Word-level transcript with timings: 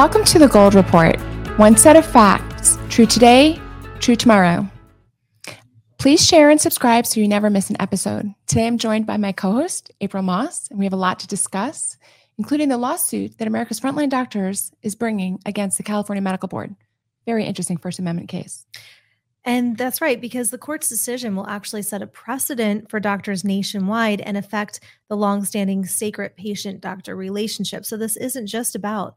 Welcome 0.00 0.24
to 0.24 0.38
the 0.38 0.48
Gold 0.48 0.74
Report. 0.74 1.20
One 1.58 1.76
set 1.76 1.94
of 1.94 2.06
facts, 2.06 2.78
true 2.88 3.04
today, 3.04 3.60
true 3.98 4.16
tomorrow. 4.16 4.66
Please 5.98 6.26
share 6.26 6.48
and 6.48 6.58
subscribe 6.58 7.04
so 7.04 7.20
you 7.20 7.28
never 7.28 7.50
miss 7.50 7.68
an 7.68 7.76
episode. 7.80 8.32
Today 8.46 8.66
I'm 8.66 8.78
joined 8.78 9.04
by 9.04 9.18
my 9.18 9.32
co 9.32 9.52
host, 9.52 9.92
April 10.00 10.22
Moss, 10.22 10.70
and 10.70 10.78
we 10.78 10.86
have 10.86 10.94
a 10.94 10.96
lot 10.96 11.18
to 11.18 11.26
discuss, 11.26 11.98
including 12.38 12.70
the 12.70 12.78
lawsuit 12.78 13.36
that 13.36 13.46
America's 13.46 13.78
Frontline 13.78 14.08
Doctors 14.08 14.72
is 14.80 14.94
bringing 14.94 15.38
against 15.44 15.76
the 15.76 15.82
California 15.82 16.22
Medical 16.22 16.48
Board. 16.48 16.74
Very 17.26 17.44
interesting 17.44 17.76
First 17.76 17.98
Amendment 17.98 18.30
case. 18.30 18.64
And 19.44 19.76
that's 19.76 20.00
right, 20.00 20.18
because 20.18 20.48
the 20.48 20.56
court's 20.56 20.88
decision 20.88 21.36
will 21.36 21.46
actually 21.46 21.82
set 21.82 22.00
a 22.00 22.06
precedent 22.06 22.90
for 22.90 23.00
doctors 23.00 23.44
nationwide 23.44 24.22
and 24.22 24.38
affect 24.38 24.80
the 25.10 25.16
longstanding 25.16 25.84
sacred 25.84 26.36
patient 26.36 26.80
doctor 26.80 27.14
relationship. 27.14 27.84
So, 27.84 27.98
this 27.98 28.16
isn't 28.16 28.46
just 28.46 28.74
about 28.74 29.14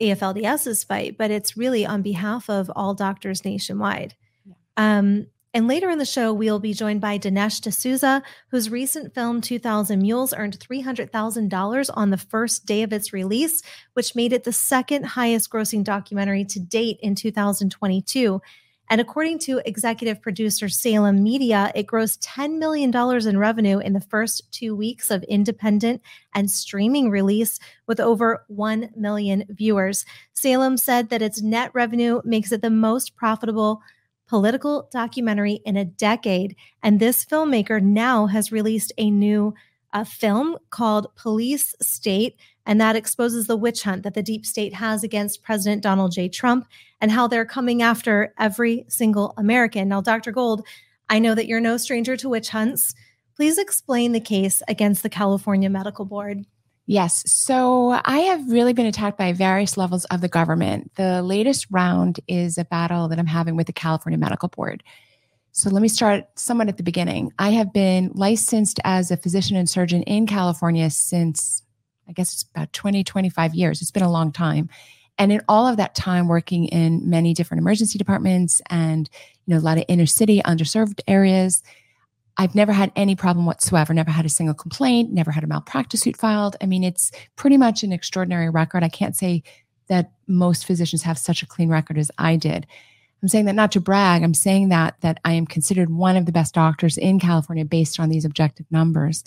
AFLDS's 0.00 0.84
fight, 0.84 1.16
but 1.18 1.30
it's 1.30 1.56
really 1.56 1.86
on 1.86 2.02
behalf 2.02 2.48
of 2.48 2.70
all 2.74 2.94
doctors 2.94 3.44
nationwide. 3.44 4.14
Yeah. 4.44 4.54
Um, 4.76 5.26
and 5.54 5.68
later 5.68 5.90
in 5.90 5.98
the 5.98 6.06
show, 6.06 6.32
we'll 6.32 6.60
be 6.60 6.72
joined 6.72 7.02
by 7.02 7.18
Dinesh 7.18 7.60
D'Souza, 7.60 8.22
whose 8.50 8.70
recent 8.70 9.14
film 9.14 9.42
2000 9.42 10.00
Mules 10.00 10.32
earned 10.32 10.58
$300,000 10.58 11.90
on 11.92 12.10
the 12.10 12.16
first 12.16 12.64
day 12.64 12.82
of 12.82 12.92
its 12.92 13.12
release, 13.12 13.62
which 13.92 14.14
made 14.14 14.32
it 14.32 14.44
the 14.44 14.52
second 14.52 15.04
highest 15.04 15.50
grossing 15.50 15.84
documentary 15.84 16.44
to 16.46 16.58
date 16.58 16.98
in 17.02 17.14
2022. 17.14 18.40
And 18.92 19.00
according 19.00 19.38
to 19.38 19.62
executive 19.64 20.20
producer 20.20 20.68
Salem 20.68 21.22
Media, 21.22 21.72
it 21.74 21.86
grossed 21.86 22.18
$10 22.26 22.58
million 22.58 22.94
in 23.26 23.38
revenue 23.38 23.78
in 23.78 23.94
the 23.94 24.02
first 24.02 24.52
two 24.52 24.76
weeks 24.76 25.10
of 25.10 25.22
independent 25.22 26.02
and 26.34 26.50
streaming 26.50 27.08
release 27.08 27.58
with 27.86 28.00
over 28.00 28.44
1 28.48 28.90
million 28.94 29.44
viewers. 29.48 30.04
Salem 30.34 30.76
said 30.76 31.08
that 31.08 31.22
its 31.22 31.40
net 31.40 31.70
revenue 31.72 32.20
makes 32.26 32.52
it 32.52 32.60
the 32.60 32.68
most 32.68 33.16
profitable 33.16 33.80
political 34.28 34.90
documentary 34.92 35.62
in 35.64 35.78
a 35.78 35.86
decade. 35.86 36.54
And 36.82 37.00
this 37.00 37.24
filmmaker 37.24 37.80
now 37.82 38.26
has 38.26 38.52
released 38.52 38.92
a 38.98 39.10
new 39.10 39.54
uh, 39.94 40.04
film 40.04 40.58
called 40.68 41.16
Police 41.16 41.74
State 41.80 42.36
and 42.66 42.80
that 42.80 42.96
exposes 42.96 43.46
the 43.46 43.56
witch 43.56 43.82
hunt 43.82 44.02
that 44.02 44.14
the 44.14 44.22
deep 44.22 44.46
state 44.46 44.74
has 44.74 45.02
against 45.02 45.42
President 45.42 45.82
Donald 45.82 46.12
J. 46.12 46.28
Trump 46.28 46.66
and 47.00 47.10
how 47.10 47.26
they're 47.26 47.44
coming 47.44 47.82
after 47.82 48.32
every 48.38 48.84
single 48.88 49.34
American. 49.36 49.88
Now, 49.88 50.00
Dr. 50.00 50.32
Gold, 50.32 50.64
I 51.08 51.18
know 51.18 51.34
that 51.34 51.46
you're 51.46 51.60
no 51.60 51.76
stranger 51.76 52.16
to 52.16 52.28
witch 52.28 52.50
hunts. 52.50 52.94
Please 53.34 53.58
explain 53.58 54.12
the 54.12 54.20
case 54.20 54.62
against 54.68 55.02
the 55.02 55.10
California 55.10 55.68
Medical 55.68 56.04
Board. 56.04 56.44
Yes. 56.86 57.22
So 57.30 58.00
I 58.04 58.18
have 58.18 58.50
really 58.50 58.72
been 58.72 58.86
attacked 58.86 59.16
by 59.16 59.32
various 59.32 59.76
levels 59.76 60.04
of 60.06 60.20
the 60.20 60.28
government. 60.28 60.92
The 60.96 61.22
latest 61.22 61.66
round 61.70 62.20
is 62.26 62.58
a 62.58 62.64
battle 62.64 63.08
that 63.08 63.18
I'm 63.18 63.26
having 63.26 63.56
with 63.56 63.66
the 63.66 63.72
California 63.72 64.18
Medical 64.18 64.48
Board. 64.48 64.82
So 65.52 65.70
let 65.70 65.82
me 65.82 65.88
start 65.88 66.24
somewhat 66.34 66.68
at 66.68 66.78
the 66.78 66.82
beginning. 66.82 67.32
I 67.38 67.50
have 67.50 67.72
been 67.72 68.10
licensed 68.14 68.80
as 68.84 69.10
a 69.10 69.16
physician 69.16 69.56
and 69.56 69.68
surgeon 69.68 70.02
in 70.04 70.26
California 70.26 70.88
since 70.90 71.62
I 72.08 72.12
guess 72.12 72.32
it's 72.32 72.44
about 72.54 72.72
20, 72.72 73.04
25 73.04 73.54
years. 73.54 73.80
It's 73.80 73.90
been 73.90 74.02
a 74.02 74.10
long 74.10 74.32
time. 74.32 74.68
And 75.18 75.30
in 75.30 75.42
all 75.48 75.66
of 75.66 75.76
that 75.76 75.94
time 75.94 76.26
working 76.26 76.66
in 76.66 77.08
many 77.08 77.34
different 77.34 77.60
emergency 77.60 77.98
departments 77.98 78.60
and, 78.70 79.08
you 79.46 79.54
know, 79.54 79.60
a 79.60 79.62
lot 79.62 79.78
of 79.78 79.84
inner 79.88 80.06
city, 80.06 80.40
underserved 80.42 81.00
areas, 81.06 81.62
I've 82.38 82.54
never 82.54 82.72
had 82.72 82.92
any 82.96 83.14
problem 83.14 83.44
whatsoever, 83.44 83.92
never 83.92 84.10
had 84.10 84.24
a 84.24 84.30
single 84.30 84.54
complaint, 84.54 85.12
never 85.12 85.30
had 85.30 85.44
a 85.44 85.46
malpractice 85.46 86.00
suit 86.00 86.16
filed. 86.16 86.56
I 86.62 86.66
mean, 86.66 86.82
it's 86.82 87.10
pretty 87.36 87.58
much 87.58 87.82
an 87.82 87.92
extraordinary 87.92 88.48
record. 88.48 88.82
I 88.82 88.88
can't 88.88 89.16
say 89.16 89.42
that 89.88 90.12
most 90.26 90.66
physicians 90.66 91.02
have 91.02 91.18
such 91.18 91.42
a 91.42 91.46
clean 91.46 91.68
record 91.68 91.98
as 91.98 92.10
I 92.16 92.36
did. 92.36 92.66
I'm 93.22 93.28
saying 93.28 93.44
that 93.44 93.54
not 93.54 93.70
to 93.72 93.80
brag. 93.80 94.22
I'm 94.22 94.34
saying 94.34 94.70
that 94.70 94.96
that 95.02 95.20
I 95.24 95.32
am 95.32 95.46
considered 95.46 95.90
one 95.90 96.16
of 96.16 96.26
the 96.26 96.32
best 96.32 96.54
doctors 96.54 96.96
in 96.96 97.20
California 97.20 97.64
based 97.64 98.00
on 98.00 98.08
these 98.08 98.24
objective 98.24 98.66
numbers. 98.70 99.22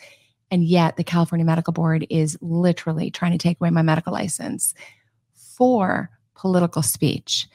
And 0.55 0.63
yet, 0.63 0.95
the 0.95 1.03
California 1.03 1.43
Medical 1.43 1.73
Board 1.73 2.07
is 2.09 2.37
literally 2.39 3.11
trying 3.11 3.33
to 3.33 3.37
take 3.37 3.59
away 3.59 3.71
my 3.71 3.81
medical 3.81 4.13
license 4.13 4.73
for 5.33 6.09
political 6.33 6.81
speech. 6.81 7.49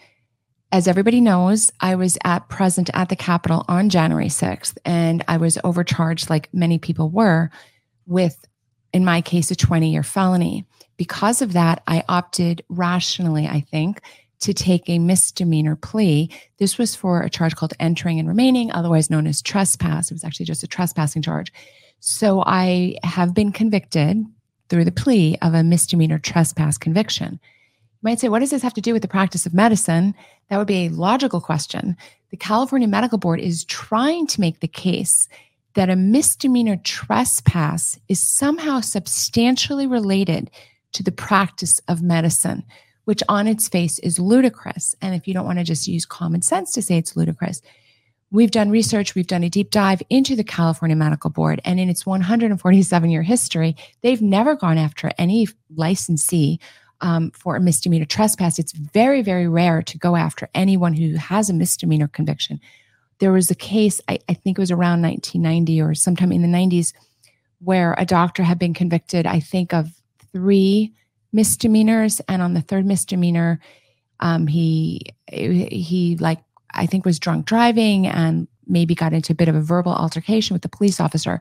As 0.70 0.86
everybody 0.86 1.18
knows, 1.18 1.72
I 1.80 1.94
was 1.94 2.18
at 2.24 2.50
present 2.50 2.90
at 2.92 3.08
the 3.08 3.16
Capitol 3.16 3.64
on 3.68 3.88
January 3.88 4.26
6th, 4.26 4.76
and 4.84 5.24
I 5.28 5.38
was 5.38 5.56
overcharged, 5.64 6.28
like 6.28 6.52
many 6.52 6.76
people 6.76 7.08
were, 7.08 7.48
with, 8.04 8.36
in 8.92 9.02
my 9.02 9.22
case, 9.22 9.50
a 9.50 9.56
20 9.56 9.90
year 9.90 10.02
felony. 10.02 10.66
Because 10.98 11.40
of 11.40 11.54
that, 11.54 11.82
I 11.86 12.04
opted 12.06 12.62
rationally, 12.68 13.46
I 13.46 13.60
think, 13.62 14.02
to 14.40 14.52
take 14.52 14.90
a 14.90 14.98
misdemeanor 14.98 15.74
plea. 15.74 16.30
This 16.58 16.76
was 16.76 16.94
for 16.94 17.22
a 17.22 17.30
charge 17.30 17.56
called 17.56 17.72
entering 17.80 18.18
and 18.18 18.28
remaining, 18.28 18.70
otherwise 18.70 19.08
known 19.08 19.26
as 19.26 19.40
trespass. 19.40 20.10
It 20.10 20.14
was 20.14 20.24
actually 20.24 20.44
just 20.44 20.62
a 20.62 20.68
trespassing 20.68 21.22
charge. 21.22 21.50
So 22.00 22.42
I 22.46 22.96
have 23.04 23.34
been 23.34 23.52
convicted 23.52 24.24
through 24.68 24.84
the 24.84 24.92
plea 24.92 25.36
of 25.42 25.52
a 25.52 25.62
misdemeanor 25.62 26.18
trespass 26.18 26.78
conviction. 26.78 27.38
You 27.42 28.02
might 28.02 28.20
say, 28.20 28.28
what 28.28 28.38
does 28.38 28.50
this 28.50 28.62
have 28.62 28.74
to 28.74 28.80
do 28.80 28.94
with 28.94 29.02
the 29.02 29.08
practice 29.08 29.44
of 29.44 29.52
medicine? 29.52 30.14
That 30.48 30.56
would 30.56 30.66
be 30.66 30.86
a 30.86 30.90
logical 30.90 31.40
question. 31.40 31.96
The 32.30 32.36
California 32.36 32.88
Medical 32.88 33.18
Board 33.18 33.40
is 33.40 33.64
trying 33.64 34.26
to 34.28 34.40
make 34.40 34.60
the 34.60 34.68
case 34.68 35.28
that 35.74 35.90
a 35.90 35.96
misdemeanor 35.96 36.76
trespass 36.76 37.98
is 38.08 38.26
somehow 38.26 38.80
substantially 38.80 39.86
related 39.86 40.50
to 40.92 41.02
the 41.02 41.12
practice 41.12 41.80
of 41.86 42.02
medicine, 42.02 42.64
which 43.04 43.22
on 43.28 43.46
its 43.46 43.68
face 43.68 43.98
is 44.00 44.18
ludicrous. 44.18 44.94
And 45.02 45.14
if 45.14 45.28
you 45.28 45.34
don't 45.34 45.46
want 45.46 45.58
to 45.58 45.64
just 45.64 45.86
use 45.86 46.06
common 46.06 46.42
sense 46.42 46.72
to 46.72 46.82
say 46.82 46.96
it's 46.96 47.16
ludicrous, 47.16 47.60
We've 48.32 48.50
done 48.50 48.70
research, 48.70 49.16
we've 49.16 49.26
done 49.26 49.42
a 49.42 49.48
deep 49.48 49.70
dive 49.70 50.02
into 50.08 50.36
the 50.36 50.44
California 50.44 50.96
Medical 50.96 51.30
Board, 51.30 51.60
and 51.64 51.80
in 51.80 51.88
its 51.88 52.06
147 52.06 53.10
year 53.10 53.22
history, 53.22 53.74
they've 54.02 54.22
never 54.22 54.54
gone 54.54 54.78
after 54.78 55.10
any 55.18 55.48
licensee 55.74 56.60
um, 57.00 57.32
for 57.32 57.56
a 57.56 57.60
misdemeanor 57.60 58.04
trespass. 58.04 58.58
It's 58.58 58.72
very, 58.72 59.22
very 59.22 59.48
rare 59.48 59.82
to 59.82 59.98
go 59.98 60.14
after 60.14 60.48
anyone 60.54 60.94
who 60.94 61.16
has 61.16 61.50
a 61.50 61.54
misdemeanor 61.54 62.06
conviction. 62.06 62.60
There 63.18 63.32
was 63.32 63.50
a 63.50 63.54
case, 63.56 64.00
I, 64.08 64.20
I 64.28 64.34
think 64.34 64.58
it 64.58 64.62
was 64.62 64.70
around 64.70 65.02
1990 65.02 65.80
or 65.80 65.94
sometime 65.94 66.30
in 66.30 66.42
the 66.42 66.48
90s, 66.48 66.92
where 67.58 67.94
a 67.98 68.06
doctor 68.06 68.44
had 68.44 68.60
been 68.60 68.74
convicted, 68.74 69.26
I 69.26 69.40
think, 69.40 69.74
of 69.74 69.90
three 70.32 70.94
misdemeanors, 71.32 72.20
and 72.28 72.42
on 72.42 72.54
the 72.54 72.62
third 72.62 72.86
misdemeanor, 72.86 73.60
um, 74.20 74.46
he 74.46 75.00
he 75.26 76.16
like 76.20 76.42
I 76.74 76.86
think 76.86 77.04
was 77.04 77.18
drunk 77.18 77.46
driving 77.46 78.06
and 78.06 78.48
maybe 78.66 78.94
got 78.94 79.12
into 79.12 79.32
a 79.32 79.36
bit 79.36 79.48
of 79.48 79.54
a 79.54 79.60
verbal 79.60 79.92
altercation 79.92 80.54
with 80.54 80.62
the 80.62 80.68
police 80.68 81.00
officer. 81.00 81.40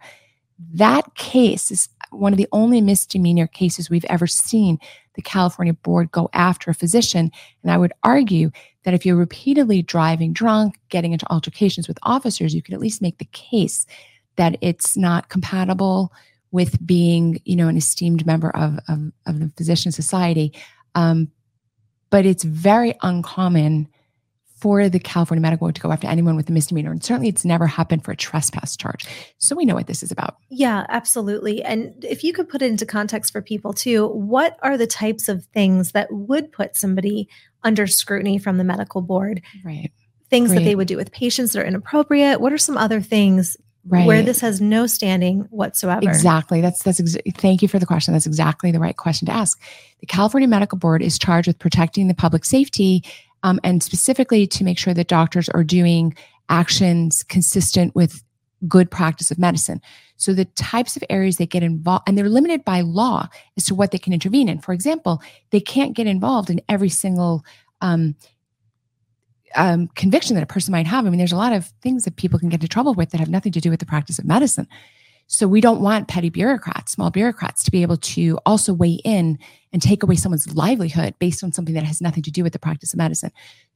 That 0.73 1.16
case 1.16 1.72
is 1.72 1.90
one 2.12 2.34
of 2.34 2.38
the 2.38 2.47
only 2.51 2.81
misdemeanor 2.81 3.47
cases 3.47 3.89
we've 3.89 4.06
ever 4.06 4.28
seen 4.28 4.79
the 5.16 5.22
California 5.22 5.73
board 5.73 6.12
go 6.12 6.29
after 6.34 6.72
a 6.72 6.73
physician. 6.75 7.31
And 7.62 7.72
I 7.72 7.78
would 7.78 7.94
argue 8.03 8.51
that 8.84 8.94
if 8.94 9.06
you're 9.06 9.16
repeatedly 9.16 9.81
driving 9.81 10.34
drunk, 10.34 10.79
getting 10.89 11.13
into 11.13 11.29
altercations 11.31 11.88
with 11.88 12.00
officers, 12.03 12.56
you 12.56 12.62
could 12.62 12.73
at 12.73 12.79
least 12.79 13.01
make 13.01 13.18
the 13.18 13.25
case 13.25 13.85
that 14.38 14.57
it's 14.62 14.97
not 14.97 15.29
compatible 15.29 16.12
with 16.51 16.85
being, 16.85 17.41
you 17.45 17.56
know, 17.56 17.68
an 17.68 17.78
esteemed 17.78 18.25
member 18.25 18.50
of, 18.56 18.79
of, 18.88 19.12
of 19.28 19.39
the 19.39 19.51
physician 19.56 19.91
society. 19.91 20.53
Um, 20.95 21.31
but 22.09 22.25
it's 22.25 22.44
very 22.44 22.95
uncommon 23.03 23.88
for 24.59 24.89
the 24.89 24.99
California 24.99 25.41
Medical 25.41 25.65
Board 25.65 25.75
to 25.75 25.81
go 25.81 25.91
after 25.91 26.07
anyone 26.07 26.35
with 26.35 26.49
a 26.49 26.51
misdemeanor. 26.51 26.91
And 26.91 27.03
certainly 27.03 27.29
it's 27.29 27.45
never 27.45 27.65
happened 27.67 28.03
for 28.03 28.11
a 28.11 28.15
trespass 28.15 28.75
charge. 28.75 29.05
So 29.37 29.55
we 29.55 29.65
know 29.65 29.75
what 29.75 29.87
this 29.87 30.03
is 30.03 30.11
about. 30.11 30.37
Yeah, 30.50 30.85
absolutely. 30.89 31.63
And 31.63 32.03
if 32.03 32.23
you 32.23 32.33
could 32.33 32.50
put 32.50 32.61
it 32.61 32.69
into 32.69 32.85
context 32.85 33.31
for 33.31 33.41
people 33.41 33.73
too, 33.73 34.07
what 34.07 34.57
are 34.61 34.77
the 34.77 34.88
types 34.88 35.29
of 35.29 35.45
things 35.53 35.94
that 35.94 36.07
would 36.11 36.51
put 36.51 36.75
somebody 36.75 37.29
under 37.63 37.88
scrutiny 37.88 38.38
from 38.38 38.57
the 38.57 38.63
medical 38.63 39.01
board? 39.01 39.41
Right. 39.63 39.91
Things 40.29 40.50
Great. 40.50 40.59
that 40.59 40.65
they 40.65 40.75
would 40.75 40.88
do 40.88 40.97
with 40.97 41.12
patients 41.12 41.53
that 41.53 41.62
are 41.62 41.65
inappropriate. 41.65 42.41
What 42.41 42.53
are 42.53 42.57
some 42.57 42.77
other 42.77 43.01
things 43.01 43.57
Right. 43.88 44.05
where 44.05 44.21
this 44.21 44.41
has 44.41 44.59
no 44.59 44.88
standing 44.88 45.47
whatsoever. 45.51 46.01
Exactly. 46.07 46.59
That's 46.59 46.83
that's 46.83 47.00
ex- 47.00 47.15
thank 47.38 47.62
you 47.62 47.69
for 47.69 47.79
the 47.79 47.85
question. 47.85 48.13
That's 48.13 48.25
exactly 48.27 48.71
the 48.71 48.79
right 48.79 48.95
question 48.95 49.25
to 49.27 49.31
ask. 49.31 49.59
The 50.01 50.05
California 50.05 50.50
Medical 50.50 50.77
Board 50.77 51.01
is 51.01 51.17
charged 51.17 51.47
with 51.47 51.57
protecting 51.57 52.09
the 52.09 52.13
public 52.13 52.44
safety 52.44 53.03
um, 53.44 53.59
and 53.63 53.81
specifically 53.81 54.47
to 54.47 54.63
make 54.63 54.77
sure 54.77 54.94
that 54.94 55.07
doctors 55.07 55.50
are 55.50 55.63
doing 55.63 56.15
actions 56.50 57.24
consistent 57.24 57.95
with 57.95 58.24
good 58.68 58.91
practice 58.91 59.31
of 59.31 59.39
medicine. 59.39 59.81
So 60.18 60.33
the 60.33 60.45
types 60.45 60.97
of 60.97 61.03
areas 61.09 61.38
they 61.38 61.45
get 61.45 61.63
involved, 61.63 62.03
and 62.07 62.18
they're 62.18 62.27
limited 62.30 62.65
by 62.65 62.81
law 62.81 63.30
as 63.56 63.65
to 63.65 63.75
what 63.75 63.91
they 63.91 63.97
can 63.97 64.12
intervene 64.12 64.50
in. 64.50 64.59
For 64.59 64.74
example, 64.74 65.21
they 65.51 65.62
can't 65.62 65.95
get 65.95 66.07
involved 66.07 66.50
in 66.50 66.59
every 66.68 66.89
single 66.89 67.45
um, 67.80 68.15
um, 69.56 69.88
conviction 69.95 70.36
that 70.36 70.44
a 70.44 70.47
person 70.47 70.71
might 70.71 70.88
have. 70.88 71.06
I 71.06 71.09
mean, 71.09 71.18
there's 71.18 71.31
a 71.31 71.38
lot 71.38 71.53
of 71.53 71.68
things 71.81 72.03
that 72.03 72.18
people 72.18 72.38
can 72.38 72.50
get 72.50 72.56
into 72.56 72.68
trouble 72.68 72.94
with 72.94 73.12
that 73.12 73.19
have 73.19 73.30
nothing 73.30 73.53
to 73.53 73.62
do 73.62 73.69
with 73.69 73.80
the 73.80 73.86
practice 73.86 74.19
of 74.19 74.25
medicine. 74.25 74.68
So 75.31 75.47
we 75.47 75.61
don't 75.61 75.79
want 75.79 76.07
petty 76.07 76.31
bureaucrats, 76.31 76.93
small 76.93 77.11
bureaucrats 77.11 77.63
to 77.63 77.71
be 77.71 77.83
able 77.83 77.97
to 77.97 78.39
also 78.47 78.73
weigh 78.73 78.99
in 79.05 79.37
and 79.71 79.79
take 79.79 80.01
away 80.01 80.15
someone's 80.15 80.55
livelihood 80.55 81.13
based 81.19 81.43
on 81.43 81.51
something 81.51 81.75
that 81.75 81.83
has 81.83 82.01
nothing 82.01 82.23
to 82.23 82.31
do 82.31 82.41
with 82.41 82.51
the 82.51 82.57
practice 82.57 82.93
of 82.93 82.97
medicine. 82.97 83.31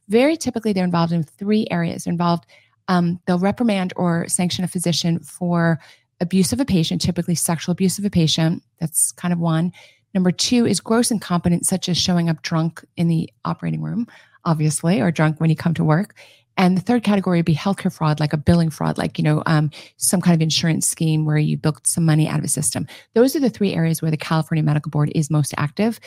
Very 0.09 0.35
typically, 0.35 0.73
they're 0.73 0.83
involved 0.83 1.13
in 1.13 1.21
three 1.21 1.67
areas. 1.69 2.03
They're 2.03 2.11
involved, 2.11 2.47
um, 2.87 3.19
they'll 3.27 3.37
reprimand 3.37 3.93
or 3.95 4.27
sanction 4.27 4.65
a 4.65 4.67
physician 4.67 5.19
for 5.19 5.79
abuse 6.19 6.53
of 6.53 6.59
a 6.59 6.65
patient, 6.65 7.01
typically 7.01 7.35
sexual 7.35 7.71
abuse 7.71 7.99
of 7.99 8.05
a 8.05 8.09
patient. 8.09 8.63
That's 8.79 9.11
kind 9.11 9.31
of 9.31 9.37
one. 9.37 9.73
Number 10.15 10.31
two 10.31 10.65
is 10.65 10.79
gross 10.79 11.11
incompetence, 11.11 11.69
such 11.69 11.87
as 11.87 11.99
showing 11.99 12.29
up 12.29 12.41
drunk 12.41 12.83
in 12.97 13.09
the 13.09 13.29
operating 13.45 13.83
room, 13.83 14.07
obviously, 14.43 15.01
or 15.01 15.11
drunk 15.11 15.39
when 15.39 15.51
you 15.51 15.55
come 15.55 15.75
to 15.75 15.83
work. 15.83 16.15
And 16.57 16.77
the 16.77 16.81
third 16.81 17.03
category 17.03 17.39
would 17.39 17.45
be 17.45 17.55
healthcare 17.55 17.91
fraud, 17.91 18.19
like 18.19 18.33
a 18.33 18.37
billing 18.37 18.69
fraud, 18.69 18.97
like, 18.97 19.17
you 19.17 19.23
know, 19.23 19.41
um, 19.45 19.71
some 19.97 20.21
kind 20.21 20.35
of 20.35 20.41
insurance 20.41 20.87
scheme 20.87 21.25
where 21.25 21.37
you 21.37 21.57
bilked 21.57 21.87
some 21.87 22.05
money 22.05 22.27
out 22.27 22.39
of 22.39 22.45
a 22.45 22.49
system. 22.49 22.85
Those 23.15 23.35
are 23.35 23.39
the 23.39 23.49
three 23.49 23.73
areas 23.73 24.01
where 24.01 24.11
the 24.11 24.17
California 24.17 24.63
Medical 24.63 24.91
Board 24.91 25.11
is 25.15 25.31
most 25.31 25.53
active. 25.57 25.99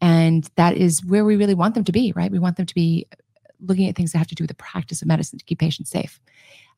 And 0.00 0.48
that 0.56 0.76
is 0.76 1.04
where 1.04 1.24
we 1.24 1.36
really 1.36 1.54
want 1.54 1.74
them 1.74 1.84
to 1.84 1.92
be, 1.92 2.12
right? 2.14 2.30
We 2.30 2.38
want 2.38 2.56
them 2.56 2.66
to 2.66 2.74
be 2.74 3.06
looking 3.60 3.88
at 3.88 3.96
things 3.96 4.12
that 4.12 4.18
have 4.18 4.26
to 4.26 4.34
do 4.34 4.44
with 4.44 4.50
the 4.50 4.54
practice 4.54 5.00
of 5.00 5.08
medicine 5.08 5.38
to 5.38 5.44
keep 5.44 5.58
patients 5.58 5.90
safe. 5.90 6.20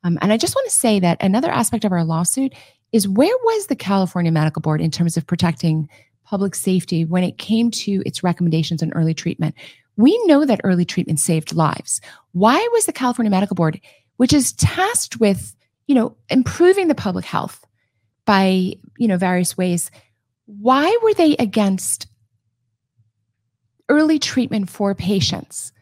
Um, 0.04 0.18
and 0.22 0.32
I 0.32 0.36
just 0.36 0.54
want 0.54 0.68
to 0.68 0.76
say 0.76 1.00
that 1.00 1.20
another 1.20 1.50
aspect 1.50 1.84
of 1.84 1.92
our 1.92 2.04
lawsuit 2.04 2.54
is 2.92 3.08
where 3.08 3.36
was 3.44 3.66
the 3.66 3.76
California 3.76 4.30
Medical 4.30 4.62
Board 4.62 4.80
in 4.80 4.90
terms 4.90 5.16
of 5.16 5.26
protecting 5.26 5.88
public 6.24 6.54
safety 6.54 7.04
when 7.04 7.24
it 7.24 7.38
came 7.38 7.70
to 7.70 8.02
its 8.06 8.22
recommendations 8.22 8.82
on 8.82 8.92
early 8.92 9.14
treatment. 9.14 9.54
We 9.96 10.18
know 10.26 10.44
that 10.44 10.60
early 10.64 10.84
treatment 10.84 11.20
saved 11.20 11.54
lives. 11.54 12.00
Why 12.32 12.66
was 12.72 12.86
the 12.86 12.92
California 12.92 13.30
Medical 13.30 13.54
Board, 13.54 13.80
which 14.16 14.32
is 14.32 14.52
tasked 14.52 15.18
with, 15.20 15.56
you 15.86 15.94
know, 15.94 16.16
improving 16.28 16.88
the 16.88 16.94
public 16.94 17.24
health 17.24 17.64
by, 18.24 18.74
you 18.98 19.08
know, 19.08 19.16
various 19.16 19.56
ways, 19.56 19.90
why 20.46 20.96
were 21.02 21.14
they 21.14 21.34
against 21.36 22.06
early 23.88 24.18
treatment 24.18 24.68
for 24.68 24.94
patients? 24.94 25.72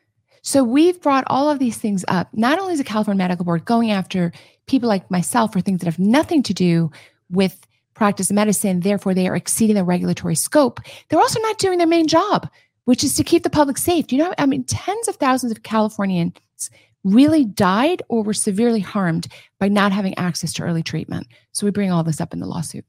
So 0.42 0.62
we've 0.62 1.00
brought 1.00 1.24
all 1.26 1.50
of 1.50 1.58
these 1.58 1.78
things 1.78 2.04
up. 2.06 2.28
Not 2.34 2.58
only 2.58 2.74
is 2.74 2.78
the 2.78 2.84
California 2.84 3.18
Medical 3.18 3.46
Board 3.46 3.64
going 3.64 3.90
after 3.90 4.30
people 4.66 4.88
like 4.88 5.10
myself 5.10 5.52
for 5.52 5.60
things 5.60 5.80
that 5.80 5.86
have 5.86 5.98
nothing 5.98 6.42
to 6.42 6.54
do 6.54 6.90
with 7.30 7.66
practice 7.94 8.28
of 8.28 8.36
medicine, 8.36 8.80
therefore 8.80 9.14
they 9.14 9.26
are 9.26 9.36
exceeding 9.36 9.76
the 9.76 9.84
regulatory 9.84 10.34
scope. 10.34 10.80
They're 11.08 11.20
also 11.20 11.40
not 11.40 11.58
doing 11.58 11.78
their 11.78 11.86
main 11.86 12.08
job, 12.08 12.48
which 12.84 13.04
is 13.04 13.14
to 13.16 13.24
keep 13.24 13.42
the 13.42 13.50
public 13.50 13.78
safe. 13.78 14.06
Do 14.06 14.16
you 14.16 14.22
know, 14.22 14.34
I 14.38 14.46
mean, 14.46 14.64
tens 14.64 15.08
of 15.08 15.16
thousands 15.16 15.52
of 15.52 15.62
Californians 15.62 16.34
really 17.02 17.44
died 17.44 18.02
or 18.08 18.22
were 18.22 18.34
severely 18.34 18.80
harmed 18.80 19.28
by 19.60 19.68
not 19.68 19.92
having 19.92 20.16
access 20.16 20.52
to 20.54 20.62
early 20.62 20.82
treatment. 20.82 21.26
So 21.52 21.66
we 21.66 21.70
bring 21.70 21.92
all 21.92 22.02
this 22.02 22.20
up 22.20 22.32
in 22.32 22.40
the 22.40 22.46
lawsuit. 22.46 22.84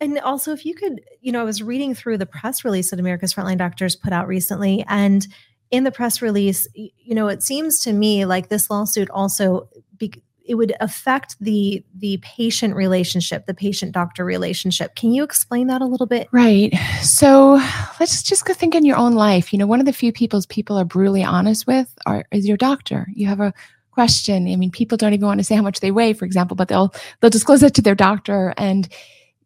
And 0.00 0.18
also, 0.18 0.52
if 0.52 0.66
you 0.66 0.74
could, 0.74 1.00
you 1.20 1.30
know, 1.30 1.40
I 1.40 1.44
was 1.44 1.62
reading 1.62 1.94
through 1.94 2.18
the 2.18 2.26
press 2.26 2.64
release 2.64 2.90
that 2.90 2.98
America's 2.98 3.32
Frontline 3.32 3.58
Doctors 3.58 3.94
put 3.94 4.12
out 4.12 4.26
recently, 4.26 4.84
and 4.88 5.26
in 5.70 5.84
the 5.84 5.92
press 5.92 6.20
release, 6.20 6.66
you 6.74 7.14
know, 7.14 7.28
it 7.28 7.42
seems 7.42 7.80
to 7.80 7.92
me 7.92 8.24
like 8.24 8.48
this 8.48 8.70
lawsuit 8.70 9.08
also 9.10 9.68
be, 9.96 10.12
it 10.44 10.56
would 10.56 10.74
affect 10.80 11.36
the 11.40 11.82
the 11.94 12.18
patient 12.22 12.76
relationship 12.76 13.46
the 13.46 13.54
patient 13.54 13.92
doctor 13.92 14.24
relationship. 14.24 14.94
Can 14.94 15.12
you 15.12 15.24
explain 15.24 15.68
that 15.68 15.80
a 15.80 15.86
little 15.86 16.06
bit? 16.06 16.28
Right. 16.32 16.74
So 17.02 17.54
let's 17.98 18.22
just 18.22 18.44
go 18.44 18.52
think 18.52 18.74
in 18.74 18.84
your 18.84 18.96
own 18.96 19.14
life. 19.14 19.52
You 19.52 19.58
know 19.58 19.66
one 19.66 19.80
of 19.80 19.86
the 19.86 19.92
few 19.92 20.12
people's 20.12 20.46
people 20.46 20.76
are 20.76 20.84
brutally 20.84 21.24
honest 21.24 21.66
with 21.66 21.92
are, 22.06 22.24
is 22.30 22.46
your 22.46 22.56
doctor. 22.56 23.08
You 23.14 23.26
have 23.26 23.40
a 23.40 23.54
question. 23.90 24.46
I 24.52 24.56
mean 24.56 24.70
people 24.70 24.98
don't 24.98 25.14
even 25.14 25.26
want 25.26 25.38
to 25.40 25.44
say 25.44 25.54
how 25.54 25.62
much 25.62 25.80
they 25.80 25.90
weigh 25.90 26.12
for 26.12 26.24
example 26.24 26.56
but 26.56 26.68
they'll 26.68 26.92
they'll 27.20 27.30
disclose 27.30 27.60
that 27.60 27.74
to 27.74 27.82
their 27.82 27.94
doctor. 27.94 28.52
And 28.56 28.88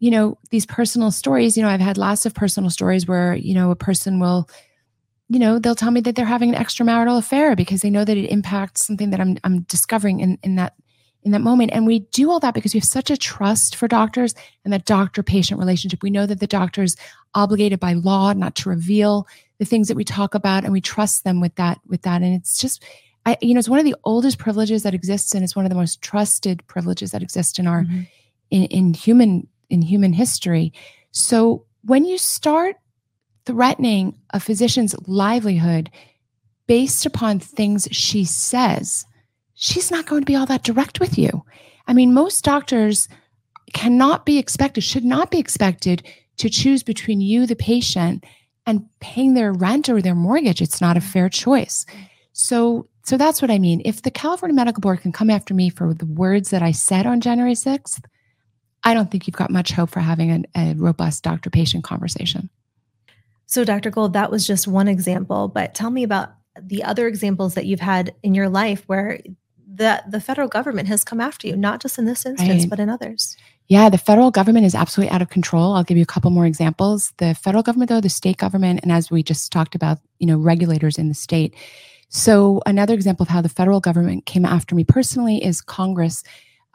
you 0.01 0.11
know 0.11 0.39
these 0.51 0.67
personal 0.67 1.11
stories 1.11 1.57
you 1.57 1.63
know 1.63 1.69
i've 1.69 1.81
had 1.81 1.99
lots 1.99 2.25
of 2.25 2.35
personal 2.35 2.71
stories 2.71 3.09
where 3.09 3.35
you 3.35 3.53
know 3.53 3.73
a 3.73 3.77
person 3.77 4.21
will 4.21 4.49
you 5.29 5.39
know 5.39 5.59
they'll 5.59 5.75
tell 5.75 5.91
me 5.91 6.01
that 6.01 6.15
they're 6.15 6.25
having 6.25 6.55
an 6.55 6.63
extramarital 6.63 7.19
affair 7.19 7.57
because 7.57 7.81
they 7.81 7.91
know 7.91 8.05
that 8.05 8.17
it 8.17 8.31
impacts 8.31 8.87
something 8.87 9.11
that 9.11 9.21
i'm 9.21 9.37
i'm 9.45 9.63
discovering 9.63 10.21
in 10.21 10.39
in 10.43 10.55
that 10.55 10.75
in 11.23 11.33
that 11.33 11.41
moment. 11.41 11.73
And 11.73 11.87
we 11.87 12.01
do 12.01 12.31
all 12.31 12.41
that 12.41 12.55
because 12.55 12.75
we 12.75 12.81
have 12.81 12.89
such 12.89 13.11
a 13.11 13.17
trust 13.17 13.77
for 13.77 13.89
doctors 13.89 14.35
and 14.65 14.73
that 14.73 14.85
doctor 14.85 15.23
patient 15.23 15.59
relationship. 15.59 16.03
We 16.03 16.11
know 16.11 16.27
that 16.27 16.41
the 16.41 16.47
doctor 16.47 16.83
is 16.83 16.97
obligated 17.35 17.81
by 17.81 17.95
law 17.95 18.33
not 18.33 18.55
to 18.57 18.69
reveal 18.69 19.27
the 19.59 19.65
things 19.65 19.89
that 19.89 19.97
we 19.97 20.05
talk 20.05 20.35
about 20.35 20.65
and 20.65 20.73
we 20.73 20.81
trust 20.81 21.25
them 21.25 21.41
with 21.41 21.55
that 21.57 21.81
with 21.87 22.03
that 22.03 22.23
and 22.23 22.35
it's 22.35 22.59
just 22.59 22.83
I, 23.27 23.37
you 23.43 23.53
know 23.53 23.59
it's 23.59 23.69
one 23.69 23.79
of 23.79 23.85
the 23.85 23.97
oldest 24.05 24.39
privileges 24.39 24.83
that 24.85 24.95
exists 24.95 25.35
and 25.35 25.45
it's 25.45 25.57
one 25.57 25.65
of 25.65 25.69
the 25.71 25.77
most 25.77 26.01
trusted 26.01 26.67
privileges 26.67 27.11
that 27.11 27.23
exist 27.23 27.59
in 27.59 27.67
our 27.67 27.83
mm-hmm. 27.83 28.03
in, 28.51 28.65
in 28.65 28.95
human 28.95 29.47
in 29.69 29.83
human 29.83 30.13
history 30.13 30.73
so 31.11 31.65
when 31.83 32.05
you 32.05 32.19
start 32.19 32.77
threatening 33.45 34.15
a 34.31 34.41
physician's 34.41 34.95
livelihood 35.07 35.91
based 36.67 37.05
upon 37.05 37.41
things 37.41 37.89
she 37.91 38.25
says 38.25 39.05
she's 39.61 39.91
not 39.91 40.07
going 40.07 40.23
to 40.23 40.27
be 40.27 40.37
all 40.37 40.47
that 40.47 40.63
direct 40.63 41.01
with 41.01 41.19
you. 41.19 41.45
I 41.89 41.93
mean, 41.93 42.15
most 42.15 42.45
doctors 42.45 43.09
cannot 43.75 44.25
be 44.25 44.39
expected, 44.39 44.85
should 44.85 45.05
not 45.05 45.33
be 45.33 45.39
expected 45.39 46.07
to 46.37 46.49
choose 46.49 46.85
between 46.85 47.21
you, 47.21 47.45
the 47.45 47.57
patient, 47.57 48.25
and 48.67 48.87
paying 49.01 49.35
their 49.35 49.53
rent 49.53 49.89
or 49.89 50.01
their 50.01 50.15
mortgage. 50.15 50.63
It's 50.63 50.81
not 50.81 50.97
a 50.97 51.01
fair 51.01 51.29
choice. 51.29 51.85
So, 52.33 52.89
so 53.05 53.17
that's 53.17 53.43
what 53.43 53.51
I 53.51 53.59
mean. 53.59 53.83
If 53.85 54.03
the 54.03 54.13
California 54.13 54.55
Medical 54.55 54.81
Board 54.81 55.01
can 55.01 55.11
come 55.11 55.29
after 55.29 55.55
me 55.55 55.71
for 55.71 55.93
the 55.93 56.07
words 56.07 56.51
that 56.51 56.63
I 56.63 56.71
said 56.71 57.05
on 57.05 57.21
January 57.21 57.55
6th, 57.55 58.05
I 58.85 58.95
don't 58.95 59.11
think 59.11 59.27
you've 59.27 59.35
got 59.35 59.51
much 59.51 59.73
hope 59.73 59.91
for 59.91 60.01
having 60.01 60.47
a, 60.55 60.75
robust 60.75 61.25
doctor 61.25 61.51
patient 61.51 61.83
conversation. 61.83 62.49
So, 63.47 63.65
Dr. 63.65 63.91
Gold, 63.91 64.13
that 64.13 64.31
was 64.31 64.47
just 64.47 64.69
one 64.69 64.87
example, 64.87 65.49
but 65.49 65.75
tell 65.75 65.91
me 65.91 66.05
about 66.05 66.35
the 66.61 66.85
other 66.85 67.09
examples 67.09 67.55
that 67.55 67.67
you've 67.67 67.81
had 67.81 68.15
in 68.23 68.35
your 68.35 68.49
life 68.49 68.85
where 68.87 69.21
that 69.75 70.11
the 70.11 70.21
federal 70.21 70.49
government 70.49 70.89
has 70.89 71.05
come 71.05 71.21
after 71.21 71.47
you, 71.47 71.57
not 71.57 71.81
just 71.81 71.99
in 71.99 72.07
this 72.07 72.25
instance, 72.25 72.63
right. 72.63 72.71
but 72.71 72.81
in 72.81 72.89
others. 72.89 73.37
Yeah, 73.69 73.91
the 73.91 73.99
federal 73.99 74.31
government 74.31 74.65
is 74.65 74.75
absolutely 74.75 75.15
out 75.15 75.21
of 75.21 75.29
control. 75.29 75.75
I'll 75.75 75.85
give 75.85 75.99
you 75.99 76.03
a 76.03 76.07
couple 76.07 76.31
more 76.31 76.47
examples. 76.47 77.13
The 77.19 77.35
federal 77.35 77.63
government, 77.63 77.91
though, 77.91 78.01
the 78.01 78.09
state 78.09 78.39
government, 78.39 78.81
and 78.83 78.91
as 78.91 79.11
we 79.11 79.23
just 79.23 79.53
talked 79.53 79.75
about, 79.75 79.99
you 80.19 80.27
know, 80.27 80.39
regulators 80.39 80.97
in 80.97 81.09
the 81.09 81.15
state. 81.15 81.55
So 82.09 82.63
another 82.65 82.95
example 82.95 83.25
of 83.25 83.29
how 83.29 83.43
the 83.43 83.51
federal 83.51 83.81
government 83.81 84.25
came 84.25 84.47
after 84.47 84.75
me 84.75 84.85
personally 84.85 85.45
is 85.45 85.61
Congress 85.61 86.25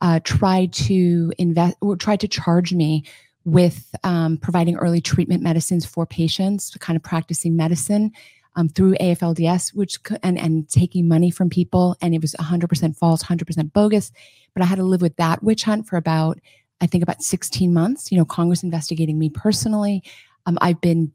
uh, 0.02 0.20
tried 0.24 0.72
to 0.74 1.34
invest 1.40 1.78
or 1.82 1.96
tried 1.96 2.20
to 2.20 2.28
charge 2.28 2.74
me 2.74 3.04
with 3.44 3.94
um, 4.04 4.38
providing 4.38 4.76
early 4.76 5.02
treatment 5.02 5.42
medicines 5.42 5.86
for 5.86 6.06
patients, 6.06 6.76
kind 6.80 6.96
of 6.96 7.02
practicing 7.02 7.56
medicine 7.56 8.12
um, 8.56 8.70
through 8.70 8.96
AFLDS, 8.96 9.74
which 9.74 9.98
and 10.22 10.38
and 10.38 10.70
taking 10.70 11.08
money 11.08 11.32
from 11.32 11.50
people, 11.50 11.96
and 12.02 12.14
it 12.14 12.22
was 12.22 12.34
100% 12.34 12.98
false, 12.98 13.24
100% 13.24 13.74
bogus. 13.74 14.12
But 14.54 14.64
I 14.64 14.66
had 14.66 14.78
to 14.78 14.84
live 14.84 15.02
with 15.02 15.16
that 15.18 15.44
witch 15.44 15.64
hunt 15.64 15.88
for 15.88 15.98
about, 15.98 16.40
I 16.82 16.88
think, 16.88 17.04
about 17.04 17.24
16 17.24 17.74
months. 17.74 18.12
You 18.12 18.18
know, 18.18 18.26
Congress 18.26 18.64
investigating 18.64 19.18
me 19.18 19.30
personally. 19.30 20.04
Um, 20.46 20.58
I've 20.62 20.82
been 20.82 21.12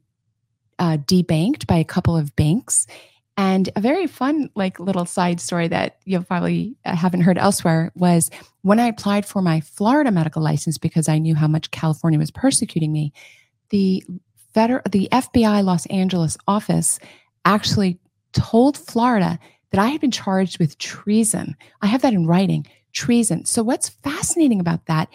uh, 0.79 0.97
debanked 0.97 1.67
by 1.67 1.77
a 1.77 1.83
couple 1.83 2.17
of 2.17 2.35
banks. 2.35 2.87
And 3.37 3.69
a 3.77 3.79
very 3.79 4.05
fun, 4.05 4.49
like 4.53 4.81
little 4.81 5.05
side 5.05 5.39
story 5.39 5.69
that 5.69 5.99
you 6.03 6.19
probably 6.21 6.75
uh, 6.83 6.93
haven't 6.93 7.21
heard 7.21 7.37
elsewhere 7.37 7.89
was 7.95 8.29
when 8.63 8.81
I 8.81 8.87
applied 8.87 9.25
for 9.25 9.41
my 9.41 9.61
Florida 9.61 10.11
medical 10.11 10.43
license 10.43 10.77
because 10.77 11.07
I 11.07 11.19
knew 11.19 11.35
how 11.35 11.47
much 11.47 11.71
California 11.71 12.19
was 12.19 12.31
persecuting 12.31 12.91
me. 12.91 13.13
The 13.69 14.03
federal, 14.53 14.81
the 14.89 15.07
FBI 15.09 15.63
Los 15.63 15.85
Angeles 15.85 16.37
office 16.47 16.99
actually 17.53 17.99
told 18.33 18.77
Florida 18.77 19.39
that 19.71 19.79
I 19.79 19.87
had 19.87 20.01
been 20.01 20.11
charged 20.11 20.59
with 20.59 20.77
treason. 20.77 21.55
I 21.81 21.87
have 21.87 22.01
that 22.01 22.13
in 22.13 22.27
writing 22.27 22.65
treason. 22.93 23.45
So, 23.45 23.63
what's 23.63 23.89
fascinating 23.89 24.59
about 24.59 24.85
that 24.87 25.09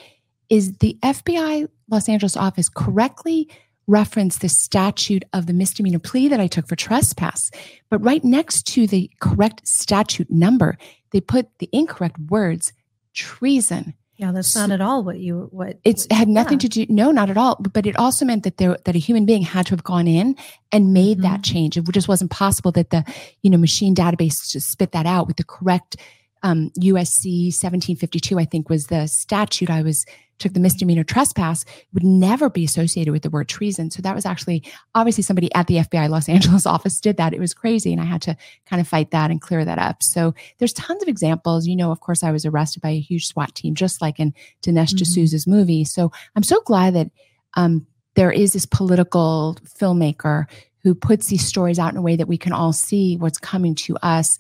is 0.49 0.77
the 0.79 0.97
FBI 1.03 1.69
Los 1.91 2.09
Angeles 2.09 2.37
office 2.37 2.69
correctly 2.69 3.49
referenced 3.87 4.41
the 4.41 4.49
statute 4.49 5.25
of 5.33 5.47
the 5.47 5.53
misdemeanor 5.53 5.99
plea 5.99 6.29
that 6.29 6.41
I 6.41 6.47
took 6.47 6.67
for 6.67 6.77
trespass. 6.77 7.51
But 7.91 8.03
right 8.03 8.25
next 8.25 8.67
to 8.69 8.87
the 8.87 9.11
correct 9.21 9.67
statute 9.67 10.31
number, 10.31 10.79
they 11.13 11.21
put 11.21 11.59
the 11.59 11.69
incorrect 11.73 12.19
words 12.31 12.73
treason. 13.13 13.95
Yeah, 14.17 14.31
that's 14.31 14.55
not 14.55 14.71
at 14.71 14.81
all 14.81 15.03
what 15.03 15.19
you 15.19 15.49
what 15.51 15.79
it's 15.83 16.07
had 16.11 16.29
nothing 16.29 16.59
yeah. 16.61 16.69
to 16.69 16.69
do. 16.69 16.87
No, 16.89 17.11
not 17.11 17.31
at 17.31 17.37
all. 17.37 17.57
But 17.57 17.85
it 17.85 17.97
also 17.97 18.25
meant 18.25 18.45
that 18.45 18.59
there 18.59 18.79
that 18.85 18.95
a 18.95 18.99
human 18.99 19.27
being 19.27 19.43
had 19.43 19.67
to 19.67 19.71
have 19.73 19.83
gone 19.83 20.07
in 20.07 20.37
and 20.71 20.93
made 20.93 21.19
mm-hmm. 21.19 21.33
that 21.33 21.43
change. 21.43 21.77
It 21.77 21.85
just 21.91 22.07
wasn't 22.07 22.31
possible 22.31 22.71
that 22.73 22.91
the 22.91 23.05
you 23.43 23.51
know 23.51 23.59
machine 23.59 23.95
database 23.95 24.51
just 24.51 24.71
spit 24.71 24.93
that 24.93 25.07
out 25.07 25.27
with 25.27 25.37
the 25.37 25.45
correct 25.45 25.97
um, 26.45 26.71
USC 26.79 27.47
1752, 27.47 28.39
I 28.39 28.45
think 28.45 28.69
was 28.69 28.87
the 28.87 29.09
statute 29.09 29.71
I 29.71 29.83
was 29.83 30.07
took 30.39 30.53
the 30.53 30.61
misdemeanor 30.61 31.05
trespass 31.05 31.65
would 31.93 32.03
never 32.03 32.51
be 32.51 32.65
associated 32.65 33.13
with 33.13 33.23
the 33.23 33.31
word 33.31 33.49
treason. 33.49 33.91
So 33.91 34.03
that 34.03 34.15
was 34.15 34.27
actually 34.27 34.65
obviously 34.95 35.23
somebody 35.23 35.53
at 35.55 35.69
the 35.69 35.77
FBI 35.77 36.09
Los 36.09 36.29
Angeles 36.29 36.67
office 36.67 37.01
did 37.01 37.17
that. 37.17 37.33
It 37.33 37.41
was 37.41 37.55
crazy. 37.55 37.93
And 37.93 38.01
I 38.01 38.05
had 38.05 38.21
to 38.23 38.37
kind 38.67 38.81
of 38.81 38.89
fight 38.89 39.11
that 39.13 39.31
and 39.31 39.41
clear 39.41 39.65
that 39.65 39.79
up. 39.79 40.03
So 40.03 40.35
there's 40.59 40.73
tons 40.73 41.03
of 41.03 41.09
examples. 41.09 41.67
You 41.67 41.77
know, 41.77 41.93
of 41.93 42.01
course, 42.01 42.23
I 42.23 42.33
was 42.33 42.45
arrested 42.45 42.83
by 42.83 42.91
a 42.91 43.01
huge 43.01 43.27
SWAT 43.29 43.55
team, 43.55 43.75
just 43.75 44.03
like 44.03 44.19
in 44.19 44.35
Dinesh 44.63 44.95
mm-hmm. 44.95 45.05
D'Souza's 45.05 45.47
movie. 45.47 45.85
So 45.85 46.13
I'm 46.37 46.43
so 46.43 46.61
glad 46.63 46.95
that 46.95 47.11
um, 47.55 47.87
there 48.17 48.33
is 48.33 48.53
this 48.53 48.67
political 48.67 49.57
filmmaker 49.65 50.47
who 50.83 50.95
puts 50.95 51.29
these 51.29 51.47
stories 51.47 51.79
out 51.79 51.93
in 51.93 51.97
a 51.97 52.03
way 52.03 52.17
that 52.17 52.29
we 52.29 52.37
can 52.37 52.53
all 52.53 52.73
see 52.73 53.17
what's 53.17 53.39
coming 53.39 53.75
to 53.75 53.97
us, 54.03 54.37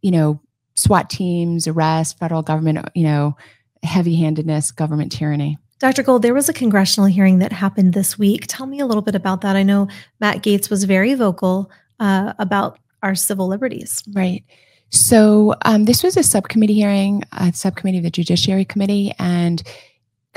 you 0.00 0.10
know, 0.10 0.40
SWAT 0.74 1.10
teams, 1.10 1.66
arrest, 1.66 2.18
federal 2.18 2.42
government, 2.42 2.88
you 2.94 3.04
know, 3.04 3.36
heavy 3.82 4.16
handedness, 4.16 4.70
government 4.70 5.12
tyranny. 5.12 5.58
Dr. 5.78 6.04
Gold, 6.04 6.22
there 6.22 6.34
was 6.34 6.48
a 6.48 6.52
congressional 6.52 7.06
hearing 7.06 7.40
that 7.40 7.52
happened 7.52 7.92
this 7.92 8.16
week. 8.16 8.44
Tell 8.46 8.66
me 8.66 8.78
a 8.78 8.86
little 8.86 9.02
bit 9.02 9.16
about 9.16 9.40
that. 9.40 9.56
I 9.56 9.64
know 9.64 9.88
Matt 10.20 10.42
Gaetz 10.42 10.70
was 10.70 10.84
very 10.84 11.14
vocal 11.14 11.70
uh, 11.98 12.34
about 12.38 12.78
our 13.02 13.16
civil 13.16 13.48
liberties. 13.48 14.02
Right. 14.12 14.44
So 14.90 15.54
um, 15.64 15.86
this 15.86 16.02
was 16.02 16.16
a 16.16 16.22
subcommittee 16.22 16.74
hearing, 16.74 17.24
a 17.32 17.52
subcommittee 17.52 17.98
of 17.98 18.04
the 18.04 18.10
Judiciary 18.10 18.64
Committee, 18.64 19.12
and 19.18 19.62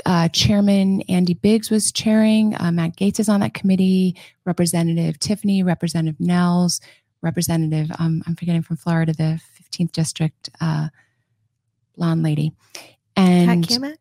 uh, 0.04 0.28
Chairman 0.28 1.02
Andy 1.02 1.34
Biggs 1.34 1.70
was 1.70 1.92
chairing. 1.92 2.56
Uh, 2.58 2.72
Matt 2.72 2.96
Gaetz 2.96 3.20
is 3.20 3.28
on 3.28 3.40
that 3.40 3.54
committee. 3.54 4.16
Representative 4.44 5.18
Tiffany, 5.18 5.62
Representative 5.62 6.18
Nehls, 6.18 6.80
Representative 7.22 7.90
um, 7.98 8.22
I'm 8.26 8.34
forgetting 8.34 8.62
from 8.62 8.76
Florida, 8.76 9.12
the 9.12 9.40
15th 9.76 9.92
District 9.92 10.50
uh, 10.60 10.88
blonde 11.96 12.22
lady, 12.22 12.52
and 13.16 13.66
Kat? 13.66 13.98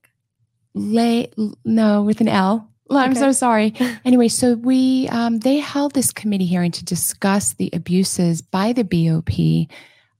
Lay, 0.73 1.31
no, 1.63 2.03
with 2.03 2.21
an 2.21 2.27
L. 2.27 2.69
I'm 2.91 3.11
okay. 3.11 3.19
so 3.19 3.31
sorry. 3.31 3.73
anyway, 4.05 4.27
so 4.27 4.55
we 4.55 5.07
um, 5.09 5.39
they 5.39 5.57
held 5.57 5.93
this 5.93 6.11
committee 6.11 6.45
hearing 6.45 6.71
to 6.71 6.85
discuss 6.85 7.53
the 7.53 7.69
abuses 7.73 8.41
by 8.41 8.73
the 8.73 8.83
BOP 8.83 9.69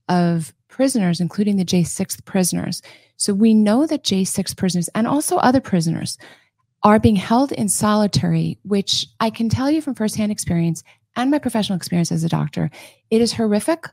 of 0.10 0.54
prisoners, 0.68 1.20
including 1.20 1.58
the 1.58 1.66
J6 1.66 2.24
prisoners. 2.26 2.82
So 3.18 3.34
we 3.34 3.54
know 3.54 3.86
that 3.86 4.04
J6 4.04 4.58
prisoners 4.58 4.90
and 4.96 5.08
also 5.08 5.38
other 5.38 5.62
prisoners 5.62 6.18
are 6.84 7.00
being 7.00 7.16
held 7.16 7.52
in 7.52 7.70
solitary, 7.70 8.60
which 8.64 9.08
I 9.20 9.30
can 9.30 9.50
tell 9.50 9.72
you 9.72 9.82
from 9.82 9.96
firsthand 9.96 10.32
experience 10.32 10.84
and 11.16 11.32
my 11.32 11.40
professional 11.40 11.78
experience 11.78 12.12
as 12.12 12.24
a 12.24 12.30
doctor, 12.30 12.70
it 13.10 13.22
is 13.22 13.34
horrific. 13.34 13.86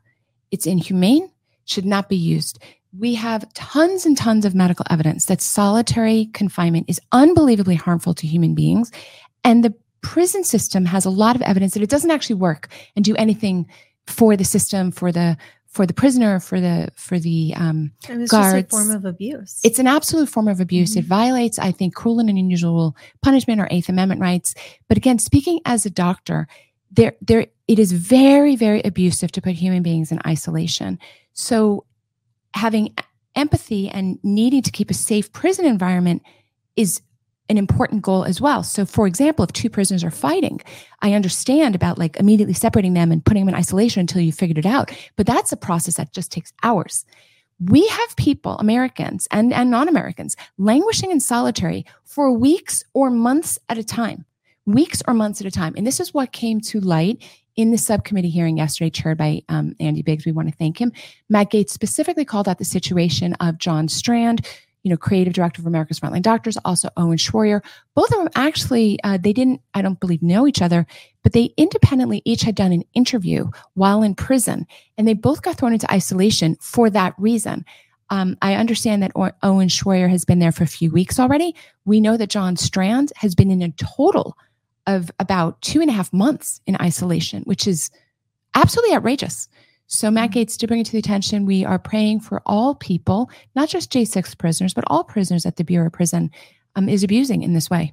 It's 0.51 0.67
inhumane, 0.67 1.31
should 1.65 1.85
not 1.85 2.09
be 2.09 2.17
used. 2.17 2.59
We 2.99 3.15
have 3.15 3.51
tons 3.55 4.05
and 4.05 4.17
tons 4.17 4.45
of 4.45 4.55
medical 4.55 4.85
evidence 4.91 5.27
that 5.27 5.41
solitary 5.41 6.27
confinement 6.35 6.87
is 6.89 7.01
unbelievably 7.13 7.77
harmful 7.77 8.15
to 8.15 8.27
human 8.27 8.55
beings. 8.55 8.93
And 9.45 9.65
the 9.65 9.75
prison 10.03 10.45
system 10.45 10.85
has 10.85 11.05
a 11.05 11.11
lot 11.11 11.37
of 11.37 11.43
evidence 11.43 11.75
that 11.75 11.83
it 11.83 11.89
doesn't 11.89 12.11
actually 12.11 12.37
work 12.37 12.69
and 12.95 13.05
do 13.05 13.17
anything 13.17 13.67
for 14.07 14.37
the 14.37 14.45
system, 14.45 14.91
for 14.91 15.11
the 15.11 15.37
for 15.69 15.87
the 15.87 15.95
prisoner, 15.95 16.39
for 16.39 16.61
the 16.61 16.89
for 16.97 17.19
the 17.19 17.55
um, 17.57 17.93
and 18.09 18.23
it's 18.23 18.31
guards. 18.31 18.55
Just 18.55 18.67
a 18.67 18.77
form 18.77 18.91
of 18.91 19.07
abuse. 19.07 19.59
It's 19.65 19.79
an 19.79 19.87
absolute 19.87 20.29
form 20.29 20.49
of 20.49 20.61
abuse. 20.61 20.91
Mm-hmm. 20.91 20.99
It 20.99 21.05
violates, 21.07 21.59
I 21.59 21.73
think, 21.73 21.95
cruel 21.95 22.21
and 22.21 22.29
unusual 22.29 22.95
punishment 23.23 23.61
or 23.61 23.69
Eighth 23.71 23.89
Amendment 23.89 24.21
rights. 24.21 24.55
But 24.89 24.99
again, 24.99 25.19
speaking 25.19 25.61
as 25.65 25.87
a 25.87 25.91
doctor, 25.91 26.47
there 26.91 27.15
there 27.23 27.47
it 27.73 27.79
is 27.79 27.93
very 27.93 28.55
very 28.55 28.83
abusive 28.83 29.33
to 29.33 29.41
put 29.41 29.55
human 29.55 29.83
beings 29.83 30.13
in 30.13 30.21
isolation. 30.27 30.99
So 31.33 31.87
having 32.55 32.95
empathy 33.35 33.89
and 33.89 34.19
needing 34.23 34.61
to 34.61 34.71
keep 34.71 34.91
a 34.91 34.95
safe 34.95 35.33
prison 35.33 35.65
environment 35.65 36.23
is 36.77 37.01
an 37.49 37.57
important 37.59 38.03
goal 38.03 38.25
as 38.25 38.41
well. 38.41 38.63
So, 38.63 38.85
for 38.85 39.07
example, 39.07 39.45
if 39.45 39.53
two 39.53 39.71
prisoners 39.71 40.05
are 40.05 40.11
fighting, 40.11 40.61
I 41.01 41.15
understand 41.15 41.75
about 41.75 41.99
like 41.99 42.17
immediately 42.17 42.55
separating 42.55 42.95
them 42.95 43.11
and 43.11 43.25
putting 43.25 43.45
them 43.45 43.55
in 43.55 43.59
isolation 43.59 44.01
until 44.01 44.21
you 44.21 44.33
figured 44.33 44.59
it 44.59 44.67
out. 44.67 44.93
But 45.17 45.27
that's 45.27 45.53
a 45.53 45.57
process 45.57 45.97
that 45.97 46.13
just 46.13 46.31
takes 46.31 46.53
hours. 46.63 47.05
We 47.59 47.87
have 47.89 48.17
people, 48.17 48.59
Americans 48.59 49.29
and, 49.31 49.53
and 49.53 49.71
non 49.71 49.89
Americans, 49.89 50.37
languishing 50.59 51.11
in 51.11 51.21
solitary 51.21 51.87
for 52.05 52.33
weeks 52.33 52.85
or 52.93 53.11
months 53.11 53.59
at 53.69 53.79
a 53.79 53.85
time, 53.85 54.25
weeks 54.67 55.03
or 55.09 55.15
months 55.15 55.41
at 55.41 55.47
a 55.47 55.51
time. 55.51 55.75
And 55.77 55.87
this 55.87 56.01
is 56.01 56.13
what 56.13 56.33
came 56.33 56.61
to 56.63 56.81
light 56.81 57.23
in 57.57 57.71
the 57.71 57.79
subcommittee 57.79 58.31
hearing 58.31 58.57
yesterday, 58.57 58.91
chaired 58.91 59.19
by 59.19 59.43
um, 59.49 59.75
Andy 59.81 60.03
Biggs. 60.03 60.25
We 60.25 60.33
want 60.33 60.49
to 60.49 60.55
thank 60.55 60.81
him. 60.81 60.93
Matt 61.29 61.51
Gaetz 61.51 61.71
specifically 61.71 62.25
called 62.25 62.49
out 62.49 62.59
the 62.59 62.65
situation 62.65 63.35
of 63.35 63.59
John 63.59 63.89
Strand, 63.89 64.47
you 64.83 64.91
know, 64.91 64.97
creative 64.97 65.33
director 65.33 65.63
of 65.63 65.67
America's 65.67 66.01
Frontline 66.01 66.23
Doctors, 66.23 66.59
also 66.65 66.89
Owen 66.97 67.19
Schroyer. 67.19 67.61
Both 67.95 68.11
of 68.13 68.19
them 68.19 68.29
actually, 68.35 68.99
uh, 69.05 69.19
they 69.21 69.33
didn't, 69.33 69.61
I 69.75 69.83
don't 69.83 70.01
believe, 70.01 70.23
know 70.23 70.47
each 70.47 70.63
other, 70.63 70.87
but 71.23 71.33
they 71.33 71.55
independently 71.57 72.23
each 72.25 72.43
had 72.43 72.55
done 72.55 72.73
an 72.73 72.85
interview 72.95 73.51
while 73.75 74.03
in 74.03 74.15
prison, 74.15 74.67
and 74.99 75.07
they 75.07 75.15
both 75.15 75.43
got 75.43 75.57
thrown 75.57 75.73
into 75.73 75.93
isolation 75.93 76.57
for 76.61 76.91
that 76.91 77.15
reason. 77.17 77.65
Um, 78.11 78.37
I 78.43 78.57
understand 78.57 79.03
that 79.03 79.13
Owen 79.15 79.69
Schroyer 79.69 80.11
has 80.11 80.25
been 80.25 80.39
there 80.39 80.53
for 80.53 80.65
a 80.65 80.67
few 80.67 80.91
weeks 80.91 81.19
already. 81.19 81.55
We 81.85 81.99
know 81.99 82.17
that 82.19 82.29
John 82.29 82.57
Strand 82.57 83.11
has 83.17 83.35
been 83.35 83.51
in 83.51 83.63
a 83.63 83.71
total 83.71 84.37
of 84.87 85.11
about 85.19 85.61
two 85.63 85.81
and 85.81 85.91
a 85.91 85.93
half 85.93 86.13
months 86.13 86.61
in 86.67 86.77
isolation, 86.81 87.43
which 87.45 87.67
is 87.67 87.91
absolutely 88.55 88.95
outrageous. 88.95 89.49
So, 89.87 90.11
Matt 90.11 90.31
mm-hmm. 90.31 90.45
To 90.47 90.67
bring 90.67 90.81
it 90.81 90.87
to 90.87 90.93
the 90.93 90.99
attention, 90.99 91.45
we 91.45 91.65
are 91.65 91.79
praying 91.79 92.21
for 92.21 92.43
all 92.47 92.75
people, 92.75 93.31
not 93.55 93.69
just 93.69 93.93
J6 93.93 94.39
prisoners, 94.39 94.73
but 94.73 94.85
all 94.87 95.05
prisoners 95.05 95.45
at 95.45 95.57
the 95.57 95.65
Bureau 95.65 95.87
of 95.87 95.93
Prison 95.93 96.31
um, 96.77 96.89
is 96.89 97.05
abusing 97.05 97.43
in 97.43 97.53
this 97.53 97.69
way. 97.69 97.93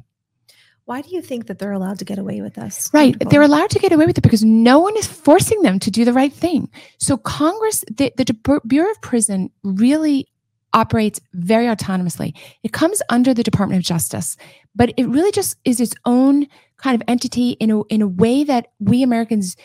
Why 0.86 1.02
do 1.02 1.14
you 1.14 1.22
think 1.22 1.48
that 1.48 1.60
they're 1.60 1.74
allowed 1.74 2.00
to 2.00 2.06
get 2.06 2.18
away 2.18 2.42
with 2.42 2.56
this? 2.56 2.90
Right. 2.94 3.16
They're 3.30 3.44
allowed 3.44 3.70
to 3.72 3.80
get 3.80 3.92
away 3.92 4.08
with 4.08 4.18
it 4.18 4.22
because 4.22 4.44
no 4.44 4.80
one 4.80 4.98
is 4.98 5.06
forcing 5.06 5.62
them 5.62 5.78
to 5.80 5.92
do 5.92 6.04
the 6.04 6.14
right 6.14 6.34
thing. 6.34 6.70
So, 6.98 7.18
Congress, 7.18 7.84
the, 7.96 8.12
the 8.18 8.60
Bureau 8.66 8.90
of 8.90 9.02
Prison 9.02 9.52
really 9.64 10.28
operates 10.74 11.20
very 11.34 11.66
autonomously. 11.66 12.36
It 12.64 12.74
comes 12.74 13.02
under 13.10 13.34
the 13.34 13.44
Department 13.44 13.80
of 13.80 13.86
Justice, 13.86 14.38
but 14.76 14.94
it 14.98 15.08
really 15.08 15.32
just 15.32 15.58
is 15.66 15.80
its 15.80 15.94
own 16.06 16.48
kind 16.80 16.96
of 16.96 17.08
entity 17.08 17.52
in 17.52 17.72
a, 17.72 17.84
in 17.86 18.02
a 18.02 18.08
way 18.08 18.44
that 18.44 18.72
we 18.80 19.04
Americans 19.04 19.56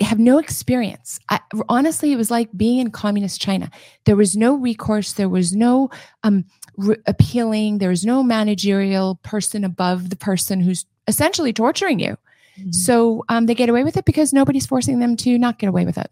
have 0.00 0.18
no 0.18 0.38
experience. 0.38 1.20
I, 1.28 1.40
honestly, 1.68 2.12
it 2.12 2.16
was 2.16 2.30
like 2.30 2.48
being 2.56 2.78
in 2.78 2.90
communist 2.90 3.40
China. 3.40 3.70
There 4.04 4.16
was 4.16 4.36
no 4.36 4.54
recourse. 4.54 5.12
There 5.12 5.28
was 5.28 5.54
no 5.54 5.90
um, 6.22 6.44
re- 6.76 6.96
appealing. 7.06 7.78
There 7.78 7.90
was 7.90 8.04
no 8.04 8.22
managerial 8.22 9.16
person 9.22 9.64
above 9.64 10.10
the 10.10 10.16
person 10.16 10.60
who's 10.60 10.86
essentially 11.06 11.52
torturing 11.52 11.98
you. 11.98 12.16
Mm-hmm. 12.58 12.72
So 12.72 13.24
um, 13.28 13.46
they 13.46 13.54
get 13.54 13.68
away 13.68 13.84
with 13.84 13.96
it 13.96 14.04
because 14.04 14.32
nobody's 14.32 14.66
forcing 14.66 15.00
them 15.00 15.16
to 15.16 15.38
not 15.38 15.58
get 15.58 15.68
away 15.68 15.84
with 15.84 15.98
it. 15.98 16.10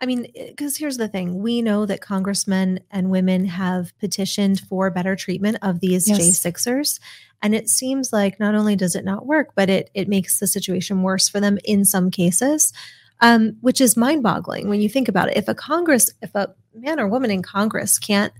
I 0.00 0.06
mean, 0.06 0.26
because 0.34 0.76
here's 0.76 0.96
the 0.96 1.08
thing 1.08 1.42
we 1.42 1.62
know 1.62 1.86
that 1.86 2.00
congressmen 2.00 2.80
and 2.90 3.10
women 3.10 3.44
have 3.46 3.96
petitioned 3.98 4.60
for 4.60 4.90
better 4.90 5.16
treatment 5.16 5.58
of 5.62 5.80
these 5.80 6.08
yes. 6.08 6.18
J6ers. 6.18 7.00
And 7.42 7.54
it 7.54 7.68
seems 7.68 8.12
like 8.12 8.40
not 8.40 8.54
only 8.54 8.76
does 8.76 8.94
it 8.94 9.04
not 9.04 9.26
work, 9.26 9.50
but 9.54 9.70
it, 9.70 9.90
it 9.94 10.08
makes 10.08 10.38
the 10.38 10.46
situation 10.46 11.02
worse 11.02 11.28
for 11.28 11.40
them 11.40 11.58
in 11.64 11.84
some 11.84 12.10
cases, 12.10 12.72
um, 13.20 13.56
which 13.60 13.80
is 13.80 13.96
mind 13.96 14.22
boggling 14.22 14.68
when 14.68 14.80
you 14.80 14.88
think 14.88 15.08
about 15.08 15.28
it. 15.28 15.36
If 15.36 15.48
a 15.48 15.54
Congress, 15.54 16.10
if 16.20 16.34
a 16.34 16.54
man 16.74 16.98
or 16.98 17.08
woman 17.08 17.30
in 17.30 17.42
Congress 17.42 17.98
can't 17.98 18.32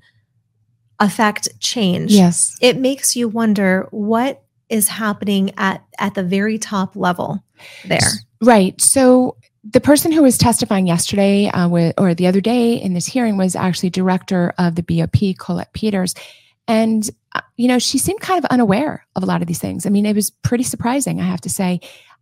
affect 0.98 1.48
change, 1.60 2.12
yes, 2.12 2.56
it 2.60 2.76
makes 2.76 3.14
you 3.14 3.28
wonder 3.28 3.86
what 3.90 4.42
is 4.68 4.88
happening 4.88 5.52
at, 5.56 5.84
at 5.98 6.14
the 6.14 6.22
very 6.22 6.58
top 6.58 6.94
level 6.94 7.42
there. 7.84 8.00
Right. 8.40 8.80
So 8.80 9.36
the 9.70 9.80
person 9.80 10.12
who 10.12 10.22
was 10.22 10.38
testifying 10.38 10.86
yesterday 10.86 11.48
uh, 11.48 11.68
with, 11.68 11.94
or 11.98 12.14
the 12.14 12.26
other 12.26 12.40
day 12.40 12.74
in 12.74 12.94
this 12.94 13.06
hearing 13.06 13.36
was 13.36 13.54
actually 13.54 13.90
director 13.90 14.54
of 14.58 14.76
the 14.76 14.82
BOP, 14.82 15.36
Colette 15.38 15.72
Peters. 15.72 16.14
And, 16.66 17.08
uh, 17.34 17.40
you 17.56 17.68
know, 17.68 17.78
she 17.78 17.98
seemed 17.98 18.20
kind 18.20 18.42
of 18.42 18.50
unaware 18.50 19.06
of 19.16 19.22
a 19.22 19.26
lot 19.26 19.42
of 19.42 19.48
these 19.48 19.58
things. 19.58 19.84
I 19.84 19.90
mean, 19.90 20.06
it 20.06 20.14
was 20.14 20.30
pretty 20.30 20.64
surprising, 20.64 21.20
I 21.20 21.24
have 21.24 21.40
to 21.42 21.50
say. 21.50 21.80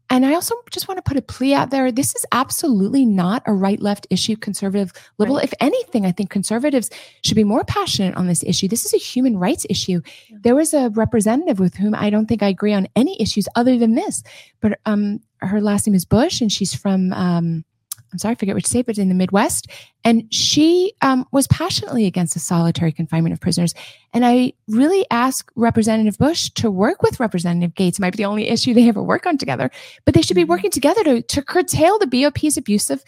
And 0.09 0.25
I 0.25 0.35
also 0.35 0.55
just 0.71 0.87
want 0.87 0.99
to 0.99 1.03
put 1.03 1.17
a 1.17 1.23
plea 1.23 1.55
out 1.55 1.71
there. 1.71 1.91
This 1.91 2.15
is 2.15 2.25
absolutely 2.31 3.05
not 3.05 3.43
a 3.47 3.53
right 3.53 3.81
left 3.81 4.07
issue, 4.09 4.37
conservative, 4.37 4.93
liberal. 5.19 5.39
Right. 5.39 5.45
If 5.45 5.55
anything, 5.59 6.07
I 6.07 6.13
think 6.13 6.31
conservatives 6.31 6.91
should 7.23 7.35
be 7.35 7.45
more 7.45 7.65
passionate 7.65 8.17
on 8.17 8.29
this 8.29 8.45
issue. 8.45 8.69
This 8.69 8.85
is 8.85 8.95
a 8.95 8.99
human 8.99 9.37
rights 9.37 9.67
issue. 9.69 10.01
Yeah. 10.29 10.39
There 10.43 10.55
was 10.55 10.75
a 10.75 10.91
representative 10.91 11.59
with 11.59 11.75
whom 11.75 11.95
I 11.95 12.11
don't 12.11 12.27
think 12.27 12.43
I 12.43 12.49
agree 12.49 12.73
on 12.73 12.87
any 12.95 13.21
issues 13.21 13.49
other 13.57 13.79
than 13.79 13.97
this, 13.97 14.23
but 14.61 14.79
um, 14.87 15.21
her 15.41 15.61
last 15.61 15.87
name 15.87 15.95
is 15.95 16.05
Bush, 16.05 16.41
and 16.41 16.51
she's 16.51 16.75
from 16.75 17.13
um, 17.13 17.65
I'm 18.13 18.19
sorry, 18.19 18.33
I 18.33 18.37
forget 18.37 18.55
which 18.55 18.67
state, 18.67 18.87
but 18.87 18.99
in 18.99 19.09
the 19.09 19.15
Midwest. 19.15 19.69
And 20.05 20.33
she 20.33 20.95
um, 21.03 21.27
was 21.33 21.47
passionately 21.49 22.07
against 22.07 22.35
the 22.35 22.41
solitary 22.41 22.93
confinement 22.93 23.33
of 23.33 23.41
prisoners. 23.41 23.75
And 24.13 24.25
I 24.25 24.53
really 24.69 25.05
ask 25.11 25.51
Representative 25.57 26.17
Bush 26.17 26.51
to 26.51 26.71
work 26.71 27.03
with 27.03 27.21
Representative 27.21 27.75
Gaetz. 27.75 27.95
It 27.95 28.01
might 28.01 28.13
be 28.13 28.19
the 28.19 28.25
only 28.25 28.49
issue 28.49 28.75
they 28.75 28.89
ever 28.89 29.03
work 29.03 29.27
on 29.27 29.37
together, 29.39 29.71
but 30.05 30.15
they 30.15 30.23
should 30.23 30.35
be 30.37 30.43
mm-hmm. 30.43 30.51
working 30.51 30.71
together 30.71 31.03
to, 31.05 31.23
to 31.23 31.43
curtail 31.43 31.99
the 31.99 32.07
BOP's 32.07 32.57
abuse 32.57 32.91
of 32.91 33.03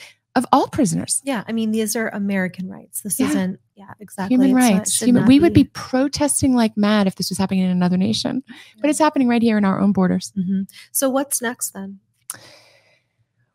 all 0.53 0.69
prisoners. 0.69 1.21
Yeah, 1.25 1.43
I 1.49 1.53
mean 1.53 1.73
these 1.73 1.97
are 1.97 2.09
American 2.11 2.69
rights. 2.69 3.03
This 3.03 3.19
Yeah. 3.19 3.29
isn't 3.29 3.61
yeah, 3.75 3.95
exactly. 3.99 4.35
Human 4.35 4.51
It's 4.51 4.55
rights. 4.55 4.93
should 4.95 5.09
Human, 5.09 5.23
not 5.23 5.29
we 5.29 5.41
would 5.41 5.53
be 5.53 5.65
protesting 5.65 6.55
like 6.55 6.77
mad 6.77 7.07
if 7.07 7.17
this 7.17 7.29
was 7.29 7.39
happening 7.39 7.65
in 7.65 7.71
another 7.71 7.97
nation, 7.97 8.43
but 8.81 8.89
it's 8.89 8.99
happening 8.99 9.27
right 9.29 9.43
here 9.43 9.59
in 9.59 9.65
our 9.65 9.81
own 9.81 9.93
borders. 9.93 10.33
Mhm. 10.39 10.69
So 10.93 11.09
what's 11.09 11.43
next 11.43 11.71
then? 11.71 11.99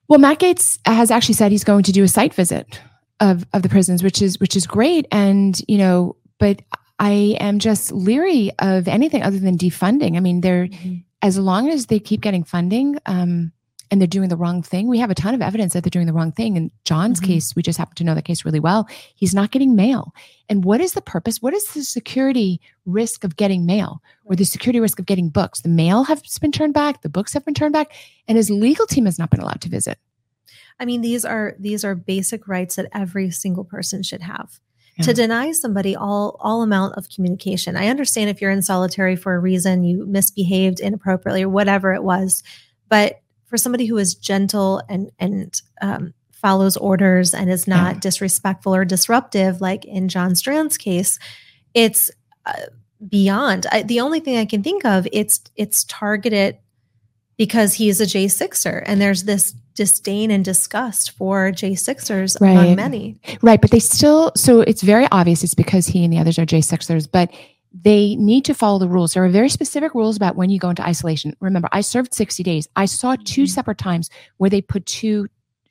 Well, 0.08 0.20
Matt 0.20 0.40
Gaetz 0.40 0.80
has 0.86 1.12
actually 1.12 1.36
said 1.36 1.52
he's 1.52 1.64
going 1.64 1.84
to 1.84 1.92
do 1.92 2.04
a 2.04 2.08
site 2.08 2.34
visit 2.34 2.80
of 3.20 3.46
of 3.54 3.62
the 3.62 3.70
prisons, 3.70 4.04
which 4.04 4.22
is 4.22 4.40
which 4.40 4.56
is 4.56 4.68
great. 4.68 5.08
And 5.12 5.60
you 5.68 5.78
know, 5.78 6.18
but 6.40 6.62
I 7.00 7.38
am 7.40 7.60
just 7.60 7.92
leery 7.92 8.52
of 8.60 8.88
anything 8.88 9.24
other 9.24 9.40
than 9.40 9.58
defunding. 9.58 10.18
I 10.18 10.20
mean, 10.20 10.42
they're 10.42 10.70
as 11.22 11.38
long 11.38 11.70
as 11.70 11.88
they 11.88 12.00
keep 12.00 12.22
getting 12.22 12.44
funding 12.44 12.98
um, 13.06 13.52
and 13.94 14.02
they're 14.02 14.08
doing 14.08 14.30
the 14.30 14.36
wrong 14.36 14.64
thing, 14.64 14.88
we 14.88 14.98
have 14.98 15.12
a 15.12 15.16
ton 15.16 15.36
of 15.36 15.42
evidence 15.44 15.74
that 15.74 15.84
they're 15.84 15.92
doing 15.92 16.08
the 16.08 16.14
wrong 16.14 16.32
thing. 16.32 16.58
In 16.58 16.72
John's 16.84 17.20
Mhm. 17.22 17.26
case, 17.28 17.56
we 17.56 17.62
just 17.62 17.78
happen 17.78 17.94
to 17.98 18.04
know 18.04 18.16
that 18.16 18.26
case 18.26 18.44
really 18.44 18.60
well. 18.60 18.88
He's 19.14 19.36
not 19.36 19.52
getting 19.52 19.76
mail. 19.76 20.16
And 20.50 20.66
what 20.66 20.82
is 20.82 20.94
the 20.94 21.02
purpose? 21.02 21.44
What 21.44 21.54
is 21.54 21.64
the 21.76 21.84
security 21.84 22.60
risk 22.88 23.24
of 23.24 23.36
getting 23.36 23.68
mail 23.68 24.02
or 24.26 24.36
the 24.36 24.46
security 24.46 24.80
risk 24.80 24.98
of 24.98 25.06
getting 25.06 25.30
books? 25.30 25.62
The 25.62 25.70
mail 25.70 26.06
has 26.06 26.24
been 26.40 26.52
turned 26.52 26.74
back, 26.74 27.04
the 27.04 27.10
books 27.10 27.34
have 27.34 27.46
been 27.46 27.54
turned 27.54 27.74
back, 27.74 27.94
and 28.28 28.36
his 28.36 28.50
legal 28.50 28.88
team 28.88 29.06
has 29.06 29.20
not 29.20 29.30
been 29.30 29.42
allowed 29.42 29.62
to 29.62 29.70
visit. 29.70 30.00
I 30.80 30.86
mean 30.86 31.02
these 31.02 31.24
are 31.24 31.56
these 31.60 31.86
are 31.86 31.94
basic 31.94 32.48
rights 32.48 32.78
that 32.78 32.88
every 32.94 33.30
single 33.30 33.64
person 33.64 34.02
should 34.02 34.24
have. 34.24 34.60
Yeah. 34.98 35.06
To 35.06 35.14
deny 35.14 35.52
somebody 35.52 35.96
all 35.96 36.38
all 36.40 36.64
amount 36.64 36.96
of 36.96 37.10
communication. 37.10 37.76
I 37.76 37.90
understand 37.90 38.32
if 38.32 38.42
you're 38.42 38.50
in 38.50 38.64
solitary 38.64 39.16
for 39.16 39.36
a 39.36 39.40
reason, 39.40 39.84
you 39.84 40.08
misbehaved 40.08 40.80
inappropriately 40.80 41.44
or 41.44 41.50
whatever 41.50 41.94
it 41.94 42.04
was, 42.04 42.42
but 42.90 43.20
for 43.54 43.58
somebody 43.60 43.86
who 43.86 44.00
is 44.00 44.16
gentle 44.16 44.82
and 44.90 45.12
and 45.20 45.62
um, 45.80 46.12
follows 46.32 46.76
orders 46.76 47.36
and 47.36 47.52
is 47.52 47.68
not 47.68 48.02
disrespectful 48.02 48.74
or 48.74 48.84
disruptive, 48.84 49.62
like 49.62 49.86
in 49.86 50.10
John 50.10 50.34
Strand's 50.34 50.76
case, 50.76 51.20
it's 51.76 52.10
uh, 52.48 52.54
beyond. 53.08 53.68
I, 53.72 53.84
the 53.84 54.00
only 54.00 54.22
thing 54.22 54.38
I 54.38 54.46
can 54.46 54.64
think 54.64 54.86
of 54.86 55.08
it's 55.14 55.40
it's 55.56 55.84
targeted 55.84 56.58
because 57.38 57.76
he 57.76 57.90
is 57.90 58.02
a 58.02 58.06
J6er, 58.06 58.82
and 58.88 59.00
there's 59.00 59.26
this 59.26 59.52
disdain 59.76 60.32
and 60.32 60.44
disgust 60.44 61.12
for 61.12 61.52
J6ers 61.52 62.42
Right. 62.42 62.54
among 62.54 62.76
many. 62.76 63.20
Right, 63.44 63.62
but 63.62 63.70
they 63.70 63.80
still 63.80 64.32
so 64.36 64.62
it's 64.62 64.82
very 64.82 65.08
obvious 65.12 65.44
it's 65.44 65.54
because 65.54 65.86
he 65.86 66.04
and 66.04 66.12
the 66.12 66.18
others 66.18 66.40
are 66.40 66.46
J6ers, 66.48 67.08
but 67.12 67.32
they 67.84 68.16
need 68.16 68.46
to 68.46 68.54
follow 68.54 68.80
the 68.80 68.88
rules. 68.88 69.14
There 69.14 69.24
are 69.26 69.30
very 69.30 69.50
specific 69.50 69.94
rules 69.94 70.16
about 70.16 70.36
when 70.36 70.50
you 70.50 70.60
go 70.60 70.70
into 70.70 70.86
isolation. 70.86 71.36
Remember, 71.40 71.68
I 71.72 71.82
served 71.82 72.14
60 72.14 72.42
days. 72.44 72.68
I 72.76 72.86
saw 72.86 73.16
two 73.16 73.44
Mhm. 73.44 73.50
separate 73.50 73.78
times 73.78 74.10
where 74.38 74.50
they 74.50 74.62
put 74.62 74.86
two 74.86 75.28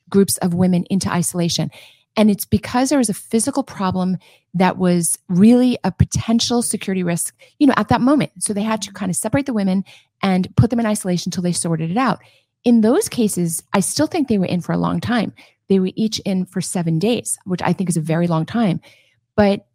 groups 0.09 0.37
of 0.37 0.53
women 0.53 0.85
into 0.89 1.11
isolation. 1.11 1.71
And 2.15 2.29
it's 2.29 2.45
because 2.45 2.89
there 2.89 2.99
was 2.99 3.09
a 3.09 3.13
physical 3.15 3.63
problem 3.63 4.17
that 4.53 4.77
was 4.77 5.17
really 5.27 5.79
a 5.83 5.91
potential 5.91 6.61
security 6.61 7.01
risk, 7.01 7.33
you 7.57 7.65
know, 7.65 7.73
at 7.75 7.87
that 7.87 8.01
moment. 8.01 8.31
So 8.43 8.53
they 8.53 8.61
had 8.61 8.83
to 8.83 8.91
kind 8.93 9.09
of 9.09 9.15
separate 9.15 9.47
the 9.47 9.53
women 9.53 9.83
and 10.21 10.55
put 10.55 10.69
them 10.69 10.79
in 10.79 10.85
isolation 10.85 11.29
until 11.29 11.41
they 11.41 11.51
sorted 11.51 11.89
it 11.89 11.97
out. 11.97 12.19
In 12.63 12.81
those 12.81 13.09
cases, 13.09 13.63
I 13.73 13.79
still 13.79 14.05
think 14.05 14.27
they 14.27 14.37
were 14.37 14.45
in 14.45 14.61
for 14.61 14.73
a 14.73 14.77
long 14.77 14.99
time. 14.99 15.33
They 15.69 15.79
were 15.79 15.89
each 15.95 16.19
in 16.19 16.45
for 16.45 16.61
seven 16.61 16.99
days, 16.99 17.39
which 17.45 17.63
I 17.63 17.73
think 17.73 17.89
is 17.89 17.97
a 17.97 18.01
very 18.01 18.27
long 18.27 18.45
time. 18.45 18.79
But 19.35 19.65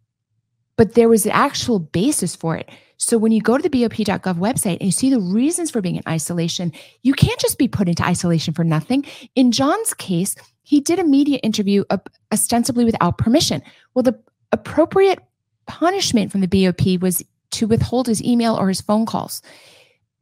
but 0.79 0.93
there 0.93 1.09
was 1.09 1.25
an 1.25 1.33
actual 1.33 1.77
basis 1.77 2.37
for 2.37 2.55
it. 2.55 2.69
So 2.95 3.17
when 3.17 3.33
you 3.33 3.41
go 3.41 3.57
to 3.57 3.61
the 3.61 3.69
BOP.gov 3.69 4.35
website 4.35 4.77
and 4.77 4.83
you 4.83 4.93
see 4.93 5.09
the 5.09 5.19
reasons 5.19 5.69
for 5.69 5.81
being 5.81 5.97
in 5.97 6.03
isolation, 6.07 6.71
you 7.01 7.13
can't 7.13 7.37
just 7.37 7.57
be 7.57 7.67
put 7.67 7.89
into 7.89 8.01
isolation 8.05 8.53
for 8.53 8.63
nothing. 8.63 9.05
In 9.35 9.51
John's 9.51 9.93
case, 9.93 10.37
he 10.63 10.79
did 10.79 10.97
a 10.97 11.03
media 11.03 11.37
interview 11.43 11.83
ostensibly 12.31 12.85
without 12.85 13.17
permission. 13.17 13.61
Well, 13.93 14.03
the 14.03 14.17
appropriate 14.53 15.19
punishment 15.65 16.31
from 16.31 16.39
the 16.39 16.47
BOP 16.47 17.01
was 17.01 17.25
to 17.51 17.67
withhold 17.67 18.07
his 18.07 18.23
email 18.23 18.55
or 18.55 18.69
his 18.69 18.79
phone 18.79 19.05
calls, 19.05 19.41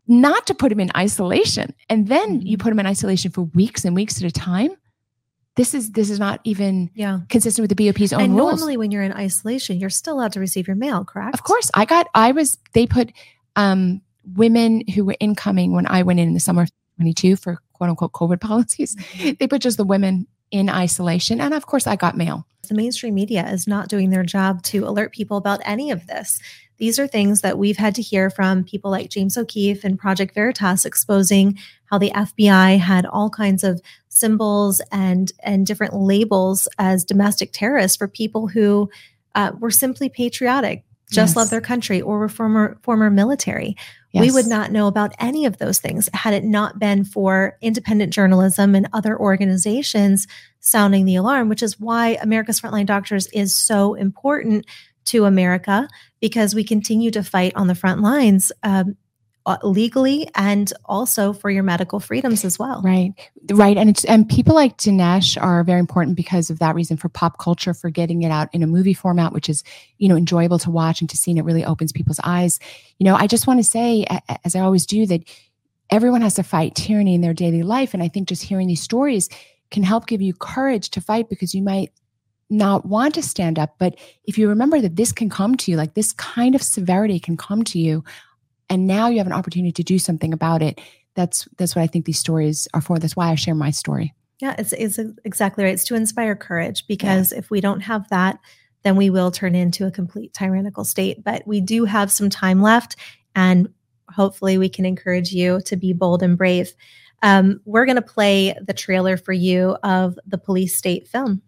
not 0.08 0.48
to 0.48 0.56
put 0.56 0.72
him 0.72 0.80
in 0.80 0.90
isolation. 0.98 1.72
And 1.88 2.08
then 2.08 2.42
you 2.42 2.58
mm-hmm. 2.58 2.64
put 2.64 2.72
him 2.72 2.80
in 2.80 2.88
isolation 2.88 3.30
for 3.30 3.44
weeks 3.44 3.86
and 3.86 3.96
weeks 3.96 4.18
at 4.18 4.28
a 4.28 4.32
time. 4.32 4.72
This 5.58 5.74
is 5.74 5.92
this 5.92 6.10
is 6.10 6.20
not 6.20 6.40
even 6.46 6.90
Yeah. 6.94 7.20
consistent 7.30 7.68
with 7.68 7.76
the 7.76 7.88
BOP's 7.90 8.14
own 8.14 8.22
and 8.22 8.36
rules. 8.36 8.60
normally 8.60 8.78
when 8.78 8.92
you're 8.92 9.04
in 9.04 9.12
isolation, 9.12 9.80
you're 9.80 9.90
still 9.90 10.16
allowed 10.16 10.32
to 10.34 10.40
receive 10.40 10.68
your 10.68 10.76
mail, 10.78 11.04
correct? 11.04 11.34
Of 11.34 11.44
course, 11.44 11.70
I 11.74 11.86
got. 11.86 12.08
I 12.16 12.32
was. 12.32 12.58
They 12.74 12.86
put 12.88 13.12
um, 13.56 14.02
women 14.36 14.84
who 14.94 15.04
were 15.04 15.18
incoming 15.20 15.74
when 15.74 15.88
I 15.88 16.04
went 16.04 16.20
in 16.20 16.28
in 16.30 16.34
the 16.34 16.40
summer 16.40 16.62
of 16.64 16.72
22 16.98 17.36
for 17.36 17.58
quote 17.74 17.90
unquote 17.90 18.14
COVID 18.14 18.40
policies. 18.50 18.96
They 19.40 19.48
put 19.48 19.62
just 19.62 19.78
the 19.78 19.84
women 19.84 20.28
in 20.52 20.70
isolation, 20.70 21.42
and 21.42 21.54
of 21.54 21.66
course, 21.66 21.88
I 21.88 21.96
got 21.98 22.16
mail. 22.16 22.48
The 22.68 22.76
mainstream 22.76 23.16
media 23.16 23.48
is 23.50 23.68
not 23.68 23.88
doing 23.90 24.10
their 24.10 24.24
job 24.24 24.64
to 24.64 24.86
alert 24.88 25.12
people 25.14 25.38
about 25.38 25.62
any 25.66 25.92
of 25.92 26.08
this. 26.08 26.40
These 26.78 27.00
are 27.00 27.08
things 27.08 27.42
that 27.42 27.58
we've 27.58 27.78
had 27.78 27.96
to 27.96 28.02
hear 28.04 28.30
from 28.30 28.64
people 28.64 28.92
like 28.92 29.10
James 29.10 29.36
O'Keefe 29.38 29.84
and 29.84 29.98
Project 29.98 30.36
Veritas 30.36 30.86
exposing 30.86 31.58
how 31.86 31.98
the 31.98 32.12
FBI 32.12 32.78
had 32.78 33.06
all 33.08 33.30
kinds 33.32 33.64
of 33.64 33.82
symbols 34.10 34.82
and 34.92 35.32
and 35.44 35.66
different 35.66 35.96
labels 35.96 36.68
as 36.78 37.04
domestic 37.04 37.52
terrorists 37.52 37.98
for 37.98 38.08
people 38.08 38.48
who 38.48 38.90
uh, 39.34 39.52
were 39.60 39.72
simply 39.72 40.10
patriotic, 40.10 40.84
just 41.12 41.32
Yes. 41.32 41.36
love 41.36 41.50
their 41.50 41.62
country, 41.62 42.02
or 42.02 42.20
were 42.20 42.30
former 42.30 42.78
former 42.84 43.10
military. 43.10 43.76
We 44.14 44.32
would 44.32 44.48
not 44.48 44.72
know 44.72 44.88
about 44.88 45.14
any 45.20 45.46
of 45.46 45.58
those 45.58 45.80
things 45.80 46.10
had 46.14 46.34
it 46.34 46.44
not 46.44 46.80
been 46.80 47.04
for 47.04 47.58
independent 47.62 48.14
journalism 48.14 48.74
and 48.74 48.90
other 48.94 49.18
organizations 49.20 50.28
sounding 50.60 51.06
the 51.06 51.16
alarm, 51.16 51.50
which 51.50 51.62
is 51.62 51.80
why 51.80 52.18
America's 52.22 52.60
Frontline 52.60 52.86
Doctors 52.86 53.28
is 53.28 53.56
so 53.56 53.94
important 53.94 54.66
to 55.06 55.26
America 55.26 55.88
because 56.20 56.56
we 56.56 56.64
continue 56.64 57.12
to 57.12 57.24
fight 57.24 57.54
on 57.56 57.68
the 57.68 57.76
front 57.76 58.02
lines 58.02 58.52
um, 58.64 58.98
uh, 59.48 59.58
legally 59.64 60.30
and 60.36 60.74
also 60.86 61.32
for 61.32 61.50
your 61.50 61.64
medical 61.64 62.02
freedoms 62.02 62.44
as 62.44 62.60
well. 62.60 62.82
Right, 62.84 63.14
right, 63.50 63.78
and 63.78 63.90
it's 63.90 64.04
and 64.04 64.28
people 64.28 64.54
like 64.54 64.78
Dinesh 64.78 65.42
are 65.42 65.64
very 65.64 65.80
important 65.80 66.18
because 66.18 66.50
of 66.50 66.60
that 66.60 66.76
reason 66.76 66.98
for 66.98 67.08
pop 67.08 67.40
culture, 67.40 67.74
for 67.74 67.90
getting 67.90 68.24
it 68.24 68.30
out 68.30 68.50
in 68.54 68.62
a 68.62 68.68
movie 68.68 68.94
format, 68.94 69.32
which 69.32 69.48
is 69.48 69.64
you 70.00 70.10
know 70.10 70.18
enjoyable 70.18 70.60
to 70.60 70.70
watch 70.70 71.00
and 71.00 71.10
to 71.10 71.18
see, 71.18 71.32
and 71.32 71.40
it 71.40 71.46
really 71.46 71.64
opens 71.64 71.94
people's 71.94 72.20
eyes. 72.26 72.60
You 73.00 73.06
know, 73.06 73.16
I 73.16 73.26
just 73.26 73.48
want 73.48 73.60
to 73.60 73.64
say, 73.64 74.06
as 74.44 74.54
I 74.54 74.60
always 74.60 74.86
do, 74.86 75.06
that 75.06 75.24
everyone 75.90 76.22
has 76.22 76.34
to 76.34 76.44
fight 76.44 76.76
tyranny 76.76 77.16
in 77.16 77.22
their 77.22 77.34
daily 77.34 77.64
life, 77.64 77.94
and 77.94 78.04
I 78.04 78.10
think 78.10 78.28
just 78.28 78.44
hearing 78.44 78.68
these 78.68 78.82
stories 78.82 79.30
can 79.72 79.84
help 79.84 80.08
give 80.08 80.22
you 80.22 80.34
courage 80.34 80.90
to 80.90 81.02
fight 81.02 81.30
because 81.30 81.56
you 81.56 81.64
might 81.64 81.94
not 82.50 82.86
want 82.86 83.16
to 83.16 83.22
stand 83.22 83.60
up, 83.60 83.76
but 83.78 83.96
if 84.24 84.38
you 84.38 84.48
remember 84.48 84.80
that 84.80 84.96
this 84.96 85.12
can 85.12 85.30
come 85.30 85.56
to 85.56 85.72
you, 85.72 85.78
like 85.78 85.94
this 85.94 86.14
kind 86.14 86.56
of 86.56 86.62
severity 86.62 87.20
can 87.20 87.36
come 87.36 87.64
to 87.64 87.80
you, 87.80 88.04
and 88.70 88.88
now 88.88 89.08
you 89.08 89.18
have 89.18 89.28
an 89.28 89.34
opportunity 89.34 89.72
to 89.72 89.84
do 89.84 90.00
something 90.00 90.34
about 90.34 90.62
it 90.62 90.80
that's 91.18 91.50
that's 91.58 91.76
what 91.76 91.82
I 91.82 91.88
think 91.88 92.06
these 92.06 92.20
stories 92.20 92.70
are 92.74 92.80
for. 92.80 92.98
That's 93.00 93.18
why 93.18 93.30
I 93.30 93.36
share 93.36 93.56
my 93.56 93.72
story. 93.72 94.14
Yeah, 94.40 94.56
it's, 94.58 94.72
it's 94.72 95.00
exactly 95.26 95.64
right. 95.64 95.74
It's 95.74 95.84
to 95.86 95.96
inspire 95.96 96.36
courage 96.36 96.86
because 96.88 97.34
if 97.34 97.50
we 97.50 97.60
don't 97.60 97.82
have 97.82 98.08
that, 98.10 98.38
then 98.84 98.96
we 98.96 99.10
will 99.10 99.32
turn 99.32 99.56
into 99.56 99.88
a 99.88 99.92
complete 99.92 100.32
tyrannical 100.34 100.86
state. 100.86 101.24
But 101.24 101.46
we 101.48 101.60
do 101.60 101.86
have 101.86 102.12
some 102.12 102.30
time 102.30 102.62
left, 102.62 102.96
and 103.36 103.68
hopefully, 104.10 104.58
we 104.60 104.70
can 104.70 104.86
encourage 104.86 105.32
you 105.32 105.60
to 105.66 105.76
be 105.76 105.92
bold 105.92 106.22
and 106.22 106.38
brave. 106.38 106.72
Um, 107.24 107.62
we're 107.66 107.86
going 107.86 107.96
to 107.96 108.02
play 108.04 108.56
the 108.62 108.74
trailer 108.74 109.18
for 109.18 109.34
you 109.34 109.76
of 109.84 110.20
the 110.28 110.38
police 110.38 110.78
state 110.78 111.08
film. 111.08 111.42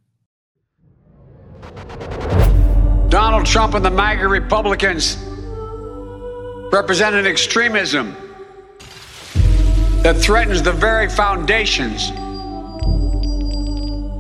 Donald 3.10 3.46
Trump 3.46 3.76
and 3.76 3.86
the 3.86 3.92
MAGA 3.92 4.28
Republicans 4.28 5.29
represent 6.72 7.16
an 7.16 7.26
extremism 7.26 8.16
that 10.04 10.16
threatens 10.18 10.62
the 10.62 10.72
very 10.72 11.10
foundations 11.10 12.12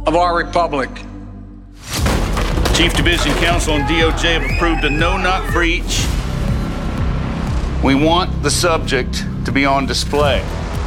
of 0.07 0.15
our 0.15 0.35
republic. 0.35 0.89
Chief 2.73 2.93
Division 2.93 3.33
Counsel 3.35 3.75
and 3.75 3.83
DOJ 3.83 4.39
have 4.39 4.51
approved 4.51 4.83
a 4.83 4.89
no 4.89 5.15
knock 5.17 5.51
breach. 5.53 6.05
We 7.83 7.93
want 7.93 8.41
the 8.41 8.49
subject 8.49 9.23
to 9.45 9.51
be 9.51 9.65
on 9.65 9.85
display, 9.85 10.43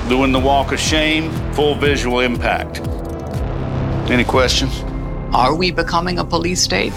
doing 0.09 0.33
the 0.33 0.40
walk 0.40 0.72
of 0.72 0.81
shame, 0.81 1.31
full 1.53 1.75
visual 1.77 2.20
impact. 2.20 2.81
Any 4.11 4.25
questions? 4.25 4.83
Are 5.33 5.55
we 5.55 5.70
becoming 5.70 6.18
a 6.18 6.25
police 6.25 6.61
state? 6.61 6.92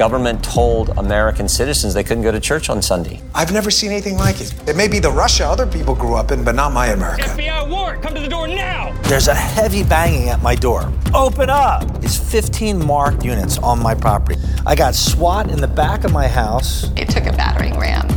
Government 0.00 0.42
told 0.42 0.96
American 0.96 1.46
citizens 1.46 1.92
they 1.92 2.02
couldn't 2.02 2.22
go 2.22 2.32
to 2.32 2.40
church 2.40 2.70
on 2.70 2.80
Sunday. 2.80 3.20
I've 3.34 3.52
never 3.52 3.70
seen 3.70 3.90
anything 3.90 4.16
like 4.16 4.40
it. 4.40 4.54
It 4.66 4.74
may 4.74 4.88
be 4.88 4.98
the 4.98 5.10
Russia 5.10 5.44
other 5.44 5.66
people 5.66 5.94
grew 5.94 6.14
up 6.14 6.30
in, 6.30 6.42
but 6.42 6.54
not 6.54 6.72
my 6.72 6.86
America. 6.86 7.24
FBI 7.24 7.68
warrant, 7.68 8.02
come 8.02 8.14
to 8.14 8.20
the 8.22 8.26
door 8.26 8.48
now! 8.48 8.98
There's 9.02 9.28
a 9.28 9.34
heavy 9.34 9.84
banging 9.84 10.30
at 10.30 10.40
my 10.40 10.54
door. 10.54 10.90
Open 11.12 11.50
up! 11.50 11.82
It's 12.02 12.16
15 12.16 12.82
marked 12.82 13.26
units 13.26 13.58
on 13.58 13.78
my 13.78 13.94
property. 13.94 14.40
I 14.64 14.74
got 14.74 14.94
SWAT 14.94 15.50
in 15.50 15.60
the 15.60 15.68
back 15.68 16.04
of 16.04 16.14
my 16.14 16.26
house. 16.26 16.88
They 16.96 17.04
took 17.04 17.26
a 17.26 17.32
battering 17.32 17.78
ram 17.78 18.08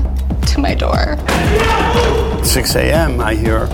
to 0.53 0.61
my 0.61 0.75
door. 0.75 1.17
6 2.45 2.75
a.m., 2.75 3.19
I 3.19 3.35
hear 3.35 3.67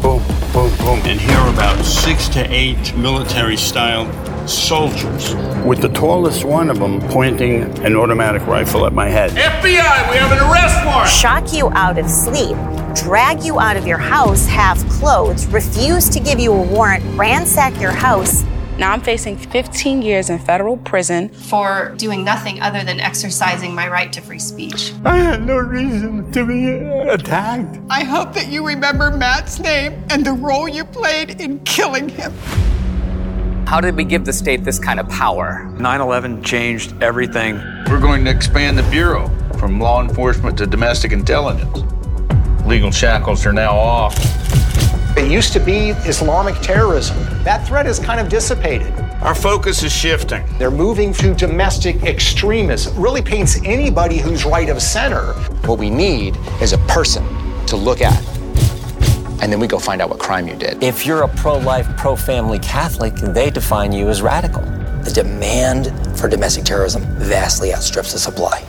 boom, 0.00 0.22
boom, 0.52 0.70
boom, 0.76 1.00
and 1.02 1.20
hear 1.20 1.40
about 1.48 1.84
six 1.84 2.28
to 2.28 2.46
eight 2.48 2.96
military 2.96 3.56
style 3.56 4.06
soldiers, 4.48 5.34
with 5.64 5.80
the 5.80 5.88
tallest 5.88 6.44
one 6.44 6.70
of 6.70 6.78
them 6.78 7.00
pointing 7.08 7.62
an 7.84 7.96
automatic 7.96 8.46
rifle 8.46 8.86
at 8.86 8.92
my 8.92 9.08
head. 9.08 9.30
FBI, 9.30 10.10
we 10.10 10.16
have 10.16 10.32
an 10.32 10.38
arrest 10.50 10.84
warrant! 10.86 11.10
Shock 11.10 11.52
you 11.52 11.68
out 11.70 11.98
of 11.98 12.08
sleep, 12.08 12.56
drag 12.94 13.42
you 13.42 13.58
out 13.58 13.76
of 13.76 13.86
your 13.86 13.98
house 13.98 14.46
half 14.46 14.78
clothed, 14.88 15.52
refuse 15.52 16.08
to 16.10 16.20
give 16.20 16.38
you 16.38 16.52
a 16.52 16.62
warrant, 16.62 17.04
ransack 17.16 17.80
your 17.80 17.92
house. 17.92 18.44
Now 18.78 18.92
I'm 18.92 19.00
facing 19.00 19.38
15 19.38 20.02
years 20.02 20.28
in 20.28 20.38
federal 20.38 20.76
prison 20.76 21.30
for 21.30 21.94
doing 21.96 22.24
nothing 22.24 22.60
other 22.60 22.84
than 22.84 23.00
exercising 23.00 23.74
my 23.74 23.88
right 23.88 24.12
to 24.12 24.20
free 24.20 24.38
speech. 24.38 24.92
I 25.02 25.16
had 25.16 25.46
no 25.46 25.56
reason 25.56 26.30
to 26.32 26.44
be 26.44 26.68
attacked. 27.10 27.78
I 27.88 28.04
hope 28.04 28.34
that 28.34 28.48
you 28.48 28.66
remember 28.66 29.10
Matt's 29.10 29.58
name 29.58 30.04
and 30.10 30.26
the 30.26 30.34
role 30.34 30.68
you 30.68 30.84
played 30.84 31.40
in 31.40 31.60
killing 31.60 32.10
him. 32.10 32.34
How 33.66 33.80
did 33.80 33.96
we 33.96 34.04
give 34.04 34.24
the 34.24 34.32
state 34.32 34.62
this 34.62 34.78
kind 34.78 35.00
of 35.00 35.08
power? 35.08 35.68
9 35.80 36.00
11 36.00 36.44
changed 36.44 37.02
everything. 37.02 37.56
We're 37.90 38.00
going 38.00 38.24
to 38.24 38.30
expand 38.30 38.78
the 38.78 38.84
Bureau 38.84 39.28
from 39.58 39.80
law 39.80 40.00
enforcement 40.00 40.56
to 40.58 40.66
domestic 40.66 41.10
intelligence. 41.10 41.82
Legal 42.64 42.92
shackles 42.92 43.44
are 43.44 43.52
now 43.52 43.76
off. 43.76 44.16
It 45.18 45.28
used 45.28 45.52
to 45.54 45.58
be 45.58 45.88
Islamic 46.06 46.54
terrorism. 46.60 47.18
That 47.42 47.66
threat 47.66 47.86
has 47.86 47.98
kind 47.98 48.20
of 48.20 48.28
dissipated. 48.28 48.92
Our 49.20 49.34
focus 49.34 49.82
is 49.82 49.90
shifting. 49.90 50.44
They're 50.58 50.70
moving 50.70 51.12
to 51.14 51.34
domestic 51.34 52.04
extremism. 52.04 52.96
It 52.96 53.00
really 53.00 53.22
paints 53.22 53.60
anybody 53.64 54.18
who's 54.18 54.44
right 54.44 54.68
of 54.68 54.80
center. 54.80 55.32
What 55.66 55.80
we 55.80 55.90
need 55.90 56.36
is 56.62 56.72
a 56.72 56.78
person 56.86 57.24
to 57.66 57.76
look 57.76 58.00
at. 58.00 58.35
And 59.42 59.52
then 59.52 59.60
we 59.60 59.66
go 59.66 59.78
find 59.78 60.00
out 60.00 60.08
what 60.10 60.18
crime 60.18 60.48
you 60.48 60.56
did. 60.56 60.82
If 60.82 61.06
you're 61.06 61.22
a 61.22 61.28
pro 61.28 61.58
life, 61.58 61.86
pro 61.96 62.16
family 62.16 62.58
Catholic, 62.58 63.14
they 63.14 63.50
define 63.50 63.92
you 63.92 64.08
as 64.08 64.22
radical. 64.22 64.62
The 65.02 65.12
demand 65.14 65.92
for 66.18 66.28
domestic 66.28 66.64
terrorism 66.64 67.02
vastly 67.18 67.72
outstrips 67.72 68.12
the 68.12 68.18
supply. 68.18 68.60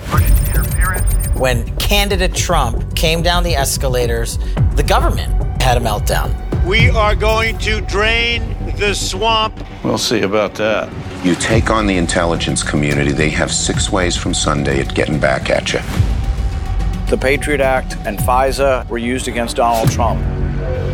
When 1.36 1.76
candidate 1.78 2.36
Trump 2.36 2.96
came 2.96 3.22
down 3.22 3.44
the 3.44 3.56
escalators, 3.56 4.38
the 4.76 4.84
government 4.84 5.62
had 5.62 5.78
a 5.78 5.80
meltdown. 5.80 6.34
We 6.66 6.90
are 6.90 7.16
going 7.16 7.58
to 7.60 7.82
drain 7.82 8.56
the 8.78 8.94
swamp. 8.94 9.64
We'll 9.84 9.98
see 9.98 10.22
about 10.22 10.54
that. 10.56 10.92
You 11.26 11.34
take 11.36 11.70
on 11.70 11.88
the 11.88 11.98
intelligence 11.98 12.62
community, 12.62 13.12
they 13.12 13.30
have 13.30 13.52
six 13.52 13.92
ways 13.92 14.16
from 14.16 14.34
Sunday 14.34 14.82
at 14.82 14.94
getting 14.94 15.20
back 15.20 15.50
at 15.50 15.74
you. 15.74 15.80
The 17.10 17.18
Patriot 17.18 17.62
Act 17.62 17.96
and 18.06 18.20
FISA 18.20 18.88
were 18.90 18.98
used 18.98 19.28
against 19.28 19.56
Donald 19.56 19.90
Trump. 19.90 20.22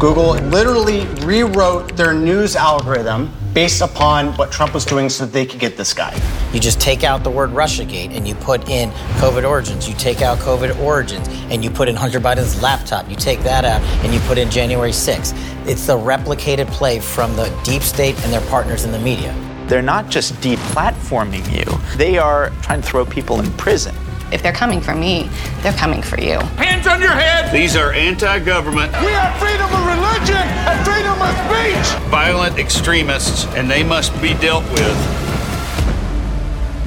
Google 0.04 0.34
literally 0.34 1.06
rewrote 1.26 1.96
their 1.96 2.14
news 2.14 2.58
algorithm 2.58 3.32
based 3.54 3.80
upon 3.80 4.34
what 4.36 4.52
Trump 4.52 4.74
was 4.74 4.84
doing 4.84 5.08
so 5.08 5.26
that 5.26 5.32
they 5.32 5.46
could 5.46 5.62
get 5.62 5.78
this 5.78 5.94
guy. 5.94 6.14
You 6.52 6.60
just 6.60 6.82
take 6.82 7.06
out 7.06 7.24
the 7.24 7.32
word 7.32 7.52
Russiagate 7.52 8.14
and 8.14 8.28
you 8.28 8.36
put 8.36 8.68
in 8.68 8.90
COVID 9.22 9.48
origins. 9.48 9.88
You 9.88 9.96
take 9.96 10.22
out 10.22 10.40
COVID 10.40 10.78
origins 10.82 11.26
and 11.50 11.64
you 11.64 11.70
put 11.70 11.88
in 11.88 11.96
Hunter 11.96 12.20
Biden's 12.20 12.62
laptop. 12.62 13.10
You 13.10 13.16
take 13.16 13.40
that 13.44 13.64
out 13.64 13.80
and 14.04 14.14
you 14.14 14.20
put 14.28 14.38
in 14.38 14.52
January 14.52 14.92
6th. 14.92 15.34
It's 15.66 15.88
the 15.88 15.98
replicated 15.98 16.68
play 16.68 17.00
from 17.00 17.34
the 17.38 17.48
deep 17.64 17.82
state 17.82 18.22
and 18.26 18.34
their 18.34 18.46
partners 18.50 18.84
in 18.84 18.92
the 18.92 19.00
media. 19.00 19.34
They're 19.68 19.82
not 19.82 20.10
just 20.10 20.34
deplatforming 20.42 21.50
you, 21.50 21.98
they 21.98 22.18
are 22.18 22.50
trying 22.62 22.82
to 22.82 22.86
throw 22.86 23.06
people 23.06 23.40
in 23.40 23.50
prison. 23.54 23.96
If 24.34 24.42
they're 24.42 24.52
coming 24.52 24.82
for 24.82 24.96
me, 24.96 25.30
they're 25.62 25.74
coming 25.74 26.02
for 26.02 26.20
you. 26.20 26.40
Hands 26.58 26.88
on 26.88 27.02
your 27.02 27.12
head! 27.12 27.54
These 27.54 27.76
are 27.76 27.94
anti 27.94 28.40
government. 28.40 28.92
We 28.94 29.12
have 29.12 29.38
freedom 29.40 29.72
of 29.72 29.86
religion 29.86 30.36
and 30.36 30.86
freedom 30.86 31.22
of 31.22 31.34
speech! 31.46 32.10
Violent 32.10 32.58
extremists, 32.58 33.46
and 33.56 33.70
they 33.70 33.84
must 33.84 34.20
be 34.22 34.34
dealt 34.34 34.64
with. 34.72 35.24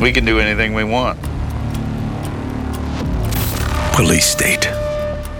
We 0.00 0.12
can 0.12 0.24
do 0.24 0.40
anything 0.40 0.74
we 0.74 0.84
want. 0.84 1.18
Police 3.94 4.26
State. 4.26 4.66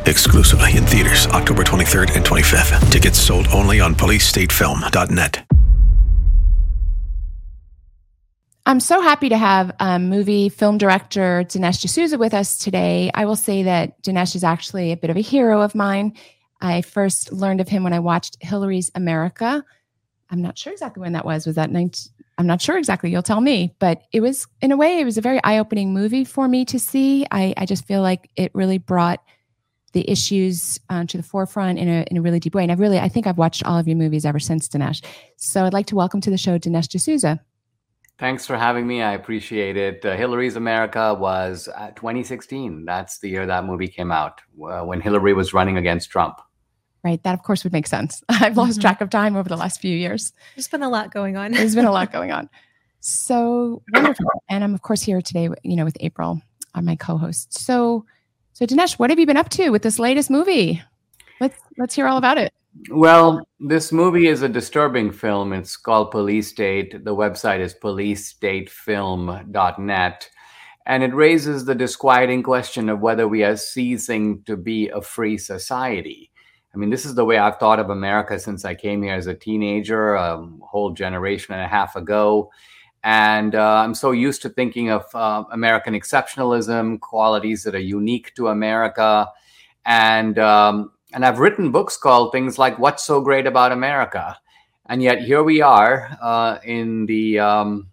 Exclusively 0.06 0.76
in 0.76 0.86
theaters 0.86 1.26
October 1.26 1.64
23rd 1.64 2.14
and 2.16 2.24
25th. 2.24 2.90
Tickets 2.92 3.18
sold 3.18 3.48
only 3.48 3.80
on 3.80 3.94
policestatefilm.net. 3.94 5.45
I'm 8.68 8.80
so 8.80 9.00
happy 9.00 9.28
to 9.28 9.38
have 9.38 9.70
um, 9.78 10.08
movie 10.08 10.48
film 10.48 10.76
director 10.76 11.44
Dinesh 11.44 11.80
D'Souza 11.80 12.18
with 12.18 12.34
us 12.34 12.58
today. 12.58 13.12
I 13.14 13.24
will 13.24 13.36
say 13.36 13.62
that 13.62 14.02
Dinesh 14.02 14.34
is 14.34 14.42
actually 14.42 14.90
a 14.90 14.96
bit 14.96 15.08
of 15.08 15.16
a 15.16 15.20
hero 15.20 15.62
of 15.62 15.76
mine. 15.76 16.14
I 16.60 16.82
first 16.82 17.32
learned 17.32 17.60
of 17.60 17.68
him 17.68 17.84
when 17.84 17.92
I 17.92 18.00
watched 18.00 18.36
Hillary's 18.40 18.90
America. 18.96 19.64
I'm 20.30 20.42
not 20.42 20.58
sure 20.58 20.72
exactly 20.72 21.00
when 21.00 21.12
that 21.12 21.24
was. 21.24 21.46
Was 21.46 21.54
that 21.54 21.70
19? 21.70 22.12
I'm 22.38 22.48
not 22.48 22.60
sure 22.60 22.76
exactly. 22.76 23.08
You'll 23.08 23.22
tell 23.22 23.40
me. 23.40 23.72
But 23.78 24.02
it 24.12 24.20
was, 24.20 24.48
in 24.60 24.72
a 24.72 24.76
way, 24.76 24.98
it 24.98 25.04
was 25.04 25.16
a 25.16 25.20
very 25.22 25.40
eye 25.44 25.58
opening 25.58 25.94
movie 25.94 26.24
for 26.24 26.48
me 26.48 26.64
to 26.64 26.80
see. 26.80 27.24
I, 27.30 27.54
I 27.56 27.66
just 27.66 27.86
feel 27.86 28.02
like 28.02 28.28
it 28.34 28.50
really 28.52 28.78
brought 28.78 29.22
the 29.92 30.10
issues 30.10 30.80
uh, 30.90 31.04
to 31.04 31.16
the 31.16 31.22
forefront 31.22 31.78
in 31.78 31.88
a, 31.88 32.04
in 32.10 32.16
a 32.16 32.20
really 32.20 32.40
deep 32.40 32.56
way. 32.56 32.64
And 32.64 32.72
I've 32.72 32.80
really, 32.80 32.98
I 32.98 33.08
think 33.08 33.28
I've 33.28 33.38
watched 33.38 33.64
all 33.64 33.78
of 33.78 33.86
your 33.86 33.96
movies 33.96 34.26
ever 34.26 34.40
since, 34.40 34.68
Dinesh. 34.68 35.04
So 35.36 35.64
I'd 35.64 35.72
like 35.72 35.86
to 35.86 35.94
welcome 35.94 36.20
to 36.22 36.30
the 36.30 36.36
show 36.36 36.58
Dinesh 36.58 36.88
D'Souza. 36.88 37.40
Thanks 38.18 38.46
for 38.46 38.56
having 38.56 38.86
me. 38.86 39.02
I 39.02 39.12
appreciate 39.12 39.76
it. 39.76 40.04
Uh, 40.04 40.16
Hillary's 40.16 40.56
America 40.56 41.12
was 41.12 41.68
uh, 41.76 41.90
2016. 41.90 42.86
That's 42.86 43.18
the 43.18 43.28
year 43.28 43.46
that 43.46 43.64
movie 43.64 43.88
came 43.88 44.10
out 44.10 44.40
uh, 44.62 44.80
when 44.80 45.02
Hillary 45.02 45.34
was 45.34 45.52
running 45.52 45.76
against 45.76 46.10
Trump. 46.10 46.40
Right. 47.04 47.22
That, 47.24 47.34
of 47.34 47.42
course, 47.42 47.62
would 47.62 47.74
make 47.74 47.86
sense. 47.86 48.22
I've 48.28 48.56
lost 48.56 48.72
mm-hmm. 48.72 48.80
track 48.80 49.00
of 49.00 49.10
time 49.10 49.36
over 49.36 49.48
the 49.48 49.56
last 49.56 49.80
few 49.80 49.94
years. 49.94 50.32
There's 50.54 50.68
been 50.68 50.82
a 50.82 50.88
lot 50.88 51.12
going 51.12 51.36
on. 51.36 51.52
There's 51.52 51.74
been 51.74 51.84
a 51.84 51.92
lot 51.92 52.10
going 52.12 52.32
on. 52.32 52.48
So 53.00 53.82
wonderful. 53.92 54.26
And 54.48 54.64
I'm, 54.64 54.74
of 54.74 54.82
course, 54.82 55.02
here 55.02 55.20
today, 55.20 55.50
you 55.62 55.76
know, 55.76 55.84
with 55.84 55.96
April, 56.00 56.40
uh, 56.74 56.80
my 56.80 56.96
co-host. 56.96 57.52
So, 57.52 58.06
so 58.54 58.64
Dinesh, 58.64 58.98
what 58.98 59.10
have 59.10 59.18
you 59.18 59.26
been 59.26 59.36
up 59.36 59.50
to 59.50 59.68
with 59.70 59.82
this 59.82 59.98
latest 59.98 60.30
movie? 60.30 60.82
Let's 61.38 61.60
let's 61.76 61.94
hear 61.94 62.08
all 62.08 62.16
about 62.16 62.38
it. 62.38 62.52
Well, 62.90 63.46
this 63.58 63.92
movie 63.92 64.28
is 64.28 64.42
a 64.42 64.48
disturbing 64.48 65.12
film. 65.12 65.52
It's 65.52 65.76
called 65.76 66.10
Police 66.10 66.48
State. 66.48 67.04
The 67.04 67.14
website 67.14 67.60
is 67.60 67.74
policestatefilm.net. 67.74 70.30
And 70.86 71.02
it 71.02 71.14
raises 71.14 71.64
the 71.64 71.74
disquieting 71.74 72.44
question 72.44 72.88
of 72.88 73.00
whether 73.00 73.26
we 73.26 73.42
are 73.42 73.56
ceasing 73.56 74.42
to 74.44 74.56
be 74.56 74.88
a 74.88 75.02
free 75.02 75.36
society. 75.36 76.30
I 76.72 76.78
mean, 76.78 76.90
this 76.90 77.04
is 77.04 77.16
the 77.16 77.24
way 77.24 77.38
I've 77.38 77.56
thought 77.56 77.80
of 77.80 77.90
America 77.90 78.38
since 78.38 78.64
I 78.64 78.74
came 78.74 79.02
here 79.02 79.14
as 79.14 79.26
a 79.26 79.34
teenager, 79.34 80.14
a 80.14 80.46
whole 80.62 80.92
generation 80.92 81.54
and 81.54 81.64
a 81.64 81.68
half 81.68 81.96
ago. 81.96 82.52
And 83.02 83.54
uh, 83.54 83.76
I'm 83.76 83.94
so 83.94 84.12
used 84.12 84.42
to 84.42 84.48
thinking 84.48 84.90
of 84.90 85.04
uh, 85.14 85.44
American 85.50 85.94
exceptionalism, 85.94 87.00
qualities 87.00 87.62
that 87.64 87.74
are 87.74 87.78
unique 87.78 88.34
to 88.34 88.48
America. 88.48 89.28
And 89.84 90.38
um, 90.38 90.92
and 91.12 91.24
I've 91.24 91.38
written 91.38 91.70
books 91.70 91.96
called 91.96 92.32
things 92.32 92.58
like 92.58 92.78
What's 92.78 93.04
So 93.04 93.20
Great 93.20 93.46
About 93.46 93.72
America. 93.72 94.38
And 94.86 95.02
yet 95.02 95.22
here 95.22 95.42
we 95.42 95.60
are 95.62 96.16
uh, 96.20 96.58
in 96.64 97.06
the 97.06 97.38
um, 97.38 97.88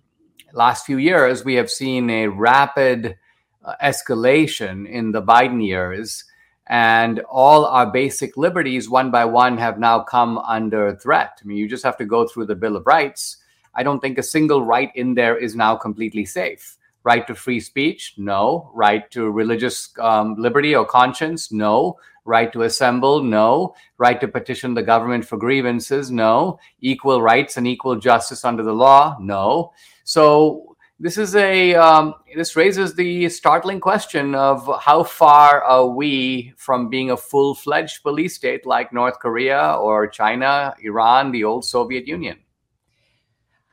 last 0.54 0.86
few 0.86 0.98
years, 0.98 1.44
we 1.44 1.56
have 1.56 1.70
seen 1.70 2.10
a 2.10 2.28
rapid 2.28 3.18
uh, 3.64 3.76
escalation 3.84 4.88
in 4.88 5.12
the 5.12 5.22
Biden 5.22 5.66
years. 5.66 6.26
And 6.68 7.20
all 7.30 7.66
our 7.66 7.92
basic 7.92 8.38
liberties, 8.38 8.90
one 8.90 9.12
by 9.12 9.26
one, 9.26 9.58
have 9.58 9.80
now 9.80 10.00
come 10.00 10.38
under 10.38 10.96
threat. 10.96 11.40
I 11.42 11.46
mean, 11.46 11.58
you 11.58 11.68
just 11.68 11.84
have 11.84 11.98
to 11.98 12.06
go 12.06 12.28
through 12.28 12.46
the 12.46 12.56
Bill 12.56 12.78
of 12.78 12.88
Rights. 12.88 13.38
I 13.76 13.84
don't 13.84 14.00
think 14.00 14.18
a 14.18 14.24
single 14.24 14.64
right 14.64 14.92
in 14.96 15.14
there 15.14 15.38
is 15.38 15.56
now 15.56 15.76
completely 15.76 16.26
safe. 16.26 16.78
Right 17.04 17.28
to 17.28 17.36
free 17.36 17.60
speech? 17.60 18.16
No. 18.18 18.72
Right 18.74 19.10
to 19.12 19.30
religious 19.30 19.90
um, 20.00 20.36
liberty 20.38 20.76
or 20.76 20.86
conscience? 20.86 21.52
No. 21.52 22.00
Right 22.26 22.52
to 22.54 22.64
assemble? 22.64 23.22
No. 23.22 23.76
Right 23.98 24.20
to 24.22 24.28
petition 24.28 24.74
the 24.74 24.84
government 24.84 25.26
for 25.26 25.38
grievances? 25.38 26.10
No. 26.10 26.60
Equal 26.80 27.22
rights 27.22 27.58
and 27.58 27.68
equal 27.68 27.98
justice 27.98 28.46
under 28.46 28.64
the 28.64 28.74
law? 28.74 29.18
No. 29.20 29.74
So 30.06 30.74
this 31.00 31.18
is 31.18 31.36
a 31.36 31.76
um, 31.76 32.14
this 32.34 32.56
raises 32.56 32.96
the 32.96 33.28
startling 33.28 33.82
question 33.82 34.36
of 34.36 34.70
how 34.82 35.04
far 35.04 35.62
are 35.62 35.88
we 35.88 36.54
from 36.56 36.88
being 36.88 37.12
a 37.12 37.18
full-fledged 37.18 38.04
police 38.04 38.36
state 38.36 38.66
like 38.66 38.94
North 38.94 39.20
Korea 39.20 39.76
or 39.82 40.08
China, 40.08 40.74
Iran, 40.82 41.32
the 41.32 41.44
old 41.44 41.66
Soviet 41.66 42.08
Union. 42.08 42.40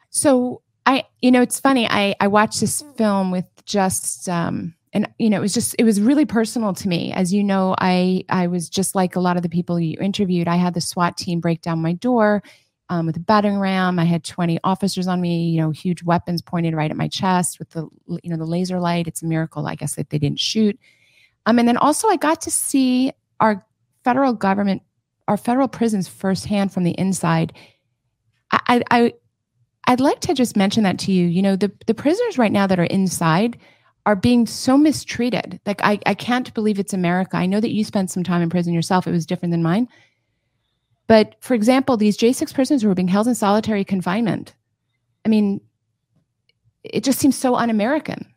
So 0.08 0.62
I, 0.86 1.04
you 1.20 1.30
know, 1.30 1.42
it's 1.42 1.60
funny. 1.60 1.88
I 1.88 2.14
I 2.20 2.26
watched 2.28 2.60
this 2.60 2.82
film 2.96 3.30
with 3.30 3.44
just 3.64 4.28
um, 4.28 4.74
and 4.92 5.08
you 5.18 5.30
know 5.30 5.38
it 5.38 5.40
was 5.40 5.54
just 5.54 5.76
it 5.78 5.84
was 5.84 6.00
really 6.00 6.24
personal 6.24 6.74
to 6.74 6.88
me 6.88 7.12
as 7.12 7.32
you 7.32 7.44
know 7.44 7.76
i 7.78 8.24
i 8.28 8.48
was 8.48 8.68
just 8.68 8.96
like 8.96 9.14
a 9.14 9.20
lot 9.20 9.36
of 9.36 9.44
the 9.44 9.48
people 9.48 9.78
you 9.78 9.96
interviewed 10.00 10.48
i 10.48 10.56
had 10.56 10.74
the 10.74 10.80
swat 10.80 11.16
team 11.16 11.38
break 11.38 11.62
down 11.62 11.80
my 11.80 11.92
door 11.92 12.42
um, 12.88 13.06
with 13.06 13.16
a 13.16 13.20
battering 13.20 13.60
ram 13.60 14.00
i 14.00 14.04
had 14.04 14.24
20 14.24 14.58
officers 14.64 15.06
on 15.06 15.20
me 15.20 15.48
you 15.50 15.60
know 15.60 15.70
huge 15.70 16.02
weapons 16.02 16.42
pointed 16.42 16.74
right 16.74 16.90
at 16.90 16.96
my 16.96 17.06
chest 17.06 17.60
with 17.60 17.70
the 17.70 17.86
you 18.24 18.30
know 18.30 18.36
the 18.36 18.44
laser 18.44 18.80
light 18.80 19.06
it's 19.06 19.22
a 19.22 19.26
miracle 19.26 19.64
i 19.68 19.76
guess 19.76 19.94
that 19.94 20.10
they 20.10 20.18
didn't 20.18 20.40
shoot 20.40 20.76
um, 21.46 21.60
and 21.60 21.68
then 21.68 21.76
also 21.76 22.08
i 22.08 22.16
got 22.16 22.40
to 22.40 22.50
see 22.50 23.12
our 23.38 23.64
federal 24.02 24.32
government 24.32 24.82
our 25.30 25.36
federal 25.36 25.68
prisons 25.68 26.08
firsthand 26.08 26.72
from 26.72 26.82
the 26.82 26.90
inside. 26.98 27.52
I, 28.50 28.82
I, 28.90 29.12
I'd 29.90 29.98
like 29.98 30.20
to 30.20 30.34
just 30.34 30.56
mention 30.56 30.84
that 30.84 31.00
to 31.00 31.12
you. 31.12 31.26
You 31.26 31.42
know, 31.42 31.56
the, 31.56 31.72
the 31.88 31.94
prisoners 31.94 32.38
right 32.38 32.52
now 32.52 32.64
that 32.68 32.78
are 32.78 32.84
inside 32.84 33.58
are 34.06 34.14
being 34.14 34.46
so 34.46 34.78
mistreated. 34.78 35.58
Like, 35.66 35.80
I, 35.82 35.98
I 36.06 36.14
can't 36.14 36.54
believe 36.54 36.78
it's 36.78 36.92
America. 36.92 37.36
I 37.36 37.46
know 37.46 37.58
that 37.58 37.72
you 37.72 37.82
spent 37.82 38.08
some 38.08 38.22
time 38.22 38.40
in 38.40 38.50
prison 38.50 38.72
yourself. 38.72 39.08
It 39.08 39.10
was 39.10 39.26
different 39.26 39.50
than 39.50 39.64
mine. 39.64 39.88
But 41.08 41.34
for 41.40 41.54
example, 41.54 41.96
these 41.96 42.16
J6 42.16 42.54
prisoners 42.54 42.82
who 42.82 42.90
are 42.90 42.94
being 42.94 43.08
held 43.08 43.26
in 43.26 43.34
solitary 43.34 43.84
confinement, 43.84 44.54
I 45.24 45.28
mean, 45.28 45.60
it 46.84 47.02
just 47.02 47.18
seems 47.18 47.36
so 47.36 47.56
un 47.56 47.68
American. 47.68 48.32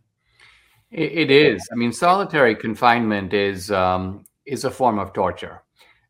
It, 0.90 1.12
it 1.12 1.30
is. 1.30 1.70
I 1.72 1.76
mean, 1.76 1.94
solitary 1.94 2.56
confinement 2.56 3.32
is 3.32 3.70
um, 3.70 4.26
is 4.48 4.66
a 4.66 4.72
form 4.72 4.98
of 4.98 5.14
torture. 5.14 5.62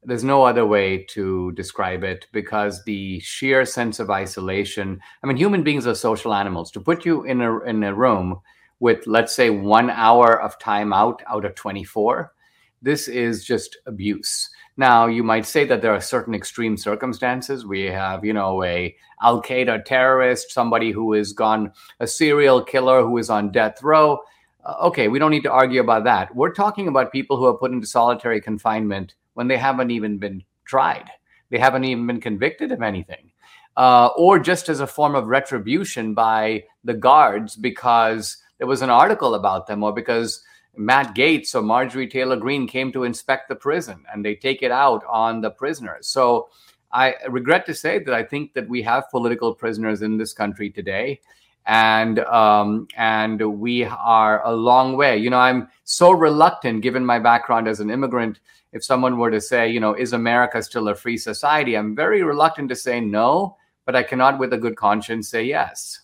There's 0.05 0.23
no 0.23 0.43
other 0.43 0.65
way 0.65 1.03
to 1.09 1.51
describe 1.53 2.03
it 2.03 2.27
because 2.31 2.83
the 2.83 3.19
sheer 3.21 3.65
sense 3.65 3.99
of 3.99 4.09
isolation. 4.09 4.99
I 5.23 5.27
mean, 5.27 5.37
human 5.37 5.63
beings 5.63 5.87
are 5.87 5.95
social 5.95 6.33
animals. 6.33 6.71
To 6.71 6.81
put 6.81 7.05
you 7.05 7.23
in 7.23 7.41
a 7.41 7.59
in 7.61 7.83
a 7.83 7.93
room 7.93 8.41
with, 8.79 9.07
let's 9.07 9.33
say, 9.33 9.49
one 9.49 9.89
hour 9.89 10.41
of 10.41 10.59
time 10.59 10.91
out 10.91 11.23
out 11.27 11.45
of 11.45 11.55
24, 11.55 12.33
this 12.81 13.07
is 13.07 13.45
just 13.45 13.77
abuse. 13.85 14.49
Now, 14.75 15.05
you 15.05 15.23
might 15.23 15.45
say 15.45 15.65
that 15.65 15.81
there 15.81 15.93
are 15.93 16.01
certain 16.01 16.33
extreme 16.33 16.77
circumstances. 16.77 17.65
We 17.65 17.83
have, 17.83 18.25
you 18.25 18.33
know, 18.33 18.63
a 18.63 18.95
Al 19.21 19.41
Qaeda 19.41 19.85
terrorist, 19.85 20.51
somebody 20.51 20.91
who 20.91 21.13
is 21.13 21.31
gone, 21.31 21.71
a 21.99 22.07
serial 22.07 22.63
killer 22.63 23.03
who 23.03 23.17
is 23.17 23.29
on 23.29 23.51
death 23.51 23.83
row. 23.83 24.19
Uh, 24.65 24.75
okay, 24.81 25.07
we 25.09 25.19
don't 25.19 25.31
need 25.31 25.43
to 25.43 25.51
argue 25.51 25.79
about 25.79 26.05
that. 26.05 26.35
We're 26.35 26.53
talking 26.53 26.87
about 26.87 27.11
people 27.11 27.37
who 27.37 27.45
are 27.45 27.57
put 27.57 27.71
into 27.71 27.85
solitary 27.85 28.41
confinement 28.41 29.13
when 29.33 29.47
they 29.47 29.57
haven't 29.57 29.91
even 29.91 30.17
been 30.17 30.43
tried. 30.65 31.09
They 31.49 31.57
haven't 31.57 31.83
even 31.83 32.07
been 32.07 32.21
convicted 32.21 32.71
of 32.71 32.81
anything. 32.81 33.31
Uh, 33.75 34.09
or 34.17 34.37
just 34.37 34.69
as 34.69 34.79
a 34.79 34.87
form 34.87 35.15
of 35.15 35.27
retribution 35.27 36.13
by 36.13 36.63
the 36.83 36.93
guards 36.93 37.55
because 37.55 38.37
there 38.59 38.67
was 38.67 38.83
an 38.83 38.89
article 38.89 39.33
about 39.33 39.65
them 39.65 39.83
or 39.83 39.91
because 39.91 40.43
Matt 40.75 41.15
Gaetz 41.15 41.55
or 41.55 41.61
Marjorie 41.61 42.07
Taylor 42.07 42.35
Greene 42.35 42.67
came 42.67 42.91
to 42.91 43.03
inspect 43.03 43.49
the 43.49 43.55
prison 43.55 44.03
and 44.11 44.23
they 44.23 44.35
take 44.35 44.61
it 44.61 44.71
out 44.71 45.03
on 45.09 45.41
the 45.41 45.49
prisoners. 45.49 46.07
So 46.07 46.49
I 46.91 47.15
regret 47.29 47.65
to 47.65 47.73
say 47.73 47.99
that 47.99 48.13
I 48.13 48.23
think 48.23 48.53
that 48.53 48.69
we 48.69 48.83
have 48.83 49.09
political 49.09 49.53
prisoners 49.55 50.01
in 50.01 50.17
this 50.17 50.33
country 50.33 50.69
today. 50.69 51.21
And 51.65 52.19
um, 52.19 52.87
and 52.97 53.41
we 53.59 53.85
are 53.85 54.45
a 54.45 54.53
long 54.53 54.97
way. 54.97 55.17
You 55.17 55.29
know, 55.29 55.37
I'm 55.37 55.69
so 55.85 56.11
reluctant, 56.11 56.81
given 56.81 57.05
my 57.05 57.19
background 57.19 57.67
as 57.67 57.79
an 57.79 57.89
immigrant. 57.89 58.39
If 58.73 58.83
someone 58.83 59.17
were 59.17 59.31
to 59.31 59.39
say, 59.39 59.69
you 59.69 59.79
know, 59.79 59.93
is 59.93 60.13
America 60.13 60.61
still 60.63 60.87
a 60.89 60.95
free 60.95 61.17
society? 61.17 61.77
I'm 61.77 61.95
very 61.95 62.23
reluctant 62.23 62.69
to 62.69 62.75
say 62.75 62.99
no, 62.99 63.55
but 63.85 63.95
I 63.95 64.03
cannot, 64.03 64.39
with 64.39 64.51
a 64.51 64.57
good 64.57 64.75
conscience, 64.75 65.29
say 65.29 65.43
yes. 65.43 65.99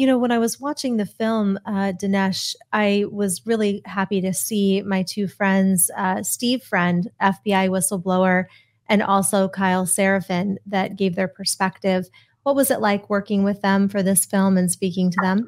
You 0.00 0.06
know, 0.06 0.16
when 0.16 0.32
I 0.32 0.38
was 0.38 0.58
watching 0.58 0.96
the 0.96 1.04
film, 1.04 1.58
uh, 1.66 1.92
Dinesh, 1.92 2.54
I 2.72 3.04
was 3.10 3.42
really 3.44 3.82
happy 3.84 4.22
to 4.22 4.32
see 4.32 4.80
my 4.80 5.02
two 5.02 5.28
friends, 5.28 5.90
uh, 5.94 6.22
Steve 6.22 6.62
Friend, 6.62 7.10
FBI 7.20 7.68
whistleblower, 7.68 8.46
and 8.88 9.02
also 9.02 9.46
Kyle 9.46 9.84
Seraphin, 9.84 10.56
that 10.64 10.96
gave 10.96 11.16
their 11.16 11.28
perspective. 11.28 12.08
What 12.42 12.56
was 12.56 12.70
it 12.70 12.80
like 12.80 13.10
working 13.10 13.44
with 13.44 13.60
them 13.62 13.88
for 13.88 14.02
this 14.02 14.24
film 14.24 14.56
and 14.56 14.70
speaking 14.70 15.10
to 15.10 15.18
them? 15.20 15.46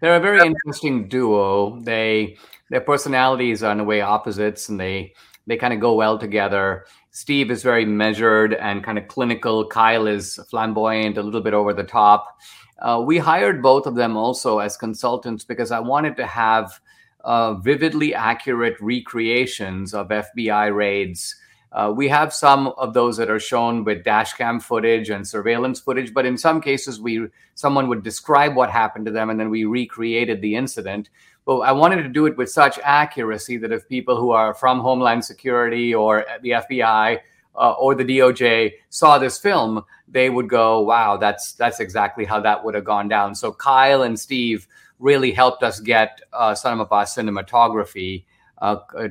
They're 0.00 0.16
a 0.16 0.20
very 0.20 0.44
interesting 0.44 1.08
duo. 1.08 1.80
They 1.80 2.36
their 2.70 2.80
personalities 2.80 3.62
are 3.62 3.72
in 3.72 3.80
a 3.80 3.84
way 3.84 4.00
opposites, 4.00 4.68
and 4.68 4.80
they 4.80 5.12
they 5.46 5.56
kind 5.56 5.72
of 5.72 5.80
go 5.80 5.94
well 5.94 6.18
together. 6.18 6.86
Steve 7.10 7.50
is 7.50 7.62
very 7.62 7.84
measured 7.84 8.54
and 8.54 8.82
kind 8.82 8.98
of 8.98 9.08
clinical. 9.08 9.66
Kyle 9.66 10.06
is 10.06 10.40
flamboyant, 10.50 11.18
a 11.18 11.22
little 11.22 11.42
bit 11.42 11.54
over 11.54 11.72
the 11.72 11.84
top. 11.84 12.38
Uh, 12.80 13.02
we 13.04 13.18
hired 13.18 13.62
both 13.62 13.86
of 13.86 13.94
them 13.94 14.16
also 14.16 14.58
as 14.58 14.76
consultants 14.76 15.44
because 15.44 15.70
I 15.70 15.78
wanted 15.78 16.16
to 16.16 16.26
have 16.26 16.80
uh, 17.24 17.54
vividly 17.54 18.14
accurate 18.14 18.76
recreations 18.80 19.94
of 19.94 20.08
FBI 20.08 20.74
raids. 20.74 21.36
Uh, 21.72 21.90
we 21.94 22.06
have 22.06 22.34
some 22.34 22.68
of 22.76 22.92
those 22.92 23.16
that 23.16 23.30
are 23.30 23.40
shown 23.40 23.82
with 23.82 24.04
dashcam 24.04 24.62
footage 24.62 25.08
and 25.08 25.26
surveillance 25.26 25.80
footage, 25.80 26.12
but 26.12 26.26
in 26.26 26.36
some 26.36 26.60
cases, 26.60 27.00
we 27.00 27.28
someone 27.54 27.88
would 27.88 28.02
describe 28.02 28.54
what 28.54 28.70
happened 28.70 29.06
to 29.06 29.12
them, 29.12 29.30
and 29.30 29.40
then 29.40 29.48
we 29.48 29.64
recreated 29.64 30.42
the 30.42 30.54
incident. 30.54 31.08
But 31.46 31.60
I 31.60 31.72
wanted 31.72 32.02
to 32.02 32.08
do 32.08 32.26
it 32.26 32.36
with 32.36 32.50
such 32.50 32.78
accuracy 32.84 33.56
that 33.56 33.72
if 33.72 33.88
people 33.88 34.16
who 34.16 34.32
are 34.32 34.54
from 34.54 34.80
Homeland 34.80 35.24
Security 35.24 35.94
or 35.94 36.26
the 36.42 36.50
FBI 36.50 37.20
uh, 37.54 37.72
or 37.72 37.94
the 37.94 38.04
DOJ 38.04 38.72
saw 38.90 39.18
this 39.18 39.38
film, 39.38 39.82
they 40.06 40.28
would 40.28 40.50
go, 40.50 40.80
"Wow, 40.80 41.16
that's 41.16 41.54
that's 41.54 41.80
exactly 41.80 42.26
how 42.26 42.40
that 42.40 42.62
would 42.62 42.74
have 42.74 42.84
gone 42.84 43.08
down." 43.08 43.34
So 43.34 43.50
Kyle 43.50 44.02
and 44.02 44.20
Steve 44.20 44.68
really 44.98 45.32
helped 45.32 45.62
us 45.62 45.80
get 45.80 46.20
uh, 46.34 46.54
some 46.54 46.80
of 46.80 46.92
our 46.92 47.04
cinematography 47.04 48.24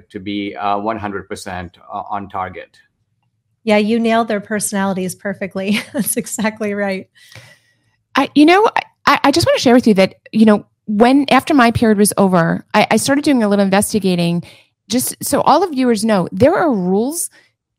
to 0.10 0.20
be 0.20 0.56
100% 0.58 1.78
uh, 1.78 1.82
uh, 1.82 2.04
on 2.10 2.30
target. 2.30 2.80
Yeah, 3.64 3.78
you 3.78 4.00
nailed 4.00 4.28
their 4.28 4.42
personalities 4.42 5.14
perfectly. 5.16 5.80
that's 5.94 6.18
exactly 6.18 6.74
right. 6.74 7.10
I, 8.16 8.30
you 8.36 8.46
know, 8.46 8.68
I, 9.06 9.20
I 9.26 9.32
just 9.32 9.46
want 9.46 9.58
to 9.58 9.62
share 9.62 9.76
with 9.76 9.88
you 9.88 9.94
that 9.96 10.16
you 10.32 10.46
know 10.46 10.66
when 10.88 11.26
after 11.30 11.54
my 11.54 11.72
period 11.72 11.98
was 11.98 12.14
over, 12.18 12.66
I, 12.74 12.88
I 12.92 12.98
started 12.98 13.24
doing 13.24 13.44
a 13.44 13.48
little 13.48 13.64
investigating. 13.64 14.44
Just 14.90 15.16
so 15.24 15.42
all 15.42 15.64
of 15.64 15.72
viewers 15.72 16.04
know, 16.04 16.28
there 16.32 16.56
are 16.56 16.74
rules 16.74 17.30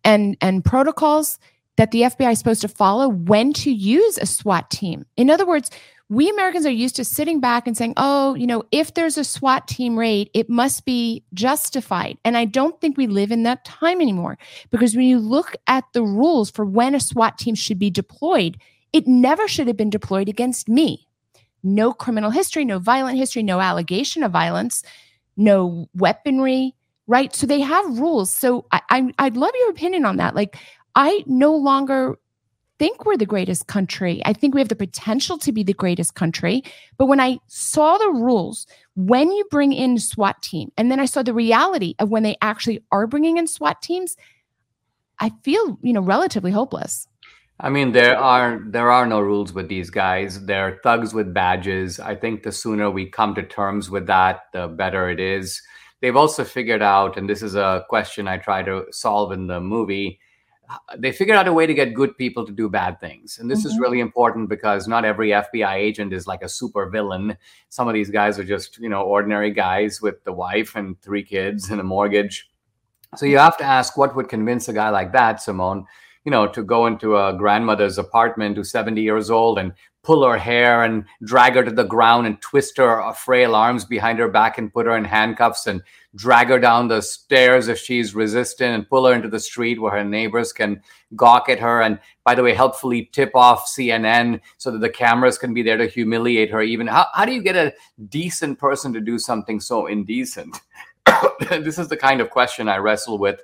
and 0.04 0.36
and 0.40 0.64
protocols 0.64 1.38
that 1.76 1.90
the 1.90 2.02
FBI 2.02 2.32
is 2.32 2.38
supposed 2.38 2.60
to 2.62 2.68
follow 2.68 3.08
when 3.08 3.52
to 3.54 3.72
use 3.72 4.18
a 4.18 4.26
SWAT 4.26 4.70
team. 4.70 5.06
In 5.16 5.30
other 5.30 5.46
words, 5.46 5.70
we 6.12 6.28
Americans 6.28 6.66
are 6.66 6.70
used 6.70 6.94
to 6.96 7.06
sitting 7.06 7.40
back 7.40 7.66
and 7.66 7.74
saying, 7.74 7.94
oh, 7.96 8.34
you 8.34 8.46
know, 8.46 8.62
if 8.70 8.92
there's 8.92 9.16
a 9.16 9.24
SWAT 9.24 9.66
team 9.66 9.98
raid, 9.98 10.28
it 10.34 10.50
must 10.50 10.84
be 10.84 11.24
justified. 11.32 12.18
And 12.22 12.36
I 12.36 12.44
don't 12.44 12.78
think 12.82 12.98
we 12.98 13.06
live 13.06 13.32
in 13.32 13.44
that 13.44 13.64
time 13.64 13.98
anymore 13.98 14.36
because 14.70 14.94
when 14.94 15.06
you 15.06 15.18
look 15.18 15.56
at 15.68 15.84
the 15.94 16.02
rules 16.02 16.50
for 16.50 16.66
when 16.66 16.94
a 16.94 17.00
SWAT 17.00 17.38
team 17.38 17.54
should 17.54 17.78
be 17.78 17.88
deployed, 17.88 18.58
it 18.92 19.06
never 19.06 19.48
should 19.48 19.68
have 19.68 19.78
been 19.78 19.88
deployed 19.88 20.28
against 20.28 20.68
me. 20.68 21.08
No 21.62 21.94
criminal 21.94 22.30
history, 22.30 22.66
no 22.66 22.78
violent 22.78 23.16
history, 23.16 23.42
no 23.42 23.60
allegation 23.60 24.22
of 24.22 24.32
violence, 24.32 24.82
no 25.38 25.88
weaponry, 25.94 26.74
right? 27.06 27.34
So 27.34 27.46
they 27.46 27.60
have 27.60 27.98
rules. 27.98 28.30
So 28.30 28.66
I, 28.70 28.82
I 28.90 29.12
I'd 29.18 29.38
love 29.38 29.52
your 29.58 29.70
opinion 29.70 30.04
on 30.04 30.18
that. 30.18 30.34
Like, 30.34 30.58
I 30.94 31.24
no 31.26 31.54
longer 31.54 32.18
think 32.82 33.04
we're 33.04 33.16
the 33.16 33.24
greatest 33.24 33.68
country. 33.68 34.20
I 34.24 34.32
think 34.32 34.54
we 34.54 34.60
have 34.60 34.68
the 34.68 34.74
potential 34.74 35.38
to 35.38 35.52
be 35.52 35.62
the 35.62 35.72
greatest 35.72 36.16
country. 36.16 36.64
But 36.98 37.06
when 37.06 37.20
I 37.20 37.38
saw 37.46 37.96
the 37.96 38.10
rules, 38.10 38.66
when 38.96 39.30
you 39.30 39.44
bring 39.52 39.72
in 39.72 40.00
SWAT 40.00 40.42
team, 40.42 40.72
and 40.76 40.90
then 40.90 40.98
I 40.98 41.04
saw 41.04 41.22
the 41.22 41.32
reality 41.32 41.94
of 42.00 42.10
when 42.10 42.24
they 42.24 42.36
actually 42.42 42.82
are 42.90 43.06
bringing 43.06 43.36
in 43.36 43.46
SWAT 43.46 43.82
teams, 43.82 44.16
I 45.20 45.30
feel, 45.44 45.78
you 45.80 45.92
know, 45.92 46.00
relatively 46.00 46.50
hopeless. 46.50 47.06
I 47.60 47.70
mean, 47.70 47.92
there 47.92 48.18
are 48.18 48.60
there 48.66 48.90
are 48.90 49.06
no 49.06 49.20
rules 49.20 49.52
with 49.52 49.68
these 49.68 49.88
guys. 49.88 50.44
They're 50.44 50.80
thugs 50.82 51.14
with 51.14 51.32
badges. 51.32 52.00
I 52.00 52.16
think 52.16 52.42
the 52.42 52.50
sooner 52.50 52.90
we 52.90 53.06
come 53.06 53.36
to 53.36 53.44
terms 53.44 53.90
with 53.90 54.08
that, 54.08 54.40
the 54.52 54.66
better 54.66 55.08
it 55.08 55.20
is. 55.20 55.62
They've 56.00 56.16
also 56.16 56.42
figured 56.42 56.82
out, 56.82 57.16
and 57.16 57.30
this 57.30 57.42
is 57.42 57.54
a 57.54 57.84
question 57.88 58.26
I 58.26 58.38
try 58.38 58.64
to 58.64 58.86
solve 58.90 59.30
in 59.30 59.46
the 59.46 59.60
movie 59.60 60.18
they 60.96 61.12
figured 61.12 61.36
out 61.36 61.48
a 61.48 61.52
way 61.52 61.66
to 61.66 61.74
get 61.74 61.94
good 61.94 62.16
people 62.16 62.44
to 62.46 62.52
do 62.52 62.68
bad 62.68 63.00
things. 63.00 63.38
And 63.38 63.50
this 63.50 63.60
mm-hmm. 63.60 63.68
is 63.68 63.78
really 63.78 64.00
important 64.00 64.48
because 64.48 64.86
not 64.86 65.04
every 65.04 65.30
FBI 65.30 65.74
agent 65.74 66.12
is 66.12 66.26
like 66.26 66.42
a 66.42 66.48
super 66.48 66.88
villain. 66.88 67.36
Some 67.68 67.88
of 67.88 67.94
these 67.94 68.10
guys 68.10 68.38
are 68.38 68.44
just, 68.44 68.78
you 68.78 68.88
know, 68.88 69.02
ordinary 69.02 69.50
guys 69.50 70.00
with 70.00 70.22
the 70.24 70.32
wife 70.32 70.74
and 70.76 71.00
three 71.00 71.22
kids 71.22 71.70
and 71.70 71.80
a 71.80 71.84
mortgage. 71.84 72.50
So 73.16 73.26
you 73.26 73.38
have 73.38 73.56
to 73.58 73.64
ask 73.64 73.96
what 73.96 74.16
would 74.16 74.28
convince 74.28 74.68
a 74.68 74.72
guy 74.72 74.88
like 74.88 75.12
that, 75.12 75.42
Simone, 75.42 75.86
you 76.24 76.30
know, 76.30 76.46
to 76.48 76.62
go 76.62 76.86
into 76.86 77.16
a 77.16 77.36
grandmother's 77.36 77.98
apartment 77.98 78.56
who's 78.56 78.70
70 78.70 79.02
years 79.02 79.30
old 79.30 79.58
and 79.58 79.72
pull 80.02 80.24
her 80.24 80.36
hair 80.36 80.82
and 80.82 81.04
drag 81.22 81.54
her 81.54 81.64
to 81.64 81.70
the 81.70 81.84
ground 81.84 82.26
and 82.26 82.40
twist 82.40 82.76
her 82.76 83.12
frail 83.14 83.54
arms 83.54 83.84
behind 83.84 84.18
her 84.18 84.28
back 84.28 84.58
and 84.58 84.72
put 84.72 84.86
her 84.86 84.96
in 84.96 85.04
handcuffs 85.04 85.66
and 85.68 85.80
drag 86.16 86.48
her 86.48 86.58
down 86.58 86.88
the 86.88 87.00
stairs 87.00 87.68
if 87.68 87.78
she's 87.78 88.14
resistant 88.14 88.74
and 88.74 88.88
pull 88.88 89.06
her 89.06 89.14
into 89.14 89.28
the 89.28 89.38
street 89.38 89.80
where 89.80 89.92
her 89.92 90.04
neighbors 90.04 90.52
can 90.52 90.82
gawk 91.14 91.48
at 91.48 91.60
her 91.60 91.82
and 91.82 91.98
by 92.24 92.34
the 92.34 92.42
way 92.42 92.52
helpfully 92.52 93.08
tip 93.12 93.30
off 93.34 93.66
cnn 93.66 94.40
so 94.58 94.70
that 94.70 94.80
the 94.80 94.90
cameras 94.90 95.38
can 95.38 95.54
be 95.54 95.62
there 95.62 95.76
to 95.76 95.86
humiliate 95.86 96.50
her 96.50 96.62
even. 96.62 96.86
How, 96.86 97.06
how 97.14 97.24
do 97.24 97.32
you 97.32 97.42
get 97.42 97.56
a 97.56 97.72
decent 98.08 98.58
person 98.58 98.92
to 98.92 99.00
do 99.00 99.18
something 99.18 99.60
so 99.60 99.86
indecent? 99.86 100.60
This 101.50 101.78
is 101.78 101.88
the 101.88 101.96
kind 101.96 102.20
of 102.20 102.30
question 102.30 102.68
i 102.68 102.76
wrestle 102.76 103.18
with 103.18 103.40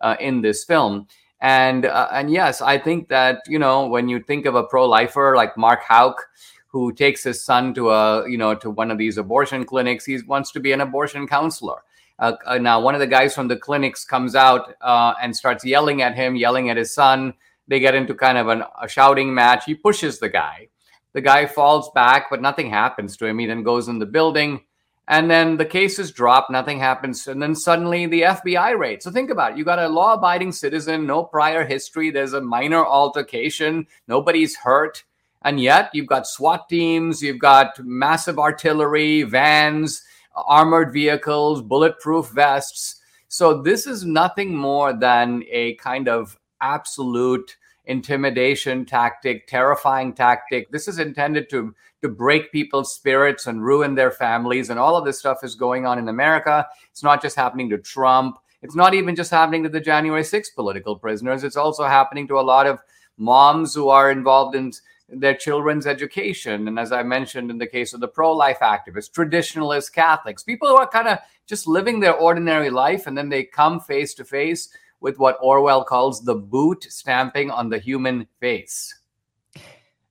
uh, 0.00 0.16
in 0.20 0.40
this 0.40 0.64
film 0.64 1.06
and 1.40 1.86
uh, 1.86 2.08
and 2.12 2.30
yes, 2.30 2.60
I 2.60 2.78
think 2.78 3.08
that 3.08 3.42
you 3.46 3.58
know 3.58 3.86
when 3.86 4.08
you 4.08 4.20
think 4.20 4.46
of 4.46 4.54
a 4.54 4.64
pro-lifer 4.64 5.36
like 5.36 5.56
Mark 5.56 5.82
Houck 5.82 6.28
who 6.66 6.92
takes 6.92 7.24
his 7.24 7.42
son 7.42 7.74
to 7.74 7.90
a 7.90 8.28
you 8.28 8.38
know 8.38 8.54
to 8.54 8.70
one 8.70 8.90
of 8.90 8.98
these 8.98 9.18
abortion 9.18 9.64
clinics, 9.64 10.04
he 10.04 10.20
wants 10.22 10.52
to 10.52 10.60
be 10.60 10.72
an 10.72 10.80
abortion 10.80 11.26
counselor. 11.26 11.82
Uh, 12.18 12.32
uh, 12.46 12.58
now, 12.58 12.80
one 12.80 12.94
of 12.94 13.00
the 13.00 13.06
guys 13.06 13.34
from 13.34 13.46
the 13.46 13.56
clinics 13.56 14.04
comes 14.04 14.34
out 14.34 14.74
uh, 14.80 15.14
and 15.22 15.34
starts 15.34 15.64
yelling 15.64 16.02
at 16.02 16.16
him, 16.16 16.34
yelling 16.34 16.68
at 16.68 16.76
his 16.76 16.92
son. 16.92 17.32
They 17.68 17.78
get 17.78 17.94
into 17.94 18.14
kind 18.14 18.38
of 18.38 18.48
an, 18.48 18.64
a 18.82 18.88
shouting 18.88 19.32
match. 19.32 19.64
He 19.66 19.74
pushes 19.74 20.18
the 20.18 20.28
guy. 20.28 20.68
The 21.12 21.20
guy 21.20 21.46
falls 21.46 21.90
back, 21.94 22.26
but 22.30 22.42
nothing 22.42 22.70
happens 22.70 23.16
to 23.18 23.26
him. 23.26 23.38
He 23.38 23.46
then 23.46 23.62
goes 23.62 23.88
in 23.88 23.98
the 23.98 24.06
building, 24.06 24.60
and 25.08 25.30
then 25.30 25.56
the 25.56 25.64
cases 25.64 26.12
drop. 26.12 26.48
Nothing 26.50 26.78
happens, 26.78 27.26
and 27.26 27.42
then 27.42 27.54
suddenly 27.54 28.06
the 28.06 28.22
FBI 28.22 28.78
raid. 28.78 29.02
So 29.02 29.10
think 29.10 29.30
about 29.30 29.52
it. 29.52 29.58
You 29.58 29.64
got 29.64 29.78
a 29.78 29.88
law-abiding 29.88 30.52
citizen, 30.52 31.06
no 31.06 31.24
prior 31.24 31.64
history. 31.64 32.10
There's 32.10 32.34
a 32.34 32.40
minor 32.40 32.84
altercation. 32.84 33.86
Nobody's 34.06 34.54
hurt, 34.56 35.02
and 35.42 35.58
yet 35.58 35.90
you've 35.94 36.06
got 36.06 36.26
SWAT 36.26 36.68
teams. 36.68 37.22
You've 37.22 37.40
got 37.40 37.80
massive 37.80 38.38
artillery, 38.38 39.22
vans, 39.22 40.02
armored 40.36 40.92
vehicles, 40.92 41.62
bulletproof 41.62 42.28
vests. 42.28 43.00
So 43.28 43.62
this 43.62 43.86
is 43.86 44.04
nothing 44.04 44.54
more 44.54 44.92
than 44.92 45.42
a 45.50 45.74
kind 45.76 46.08
of 46.08 46.38
absolute 46.60 47.56
intimidation 47.88 48.84
tactic, 48.84 49.46
terrifying 49.48 50.12
tactic. 50.12 50.70
This 50.70 50.86
is 50.86 50.98
intended 50.98 51.50
to 51.50 51.74
to 52.00 52.08
break 52.08 52.52
people's 52.52 52.94
spirits 52.94 53.48
and 53.48 53.64
ruin 53.64 53.96
their 53.96 54.12
families. 54.12 54.70
And 54.70 54.78
all 54.78 54.96
of 54.96 55.04
this 55.04 55.18
stuff 55.18 55.42
is 55.42 55.56
going 55.56 55.84
on 55.84 55.98
in 55.98 56.08
America. 56.08 56.64
It's 56.92 57.02
not 57.02 57.20
just 57.20 57.34
happening 57.34 57.68
to 57.70 57.78
Trump. 57.78 58.38
It's 58.62 58.76
not 58.76 58.94
even 58.94 59.16
just 59.16 59.32
happening 59.32 59.64
to 59.64 59.68
the 59.68 59.80
January 59.80 60.22
6th 60.22 60.54
political 60.54 60.94
prisoners. 60.94 61.42
It's 61.42 61.56
also 61.56 61.84
happening 61.84 62.28
to 62.28 62.38
a 62.38 62.42
lot 62.42 62.68
of 62.68 62.78
moms 63.16 63.74
who 63.74 63.88
are 63.88 64.12
involved 64.12 64.54
in 64.54 64.72
their 65.08 65.34
children's 65.34 65.86
education. 65.86 66.68
And 66.68 66.78
as 66.78 66.92
I 66.92 67.02
mentioned 67.02 67.50
in 67.50 67.58
the 67.58 67.66
case 67.66 67.94
of 67.94 68.00
the 68.00 68.08
pro 68.08 68.32
life 68.32 68.58
activists, 68.60 69.10
traditionalist 69.10 69.92
Catholics, 69.92 70.42
people 70.42 70.68
who 70.68 70.76
are 70.76 70.88
kind 70.88 71.08
of 71.08 71.18
just 71.46 71.66
living 71.66 71.98
their 71.98 72.14
ordinary 72.14 72.70
life 72.70 73.06
and 73.06 73.16
then 73.16 73.28
they 73.28 73.42
come 73.42 73.80
face 73.80 74.14
to 74.14 74.24
face 74.24 74.68
with 75.00 75.18
what 75.18 75.38
Orwell 75.40 75.84
calls 75.84 76.24
the 76.24 76.34
boot 76.34 76.86
stamping 76.88 77.50
on 77.50 77.68
the 77.68 77.78
human 77.78 78.26
face. 78.40 78.94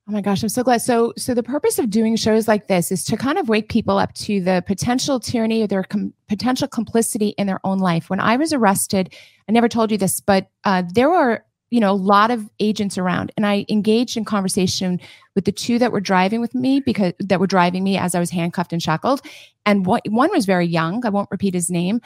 Oh 0.08 0.12
my 0.12 0.22
gosh, 0.22 0.42
I'm 0.42 0.48
so 0.48 0.62
glad. 0.62 0.80
So, 0.80 1.12
so 1.18 1.34
the 1.34 1.42
purpose 1.42 1.78
of 1.78 1.90
doing 1.90 2.16
shows 2.16 2.48
like 2.48 2.66
this 2.66 2.90
is 2.90 3.04
to 3.04 3.16
kind 3.18 3.36
of 3.36 3.50
wake 3.50 3.68
people 3.68 3.98
up 3.98 4.14
to 4.14 4.40
the 4.40 4.64
potential 4.66 5.20
tyranny 5.20 5.62
or 5.62 5.66
their 5.66 5.82
com- 5.82 6.14
potential 6.28 6.66
complicity 6.66 7.34
in 7.36 7.46
their 7.46 7.60
own 7.62 7.78
life. 7.78 8.08
When 8.08 8.18
I 8.18 8.38
was 8.38 8.54
arrested, 8.54 9.14
I 9.46 9.52
never 9.52 9.68
told 9.68 9.90
you 9.90 9.98
this, 9.98 10.18
but 10.20 10.48
uh, 10.64 10.82
there 10.94 11.10
were 11.10 11.44
you 11.68 11.78
know 11.80 11.90
a 11.90 11.92
lot 11.92 12.30
of 12.30 12.48
agents 12.58 12.96
around, 12.96 13.32
and 13.36 13.44
I 13.44 13.66
engaged 13.68 14.16
in 14.16 14.24
conversation 14.24 14.98
with 15.34 15.44
the 15.44 15.52
two 15.52 15.78
that 15.78 15.92
were 15.92 16.00
driving 16.00 16.40
with 16.40 16.54
me 16.54 16.80
because 16.80 17.12
that 17.20 17.38
were 17.38 17.46
driving 17.46 17.84
me 17.84 17.98
as 17.98 18.14
I 18.14 18.20
was 18.20 18.30
handcuffed 18.30 18.72
and 18.72 18.82
shackled, 18.82 19.20
and 19.66 19.84
one 19.84 20.30
was 20.30 20.46
very 20.46 20.66
young. 20.66 21.04
I 21.04 21.10
won't 21.10 21.30
repeat 21.30 21.52
his 21.52 21.68
name, 21.68 22.00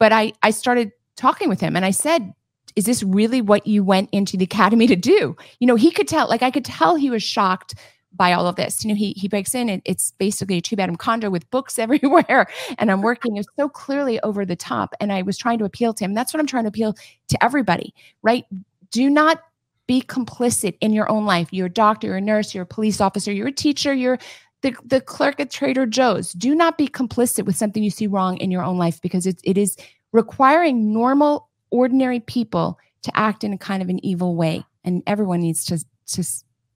but 0.00 0.10
I 0.10 0.32
I 0.42 0.50
started 0.50 0.90
talking 1.20 1.48
with 1.48 1.60
him 1.60 1.76
and 1.76 1.84
I 1.84 1.90
said, 1.90 2.32
is 2.76 2.84
this 2.84 3.02
really 3.02 3.40
what 3.40 3.66
you 3.66 3.84
went 3.84 4.08
into 4.12 4.36
the 4.36 4.44
academy 4.44 4.86
to 4.86 4.96
do? 4.96 5.36
You 5.58 5.66
know, 5.66 5.76
he 5.76 5.90
could 5.90 6.08
tell, 6.08 6.28
like 6.28 6.42
I 6.42 6.50
could 6.50 6.64
tell 6.64 6.96
he 6.96 7.10
was 7.10 7.22
shocked 7.22 7.74
by 8.12 8.32
all 8.32 8.46
of 8.46 8.56
this. 8.56 8.84
You 8.84 8.88
know, 8.88 8.94
he 8.94 9.12
he 9.12 9.28
breaks 9.28 9.54
in 9.54 9.68
and 9.68 9.82
it's 9.84 10.12
basically 10.18 10.58
a 10.58 10.60
two 10.60 10.76
bedroom 10.76 10.96
condo 10.96 11.30
with 11.30 11.48
books 11.50 11.78
everywhere. 11.84 12.46
And 12.78 12.90
I'm 12.90 13.02
working 13.02 13.36
is 13.36 13.46
so 13.56 13.68
clearly 13.68 14.20
over 14.20 14.44
the 14.44 14.56
top. 14.56 14.94
And 15.00 15.12
I 15.12 15.22
was 15.22 15.38
trying 15.38 15.58
to 15.58 15.64
appeal 15.64 15.94
to 15.94 16.04
him. 16.04 16.14
That's 16.14 16.32
what 16.32 16.40
I'm 16.40 16.46
trying 16.46 16.64
to 16.64 16.68
appeal 16.68 16.94
to 17.28 17.44
everybody, 17.44 17.94
right? 18.22 18.44
Do 18.90 19.08
not 19.08 19.42
be 19.86 20.02
complicit 20.02 20.76
in 20.80 20.92
your 20.92 21.10
own 21.10 21.24
life. 21.24 21.48
You're 21.50 21.66
a 21.66 21.70
doctor, 21.70 22.08
you're 22.08 22.16
a 22.16 22.20
nurse, 22.20 22.54
you're 22.54 22.62
a 22.62 22.66
police 22.66 23.00
officer, 23.00 23.32
you're 23.32 23.48
a 23.48 23.52
teacher, 23.52 23.92
you're 23.92 24.18
the, 24.62 24.74
the 24.84 25.00
clerk 25.00 25.40
at 25.40 25.50
Trader 25.50 25.86
Joe's. 25.86 26.32
Do 26.32 26.54
not 26.54 26.78
be 26.78 26.86
complicit 26.86 27.44
with 27.44 27.56
something 27.56 27.82
you 27.82 27.90
see 27.90 28.06
wrong 28.06 28.36
in 28.36 28.50
your 28.50 28.62
own 28.62 28.78
life 28.78 29.00
because 29.00 29.26
it, 29.26 29.40
it 29.42 29.58
is 29.58 29.76
requiring 30.12 30.92
normal, 30.92 31.48
ordinary 31.70 32.20
people 32.20 32.78
to 33.02 33.16
act 33.16 33.44
in 33.44 33.52
a 33.52 33.58
kind 33.58 33.82
of 33.82 33.88
an 33.88 34.04
evil 34.04 34.36
way. 34.36 34.64
And 34.84 35.02
everyone 35.06 35.40
needs 35.40 35.64
to, 35.66 35.84
to, 36.08 36.24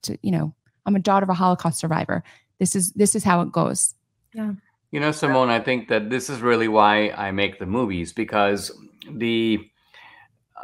to, 0.03 0.19
you 0.23 0.31
know, 0.31 0.55
I'm 0.87 0.97
a 0.97 1.01
daughter 1.01 1.25
of 1.25 1.31
a 1.31 1.35
Holocaust 1.35 1.79
survivor. 1.79 2.23
This 2.59 2.77
is 2.77 2.93
this 2.93 3.15
is 3.15 3.25
how 3.25 3.41
it 3.41 3.51
goes. 3.51 3.95
Yeah. 4.33 4.53
You 4.91 5.01
know, 5.01 5.11
Simone, 5.11 5.49
I 5.49 5.59
think 5.59 5.89
that 5.89 6.09
this 6.09 6.31
is 6.31 6.41
really 6.41 6.69
why 6.69 7.11
I 7.11 7.33
make 7.33 7.59
the 7.59 7.67
movies 7.67 8.13
because 8.13 8.71
the 9.11 9.69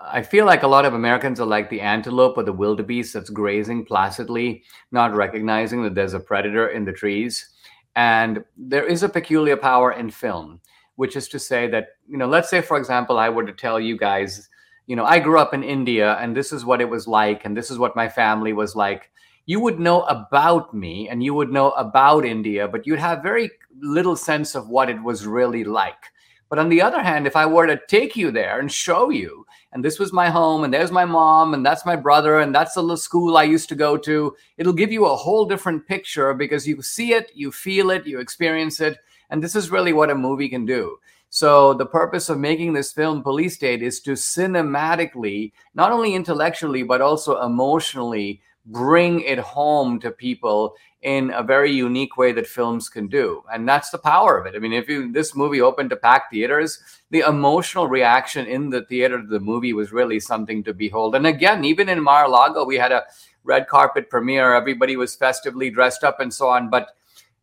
I 0.02 0.22
feel 0.22 0.46
like 0.46 0.62
a 0.62 0.68
lot 0.68 0.84
of 0.84 0.94
Americans 0.94 1.40
are 1.40 1.46
like 1.46 1.68
the 1.68 1.80
antelope 1.80 2.38
or 2.38 2.42
the 2.42 2.52
wildebeest 2.52 3.12
that's 3.12 3.28
grazing 3.28 3.84
placidly, 3.84 4.62
not 4.92 5.14
recognizing 5.14 5.82
that 5.82 5.94
there's 5.94 6.14
a 6.14 6.20
predator 6.20 6.68
in 6.68 6.84
the 6.84 6.92
trees. 6.92 7.48
And 7.96 8.44
there 8.56 8.86
is 8.86 9.02
a 9.02 9.08
peculiar 9.08 9.56
power 9.56 9.92
in 9.92 10.10
film 10.10 10.60
which 11.00 11.16
is 11.16 11.28
to 11.28 11.38
say 11.38 11.66
that, 11.66 11.96
you 12.06 12.18
know, 12.18 12.28
let's 12.28 12.50
say, 12.50 12.60
for 12.60 12.76
example, 12.76 13.18
I 13.18 13.30
were 13.30 13.46
to 13.46 13.54
tell 13.54 13.80
you 13.80 13.96
guys, 13.96 14.50
you 14.86 14.94
know, 14.94 15.06
I 15.06 15.18
grew 15.18 15.38
up 15.40 15.54
in 15.54 15.64
India 15.64 16.18
and 16.20 16.36
this 16.36 16.52
is 16.52 16.62
what 16.62 16.82
it 16.82 16.90
was 16.90 17.08
like 17.08 17.46
and 17.46 17.56
this 17.56 17.70
is 17.70 17.78
what 17.78 17.96
my 17.96 18.06
family 18.06 18.52
was 18.52 18.76
like. 18.76 19.10
You 19.46 19.60
would 19.60 19.80
know 19.80 20.02
about 20.02 20.74
me 20.74 21.08
and 21.08 21.24
you 21.24 21.32
would 21.32 21.50
know 21.50 21.70
about 21.70 22.26
India, 22.26 22.68
but 22.68 22.86
you'd 22.86 22.98
have 22.98 23.22
very 23.22 23.50
little 23.80 24.14
sense 24.14 24.54
of 24.54 24.68
what 24.68 24.90
it 24.90 25.02
was 25.02 25.26
really 25.26 25.64
like. 25.64 26.12
But 26.50 26.58
on 26.58 26.68
the 26.68 26.82
other 26.82 27.02
hand, 27.02 27.26
if 27.26 27.34
I 27.34 27.46
were 27.46 27.66
to 27.66 27.80
take 27.88 28.14
you 28.14 28.30
there 28.30 28.60
and 28.60 28.70
show 28.70 29.08
you, 29.08 29.46
and 29.72 29.82
this 29.82 29.98
was 29.98 30.12
my 30.12 30.28
home, 30.28 30.64
and 30.64 30.74
there's 30.74 30.92
my 30.92 31.06
mom, 31.06 31.54
and 31.54 31.64
that's 31.64 31.86
my 31.86 31.96
brother, 31.96 32.40
and 32.40 32.54
that's 32.54 32.74
the 32.74 32.82
little 32.82 32.98
school 32.98 33.38
I 33.38 33.44
used 33.44 33.70
to 33.70 33.74
go 33.74 33.96
to, 33.96 34.36
it'll 34.58 34.74
give 34.74 34.92
you 34.92 35.06
a 35.06 35.16
whole 35.16 35.46
different 35.46 35.86
picture 35.86 36.34
because 36.34 36.68
you 36.68 36.82
see 36.82 37.14
it, 37.14 37.30
you 37.34 37.52
feel 37.52 37.90
it, 37.90 38.06
you 38.06 38.18
experience 38.18 38.80
it, 38.80 38.98
and 39.30 39.42
this 39.42 39.56
is 39.56 39.70
really 39.70 39.92
what 39.92 40.10
a 40.10 40.14
movie 40.14 40.48
can 40.48 40.66
do. 40.66 40.98
So 41.30 41.74
the 41.74 41.86
purpose 41.86 42.28
of 42.28 42.38
making 42.38 42.72
this 42.72 42.92
film 42.92 43.22
Police 43.22 43.54
State 43.54 43.82
is 43.82 44.00
to 44.00 44.12
cinematically, 44.12 45.52
not 45.74 45.92
only 45.92 46.14
intellectually 46.14 46.82
but 46.82 47.00
also 47.00 47.40
emotionally 47.40 48.42
bring 48.66 49.20
it 49.20 49.38
home 49.38 49.98
to 50.00 50.10
people 50.10 50.74
in 51.02 51.30
a 51.30 51.42
very 51.42 51.72
unique 51.72 52.16
way 52.18 52.30
that 52.30 52.46
films 52.46 52.88
can 52.88 53.08
do. 53.08 53.42
And 53.50 53.66
that's 53.66 53.90
the 53.90 53.98
power 53.98 54.36
of 54.36 54.46
it. 54.46 54.54
I 54.54 54.58
mean, 54.58 54.72
if 54.72 54.88
you 54.88 55.10
this 55.10 55.34
movie 55.34 55.60
opened 55.60 55.90
to 55.90 55.96
packed 55.96 56.32
theaters, 56.32 56.78
the 57.10 57.20
emotional 57.20 57.86
reaction 57.86 58.46
in 58.46 58.68
the 58.68 58.84
theater 58.84 59.20
to 59.20 59.26
the 59.26 59.40
movie 59.40 59.72
was 59.72 59.92
really 59.92 60.20
something 60.20 60.62
to 60.64 60.74
behold. 60.74 61.14
And 61.14 61.26
again, 61.26 61.64
even 61.64 61.88
in 61.88 62.02
Mar-a-Lago, 62.02 62.64
we 62.64 62.76
had 62.76 62.92
a 62.92 63.04
red 63.44 63.66
carpet 63.66 64.10
premiere. 64.10 64.54
Everybody 64.54 64.96
was 64.96 65.14
festively 65.14 65.70
dressed 65.70 66.04
up 66.04 66.20
and 66.20 66.34
so 66.34 66.48
on. 66.48 66.68
But 66.68 66.94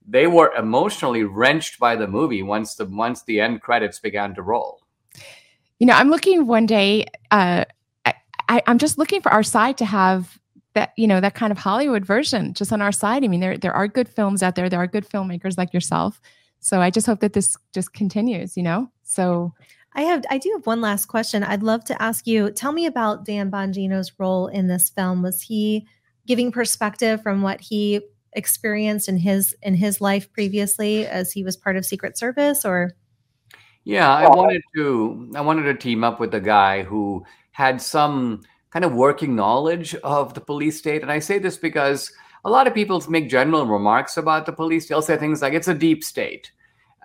they 0.07 0.25
were 0.25 0.53
emotionally 0.55 1.23
wrenched 1.23 1.79
by 1.79 1.95
the 1.95 2.07
movie 2.07 2.41
once 2.41 2.75
the 2.75 2.85
once 2.85 3.23
the 3.23 3.41
end 3.41 3.61
credits 3.61 3.99
began 3.99 4.33
to 4.35 4.41
roll. 4.41 4.81
You 5.79 5.87
know, 5.87 5.93
I'm 5.93 6.09
looking 6.09 6.47
one 6.47 6.65
day. 6.65 7.05
Uh, 7.29 7.65
I, 8.49 8.63
I'm 8.65 8.77
just 8.77 8.97
looking 8.97 9.21
for 9.21 9.31
our 9.31 9.43
side 9.43 9.77
to 9.79 9.85
have 9.85 10.39
that 10.73 10.93
you 10.95 11.07
know 11.07 11.19
that 11.19 11.35
kind 11.35 11.51
of 11.51 11.57
Hollywood 11.57 12.05
version 12.05 12.53
just 12.53 12.71
on 12.71 12.81
our 12.81 12.91
side. 12.91 13.23
I 13.23 13.27
mean, 13.27 13.41
there 13.41 13.57
there 13.57 13.73
are 13.73 13.87
good 13.87 14.07
films 14.07 14.41
out 14.41 14.55
there. 14.55 14.69
There 14.69 14.81
are 14.81 14.87
good 14.87 15.07
filmmakers 15.07 15.57
like 15.57 15.73
yourself. 15.73 16.21
So 16.59 16.81
I 16.81 16.89
just 16.89 17.05
hope 17.05 17.19
that 17.19 17.33
this 17.33 17.57
just 17.73 17.93
continues. 17.93 18.55
You 18.55 18.63
know, 18.63 18.91
so. 19.03 19.53
I 19.93 20.01
have 20.01 20.23
I 20.29 20.37
do 20.37 20.51
have 20.53 20.67
one 20.67 20.79
last 20.79 21.07
question. 21.07 21.43
I'd 21.43 21.63
love 21.63 21.83
to 21.85 21.99
ask 21.99 22.27
you, 22.27 22.51
tell 22.51 22.71
me 22.71 22.85
about 22.85 23.25
Dan 23.25 23.49
Bongino's 23.49 24.11
role 24.19 24.45
in 24.45 24.67
this 24.67 24.89
film. 24.89 25.23
Was 25.23 25.41
he 25.41 25.87
giving 26.27 26.51
perspective 26.51 27.23
from 27.23 27.41
what 27.41 27.59
he 27.59 28.01
experienced 28.37 29.09
in 29.09 29.17
his 29.17 29.55
in 29.63 29.73
his 29.73 29.99
life 29.99 30.31
previously 30.31 31.05
as 31.07 31.31
he 31.31 31.43
was 31.43 31.57
part 31.57 31.75
of 31.75 31.85
Secret 31.85 32.17
Service 32.17 32.63
or? 32.63 32.93
Yeah 33.83 34.13
i 34.13 34.27
wanted 34.27 34.61
to 34.75 35.31
i 35.35 35.41
wanted 35.41 35.63
to 35.63 35.73
team 35.73 36.03
up 36.03 36.19
with 36.19 36.33
a 36.33 36.41
guy 36.41 36.83
who 36.83 37.25
had 37.51 37.81
some 37.81 38.43
kind 38.69 38.85
of 38.85 38.93
working 38.93 39.35
knowledge 39.35 39.95
of 40.03 40.33
the 40.33 40.41
police 40.41 40.77
state. 40.77 41.01
And 41.01 41.11
i 41.11 41.19
say 41.19 41.39
this 41.39 41.57
because 41.57 42.11
a 42.45 42.49
lot 42.49 42.67
of 42.67 42.73
people 42.73 43.03
make 43.09 43.29
general 43.29 43.65
remarks 43.65 44.17
about 44.17 44.45
the 44.45 44.53
police. 44.53 44.87
They'll 44.87 45.01
say 45.01 45.17
things 45.17 45.41
like 45.41 45.53
it's 45.53 45.67
a 45.67 45.73
deep 45.73 46.03
state. 46.03 46.51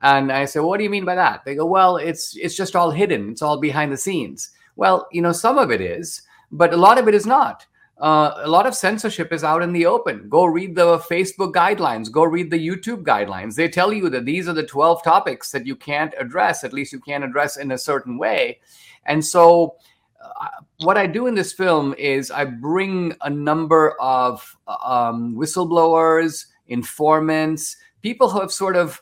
And 0.03 0.31
i 0.31 0.45
say 0.45 0.61
well, 0.61 0.69
what 0.69 0.79
do 0.79 0.85
you 0.85 0.91
mean 0.91 1.05
by 1.07 1.15
that? 1.15 1.45
They 1.45 1.55
go 1.55 1.67
well 1.67 1.97
it's 1.97 2.37
it's 2.37 2.57
just 2.57 2.77
all 2.77 2.91
hidden. 2.91 3.31
It's 3.31 3.43
all 3.43 3.59
behind 3.59 3.93
the 3.93 3.97
scenes. 3.97 4.51
Well 4.77 5.09
you 5.13 5.23
know 5.23 5.33
some 5.33 5.57
of 5.57 5.71
it 5.71 5.81
is 5.81 6.23
but 6.51 6.75
a 6.75 6.77
lot 6.77 6.99
of 6.99 7.09
it 7.09 7.15
is 7.15 7.27
not 7.27 7.67
uh, 8.03 8.43
a 8.43 8.49
lot 8.49 8.67
of 8.67 8.75
censorship 8.75 9.33
is 9.33 9.45
out 9.45 9.63
in 9.63 9.73
the 9.73 9.87
open. 9.87 10.29
Go 10.29 10.45
read 10.45 10.75
the 10.75 10.99
Facebook 10.99 11.53
guidelines, 11.53 12.11
go 12.11 12.25
read 12.25 12.51
the 12.51 12.59
YouTube 12.59 13.05
guidelines. 13.05 13.55
They 13.55 13.69
tell 13.69 13.93
you 13.93 14.11
that 14.11 14.25
these 14.25 14.49
are 14.49 14.53
the 14.53 14.67
12 14.67 15.05
topics 15.05 15.53
that 15.53 15.67
you 15.67 15.77
can't 15.77 16.13
address, 16.19 16.65
at 16.65 16.73
least 16.73 16.93
you 16.93 16.99
can't 16.99 17.23
address 17.23 17.57
in 17.57 17.71
a 17.71 17.79
certain 17.79 18.19
way. 18.19 18.59
And 19.07 19.25
so, 19.25 19.77
uh, 20.21 20.49
what 20.79 20.99
I 20.99 21.07
do 21.07 21.29
in 21.29 21.37
this 21.37 21.53
film 21.53 21.95
is 21.97 22.33
I 22.33 22.45
bring 22.45 23.15
a 23.21 23.31
number 23.31 23.93
of 24.01 24.57
um, 24.67 25.37
whistleblowers, 25.37 26.47
informants, 26.67 27.77
people 28.03 28.29
who 28.29 28.41
have 28.41 28.51
sort 28.51 28.75
of 28.75 29.01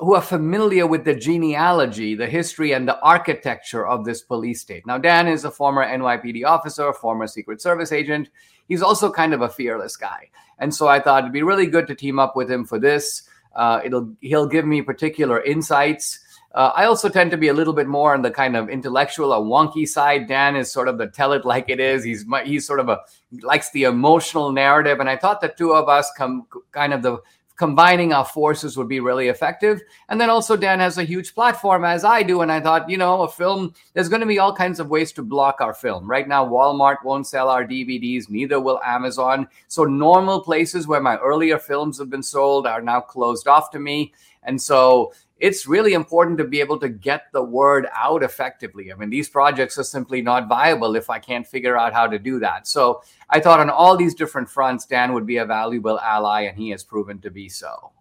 who 0.00 0.14
are 0.14 0.22
familiar 0.22 0.86
with 0.86 1.04
the 1.04 1.14
genealogy, 1.14 2.14
the 2.14 2.26
history, 2.26 2.72
and 2.72 2.88
the 2.88 3.00
architecture 3.00 3.86
of 3.86 4.04
this 4.04 4.22
police 4.22 4.60
state. 4.60 4.86
Now, 4.86 4.98
Dan 4.98 5.28
is 5.28 5.44
a 5.44 5.50
former 5.50 5.84
NYPD 5.86 6.44
officer, 6.44 6.92
former 6.92 7.26
Secret 7.26 7.60
Service 7.60 7.92
agent. 7.92 8.28
He's 8.68 8.82
also 8.82 9.12
kind 9.12 9.32
of 9.32 9.42
a 9.42 9.48
fearless 9.48 9.96
guy, 9.96 10.30
and 10.58 10.74
so 10.74 10.88
I 10.88 10.98
thought 11.00 11.22
it'd 11.22 11.32
be 11.32 11.42
really 11.42 11.66
good 11.66 11.86
to 11.86 11.94
team 11.94 12.18
up 12.18 12.34
with 12.34 12.50
him 12.50 12.64
for 12.64 12.78
this. 12.80 13.28
Uh, 13.54 13.80
it'll 13.84 14.12
he'll 14.20 14.46
give 14.48 14.66
me 14.66 14.82
particular 14.82 15.40
insights 15.42 16.20
Uh, 16.56 16.72
I 16.74 16.86
also 16.86 17.10
tend 17.10 17.30
to 17.32 17.36
be 17.36 17.48
a 17.48 17.52
little 17.52 17.74
bit 17.74 17.86
more 17.86 18.14
on 18.14 18.22
the 18.22 18.30
kind 18.30 18.56
of 18.56 18.70
intellectual 18.70 19.34
or 19.34 19.44
wonky 19.44 19.86
side. 19.86 20.26
Dan 20.26 20.56
is 20.56 20.72
sort 20.72 20.88
of 20.88 20.96
the 20.96 21.06
tell 21.06 21.34
it 21.34 21.44
like 21.44 21.68
it 21.68 21.80
is. 21.80 22.02
He's 22.02 22.24
he's 22.44 22.66
sort 22.66 22.80
of 22.80 22.88
a 22.88 23.00
likes 23.42 23.70
the 23.72 23.84
emotional 23.84 24.50
narrative, 24.52 24.98
and 24.98 25.08
I 25.08 25.18
thought 25.18 25.42
the 25.42 25.48
two 25.48 25.74
of 25.74 25.90
us 25.90 26.10
come 26.16 26.46
kind 26.72 26.94
of 26.94 27.02
the 27.02 27.18
combining 27.56 28.12
our 28.12 28.24
forces 28.24 28.76
would 28.76 28.88
be 28.88 29.00
really 29.00 29.28
effective. 29.28 29.82
And 30.08 30.20
then 30.20 30.30
also, 30.30 30.56
Dan 30.56 30.80
has 30.80 30.98
a 30.98 31.04
huge 31.04 31.34
platform, 31.34 31.84
as 31.84 32.04
I 32.04 32.22
do. 32.22 32.42
And 32.42 32.52
I 32.52 32.60
thought, 32.60 32.88
you 32.88 32.96
know, 32.96 33.22
a 33.22 33.28
film, 33.28 33.74
there's 33.94 34.08
going 34.08 34.20
to 34.20 34.26
be 34.26 34.38
all 34.38 34.54
kinds 34.54 34.78
of 34.78 34.90
ways 34.90 35.12
to 35.12 35.22
block 35.22 35.60
our 35.60 35.74
film. 35.74 36.08
Right 36.08 36.28
now, 36.28 36.46
Walmart 36.46 37.02
won't 37.04 37.26
sell 37.26 37.48
our 37.48 37.64
DVDs, 37.64 38.28
neither 38.28 38.60
will 38.60 38.80
Amazon. 38.84 39.48
So, 39.68 39.84
normal 39.84 40.42
places 40.42 40.86
where 40.86 41.00
my 41.00 41.16
earlier 41.16 41.58
films 41.58 41.98
have 41.98 42.10
been 42.10 42.22
sold 42.22 42.66
are 42.66 42.82
now 42.82 43.00
closed 43.00 43.48
off 43.48 43.70
to 43.70 43.78
me. 43.78 44.12
And 44.42 44.60
so, 44.60 45.12
it's 45.38 45.66
really 45.66 45.92
important 45.92 46.38
to 46.38 46.44
be 46.44 46.60
able 46.60 46.78
to 46.78 46.88
get 46.88 47.26
the 47.32 47.42
word 47.42 47.86
out 47.94 48.22
effectively. 48.22 48.90
I 48.92 48.96
mean, 48.96 49.10
these 49.10 49.28
projects 49.28 49.78
are 49.78 49.84
simply 49.84 50.22
not 50.22 50.48
viable 50.48 50.96
if 50.96 51.10
I 51.10 51.18
can't 51.18 51.46
figure 51.46 51.76
out 51.76 51.92
how 51.92 52.06
to 52.06 52.18
do 52.18 52.38
that. 52.40 52.66
So 52.66 53.02
I 53.28 53.40
thought 53.40 53.60
on 53.60 53.68
all 53.68 53.96
these 53.96 54.14
different 54.14 54.48
fronts, 54.48 54.86
Dan 54.86 55.12
would 55.12 55.26
be 55.26 55.36
a 55.36 55.44
valuable 55.44 56.00
ally, 56.00 56.42
and 56.42 56.56
he 56.56 56.70
has 56.70 56.82
proven 56.82 57.20
to 57.20 57.30
be 57.30 57.48
so. 57.48 57.92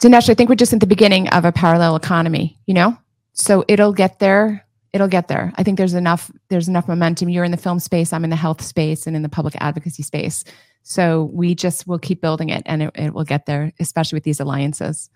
Dinesh, 0.00 0.30
I 0.30 0.34
think 0.34 0.48
we're 0.48 0.54
just 0.54 0.72
at 0.72 0.80
the 0.80 0.86
beginning 0.86 1.28
of 1.28 1.44
a 1.44 1.52
parallel 1.52 1.96
economy, 1.96 2.58
you 2.66 2.74
know? 2.74 2.96
So 3.32 3.64
it'll 3.68 3.92
get 3.92 4.18
there. 4.18 4.64
It'll 4.92 5.08
get 5.08 5.28
there. 5.28 5.52
I 5.56 5.62
think 5.62 5.76
there's 5.76 5.94
enough, 5.94 6.30
there's 6.48 6.68
enough 6.68 6.88
momentum. 6.88 7.28
You're 7.28 7.44
in 7.44 7.50
the 7.50 7.58
film 7.58 7.78
space, 7.80 8.12
I'm 8.12 8.24
in 8.24 8.30
the 8.30 8.36
health 8.36 8.62
space 8.62 9.06
and 9.06 9.14
in 9.14 9.22
the 9.22 9.28
public 9.28 9.54
advocacy 9.60 10.02
space. 10.02 10.44
So 10.82 11.24
we 11.34 11.54
just 11.54 11.86
will 11.86 11.98
keep 11.98 12.22
building 12.22 12.48
it 12.48 12.62
and 12.64 12.84
it, 12.84 12.90
it 12.94 13.12
will 13.12 13.24
get 13.24 13.44
there, 13.44 13.72
especially 13.78 14.16
with 14.16 14.24
these 14.24 14.40
alliances. 14.40 15.10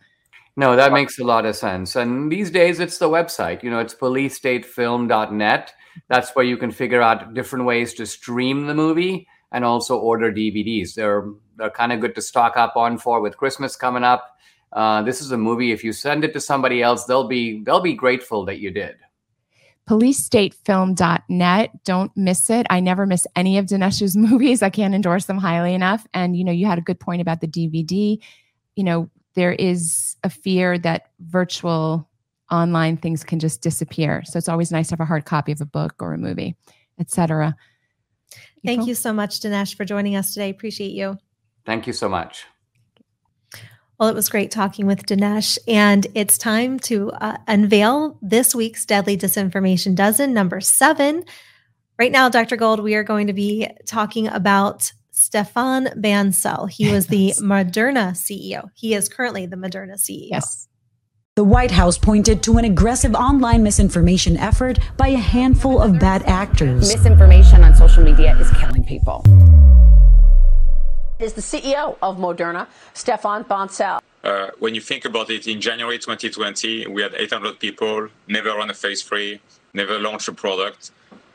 No, 0.57 0.77
that 0.77 0.93
makes 0.93 1.19
a 1.19 1.25
lot 1.25 1.47
of 1.47 1.57
sense. 1.57 1.97
And 1.97 2.31
these 2.31 2.51
days, 2.51 2.79
it's 2.79 2.99
the 2.99 3.09
website. 3.09 3.63
You 3.63 3.71
know, 3.71 3.79
it's 3.79 3.95
policestatefilm.net. 3.95 5.73
That's 6.09 6.31
where 6.33 6.45
you 6.45 6.57
can 6.57 6.71
figure 6.71 7.01
out 7.01 7.33
different 7.35 7.65
ways 7.65 7.95
to 7.95 8.07
stream 8.07 8.67
the 8.67 8.75
movie 8.75 9.27
and 9.51 9.65
also 9.65 9.99
order 9.99 10.33
DVDs. 10.33 10.95
They're 10.95 11.29
they're 11.57 11.71
kind 11.71 11.93
of 11.93 12.01
good 12.01 12.15
to 12.15 12.23
stock 12.23 12.57
up 12.57 12.77
on 12.77 12.99
for 12.99 13.21
with 13.21 13.37
Christmas 13.37 13.77
coming 13.77 14.05
up. 14.05 14.37
Uh, 14.73 15.03
this 15.03 15.21
is 15.21 15.33
a 15.33 15.39
movie. 15.39 15.71
If 15.71 15.85
you 15.85 15.93
send 15.93 16.25
it 16.25 16.33
to 16.33 16.41
somebody 16.41 16.83
else, 16.83 17.05
they'll 17.05 17.29
be 17.29 17.63
they'll 17.63 17.81
be 17.81 17.95
grateful 17.95 18.45
that 18.47 18.59
you 18.59 18.71
did. 18.71 18.97
PoliceStateFilm.net. 19.89 21.85
Don't 21.85 22.17
miss 22.17 22.51
it. 22.51 22.67
I 22.71 22.81
never 22.81 23.05
miss 23.05 23.27
any 23.35 23.59
of 23.59 23.67
Dinesh's 23.67 24.17
movies. 24.17 24.63
I 24.63 24.71
can't 24.71 24.95
endorse 24.95 25.27
them 25.27 25.39
highly 25.39 25.75
enough. 25.75 26.07
And 26.15 26.37
you 26.37 26.45
know, 26.45 26.53
you 26.53 26.67
had 26.67 26.79
a 26.79 26.83
good 26.83 27.01
point 27.01 27.23
about 27.23 27.41
the 27.41 27.49
DVD. 27.49 28.19
You 28.77 28.85
know, 28.85 29.11
there 29.35 29.53
is 29.53 30.17
a 30.25 30.31
fear 30.31 30.79
that 30.79 31.11
virtual 31.21 32.09
online 32.51 32.97
things 32.97 33.25
can 33.25 33.39
just 33.39 33.63
disappear. 33.63 34.23
So 34.25 34.39
it's 34.39 34.49
always 34.49 34.71
nice 34.71 34.89
to 34.89 34.93
have 34.93 35.01
a 35.01 35.05
hard 35.05 35.25
copy 35.25 35.53
of 35.53 35.61
a 35.61 35.67
book 35.67 35.95
or 36.01 36.13
a 36.13 36.19
movie, 36.19 36.57
etc. 37.01 37.57
Thank 38.65 38.87
you 38.87 38.95
so 38.95 39.13
much, 39.13 39.41
Dinesh, 39.41 39.75
for 39.75 39.85
joining 39.85 40.17
us 40.17 40.35
today. 40.35 40.51
Appreciate 40.51 40.93
you. 40.93 41.19
Thank 41.65 41.87
you 41.87 41.93
so 41.93 42.09
much. 42.09 42.45
Well, 43.99 44.09
it 44.09 44.15
was 44.15 44.29
great 44.29 44.51
talking 44.51 44.87
with 44.87 45.07
Dinesh, 45.07 45.59
and 45.69 46.07
it's 46.15 46.37
time 46.37 46.79
to 46.81 47.13
uh, 47.13 47.37
unveil 47.47 48.19
this 48.21 48.55
week's 48.55 48.85
Deadly 48.85 49.17
Disinformation 49.17 49.95
Dozen, 49.95 50.35
number 50.35 50.61
seven. 50.61 51.25
Right 51.99 52.11
now, 52.11 52.29
Dr. 52.29 52.57
Gold, 52.57 52.81
we 52.81 52.95
are 52.97 53.05
going 53.05 53.29
to 53.29 53.33
be 53.33 53.69
talking 53.87 54.27
about 54.27 54.93
Stéphane 55.13 55.95
Bancel. 56.01 56.71
He 56.71 56.91
was 56.91 57.09
the 57.09 57.35
Moderna 57.39 58.13
CEO. 58.13 58.71
He 58.75 58.95
is 58.95 59.09
currently 59.09 59.47
the 59.47 59.57
Moderna 59.57 59.95
CEO. 59.95 60.29
Yes. 60.31 60.69
The 61.37 61.45
White 61.45 61.71
House 61.71 61.97
pointed 61.97 62.43
to 62.45 62.59
an 62.59 62.65
aggressive 62.65 63.15
online 63.15 63.63
misinformation 63.63 64.37
effort 64.37 64.79
by 64.97 65.09
a 65.09 65.17
handful 65.17 65.81
of 65.81 65.99
bad 65.99 66.23
actors. 66.25 66.95
Misinformation 66.95 67.63
on 67.65 67.75
social 67.75 68.03
media 68.03 68.37
is 68.39 68.51
killing 68.53 68.85
people. 68.85 69.25
Is 71.19 71.35
the 71.35 71.41
CEO 71.41 71.97
of 72.03 72.17
Moderna, 72.17 72.67
Stéphane 72.95 73.47
Bancel. 73.47 74.01
Uh, 74.25 74.51
when 74.59 74.75
you 74.75 74.81
think 74.81 75.05
about 75.05 75.31
it, 75.31 75.47
in 75.47 75.61
January 75.61 75.99
2020, 75.99 76.87
we 76.89 77.03
had 77.03 77.15
800 77.15 77.59
people, 77.59 78.09
never 78.29 78.51
run 78.51 78.71
a 78.71 78.75
phase 78.75 79.03
three, 79.03 79.41
never 79.73 79.99
launched 79.99 80.29
a 80.29 80.33
product 80.33 80.91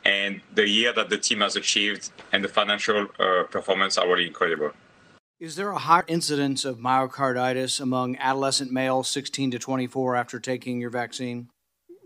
and 0.08 0.40
the 0.54 0.66
year 0.66 0.92
that 0.94 1.10
the 1.10 1.18
team 1.18 1.40
has 1.40 1.54
achieved 1.54 2.10
and 2.32 2.42
the 2.42 2.48
financial 2.48 3.08
uh, 3.18 3.42
performance 3.50 3.98
are 3.98 4.08
really 4.08 4.26
incredible. 4.26 4.70
Is 5.38 5.54
there 5.56 5.70
a 5.70 5.78
higher 5.78 6.04
incidence 6.08 6.64
of 6.64 6.78
myocarditis 6.78 7.78
among 7.80 8.16
adolescent 8.16 8.72
males 8.72 9.08
16 9.10 9.50
to 9.52 9.58
24 9.58 10.16
after 10.16 10.40
taking 10.40 10.80
your 10.80 10.90
vaccine? 10.90 11.50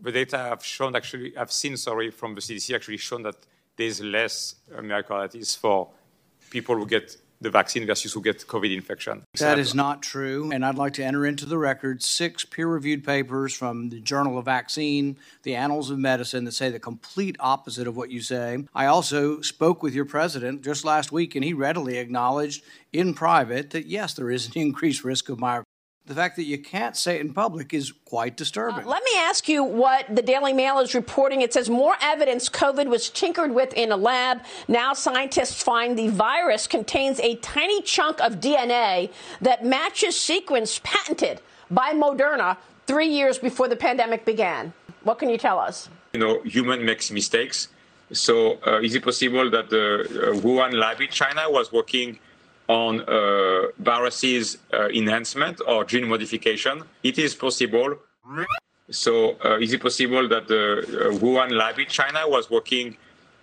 The 0.01 0.13
data 0.13 0.51
I've 0.53 0.65
shown 0.65 0.97
actually, 0.97 1.37
I've 1.37 1.53
seen, 1.53 1.77
sorry, 1.77 2.11
from 2.11 2.35
the 2.35 2.41
CDC 2.41 2.75
actually 2.75 2.97
shown 2.97 3.23
that 3.23 3.37
there's 3.77 4.01
less 4.01 4.57
uh, 4.77 4.81
myocarditis 4.81 5.57
for 5.57 5.89
people 6.51 6.75
who 6.75 6.87
get 6.87 7.17
the 7.43 7.51
vaccine 7.51 7.87
versus 7.87 8.13
who 8.13 8.23
get 8.23 8.39
COVID 8.47 8.75
infection. 8.75 9.25
That 9.39 9.59
is 9.59 9.75
not 9.75 10.03
true. 10.03 10.51
And 10.53 10.65
I'd 10.65 10.77
like 10.77 10.95
to 10.95 11.05
enter 11.05 11.27
into 11.27 11.47
the 11.47 11.59
record 11.59 12.03
six 12.03 12.45
peer 12.45 12.67
reviewed 12.67 13.05
papers 13.05 13.55
from 13.55 13.91
the 13.91 14.01
Journal 14.01 14.39
of 14.39 14.45
Vaccine, 14.45 15.19
the 15.43 15.55
Annals 15.55 15.91
of 15.91 15.99
Medicine 15.99 16.45
that 16.45 16.53
say 16.53 16.71
the 16.71 16.79
complete 16.79 17.37
opposite 17.41 17.87
of 17.87 17.97
what 17.97 18.11
you 18.11 18.21
say. 18.21 18.65
I 18.75 18.87
also 18.87 19.41
spoke 19.41 19.83
with 19.83 19.95
your 19.95 20.05
president 20.05 20.63
just 20.63 20.85
last 20.85 21.13
week, 21.13 21.35
and 21.35 21.45
he 21.45 21.53
readily 21.53 21.99
acknowledged 21.99 22.63
in 22.93 23.15
private 23.15 23.71
that 23.71 23.87
yes, 23.87 24.15
there 24.15 24.31
is 24.31 24.47
an 24.47 24.53
increased 24.55 25.05
risk 25.05 25.29
of 25.29 25.39
myocarditis 25.39 25.65
the 26.07 26.15
fact 26.15 26.37
that 26.37 26.45
you 26.45 26.59
can't 26.59 26.97
say 26.97 27.17
it 27.17 27.21
in 27.21 27.33
public 27.33 27.73
is 27.73 27.93
quite 28.05 28.37
disturbing. 28.37 28.85
Uh, 28.85 28.89
let 28.89 29.05
me 29.05 29.13
ask 29.19 29.49
you 29.49 29.63
what 29.63 30.05
the 30.15 30.23
Daily 30.23 30.53
Mail 30.53 30.79
is 30.81 30.95
reporting. 30.95 31.43
It 31.43 31.53
says 31.53 31.71
more 31.71 31.95
evidence 32.01 32.49
COVID 32.49 32.87
was 32.87 33.09
tinkered 33.09 33.53
with 33.53 33.73
in 33.75 33.93
a 33.93 33.97
lab. 33.97 34.43
Now 34.67 34.95
scientists 34.95 35.63
find 35.63 35.97
the 35.97 36.09
virus 36.09 36.67
contains 36.67 37.21
a 37.21 37.37
tiny 37.37 37.83
chunk 37.83 38.21
of 38.21 38.41
DNA 38.41 39.13
that 39.41 39.65
matches 39.65 40.19
sequence 40.21 40.81
patented 40.83 41.41
by 41.71 41.93
Moderna 41.93 42.57
three 42.87 43.09
years 43.09 43.39
before 43.39 43.69
the 43.69 43.77
pandemic 43.77 44.25
began. 44.25 44.73
What 45.05 45.19
can 45.19 45.29
you 45.29 45.39
tell 45.39 45.59
us? 45.59 45.89
You 46.15 46.21
know, 46.21 46.43
human 46.43 46.85
makes 46.85 47.11
mistakes. 47.11 47.69
So 48.13 48.59
uh, 48.67 48.81
is 48.81 48.95
it 48.95 49.05
possible 49.05 49.49
that 49.51 49.71
the 49.71 50.01
uh, 50.01 50.41
Wuhan 50.41 50.75
lab 50.75 51.01
in 51.01 51.09
China 51.09 51.49
was 51.49 51.73
working 51.73 52.19
on 52.73 53.01
uh, 53.03 53.67
viruses 53.79 54.45
uh, 54.73 54.89
enhancement 54.89 55.61
or 55.67 55.85
gene 55.85 56.09
modification. 56.09 56.83
It 57.03 57.19
is 57.19 57.35
possible. 57.35 57.91
So, 58.91 59.37
uh, 59.45 59.59
is 59.65 59.73
it 59.75 59.83
possible 59.83 60.27
that 60.29 60.49
the 60.49 60.65
uh, 60.81 61.19
Wuhan 61.23 61.51
lab 61.53 61.79
in 61.79 61.87
China 61.87 62.21
was 62.27 62.51
working 62.51 62.97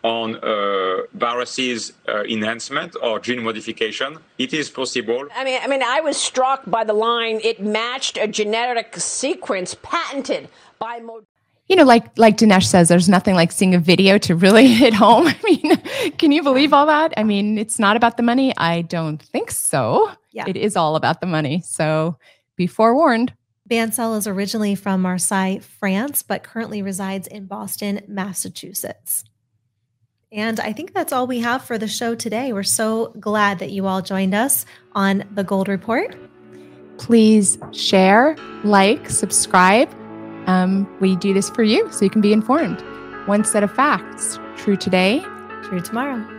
on 0.04 0.28
uh, 0.38 1.02
viruses 1.14 1.94
uh, 2.08 2.24
enhancement 2.24 2.96
or 3.04 3.20
gene 3.20 3.44
modification? 3.44 4.18
It 4.38 4.52
is 4.54 4.70
possible. 4.70 5.28
I 5.36 5.44
mean, 5.44 5.60
I 5.64 5.68
mean, 5.68 5.84
I 5.84 6.02
was 6.02 6.18
struck 6.18 6.62
by 6.66 6.84
the 6.84 6.94
line. 6.94 7.40
It 7.44 7.62
matched 7.62 8.18
a 8.18 8.28
genetic 8.28 8.90
sequence 8.98 9.76
patented 9.82 10.50
by. 10.80 11.00
Moderna 11.00 11.39
you 11.70 11.76
know, 11.76 11.84
like 11.84 12.18
like 12.18 12.36
Dinesh 12.36 12.66
says, 12.66 12.90
there's 12.90 13.08
nothing 13.08 13.36
like 13.36 13.52
seeing 13.52 13.76
a 13.76 13.80
video 13.80 14.18
to 14.18 14.36
really 14.36 14.68
hit 14.74 14.94
home. 14.94 15.28
I 15.28 15.38
mean, 15.44 16.12
can 16.18 16.32
you 16.32 16.44
believe 16.44 16.74
all 16.74 16.88
that? 16.88 17.14
I 17.16 17.24
mean, 17.24 17.58
it's 17.58 17.80
not 17.80 17.96
about 17.96 18.18
the 18.18 18.24
money. 18.24 18.54
I 18.58 18.82
don't 18.82 19.22
think 19.22 19.52
so. 19.52 20.12
Yeah. 20.32 20.46
It 20.48 20.58
is 20.58 20.76
all 20.76 20.96
about 20.96 21.22
the 21.22 21.28
money. 21.28 21.62
So 21.62 22.18
be 22.56 22.68
forewarned. 22.68 23.34
Bancel 23.70 24.18
is 24.18 24.26
originally 24.26 24.74
from 24.74 25.04
Marseille, 25.04 25.60
France, 25.60 26.24
but 26.24 26.44
currently 26.44 26.82
resides 26.82 27.28
in 27.28 27.46
Boston, 27.46 28.02
Massachusetts. 28.08 29.24
And 30.32 30.60
I 30.60 30.74
think 30.74 30.94
that's 30.94 31.14
all 31.14 31.28
we 31.28 31.40
have 31.40 31.64
for 31.64 31.78
the 31.78 31.88
show 31.88 32.16
today. 32.16 32.52
We're 32.52 32.64
so 32.64 33.14
glad 33.20 33.60
that 33.60 33.72
you 33.72 33.86
all 33.86 34.02
joined 34.02 34.34
us 34.34 34.66
on 34.94 35.24
the 35.34 35.44
Gold 35.44 35.68
Report. 35.68 36.16
Please 36.98 37.60
share, 37.72 38.36
like, 38.64 39.08
subscribe 39.10 39.90
um, 40.50 40.88
we 41.00 41.16
do 41.16 41.32
this 41.32 41.48
for 41.50 41.62
you 41.62 41.88
so 41.92 42.04
you 42.04 42.10
can 42.10 42.22
be 42.22 42.34
informed. 42.34 42.82
One 43.28 43.44
set 43.44 43.64
of 43.64 43.72
facts 43.72 44.40
true 44.58 44.76
today, 44.76 45.24
true 45.64 45.80
tomorrow. 45.80 46.39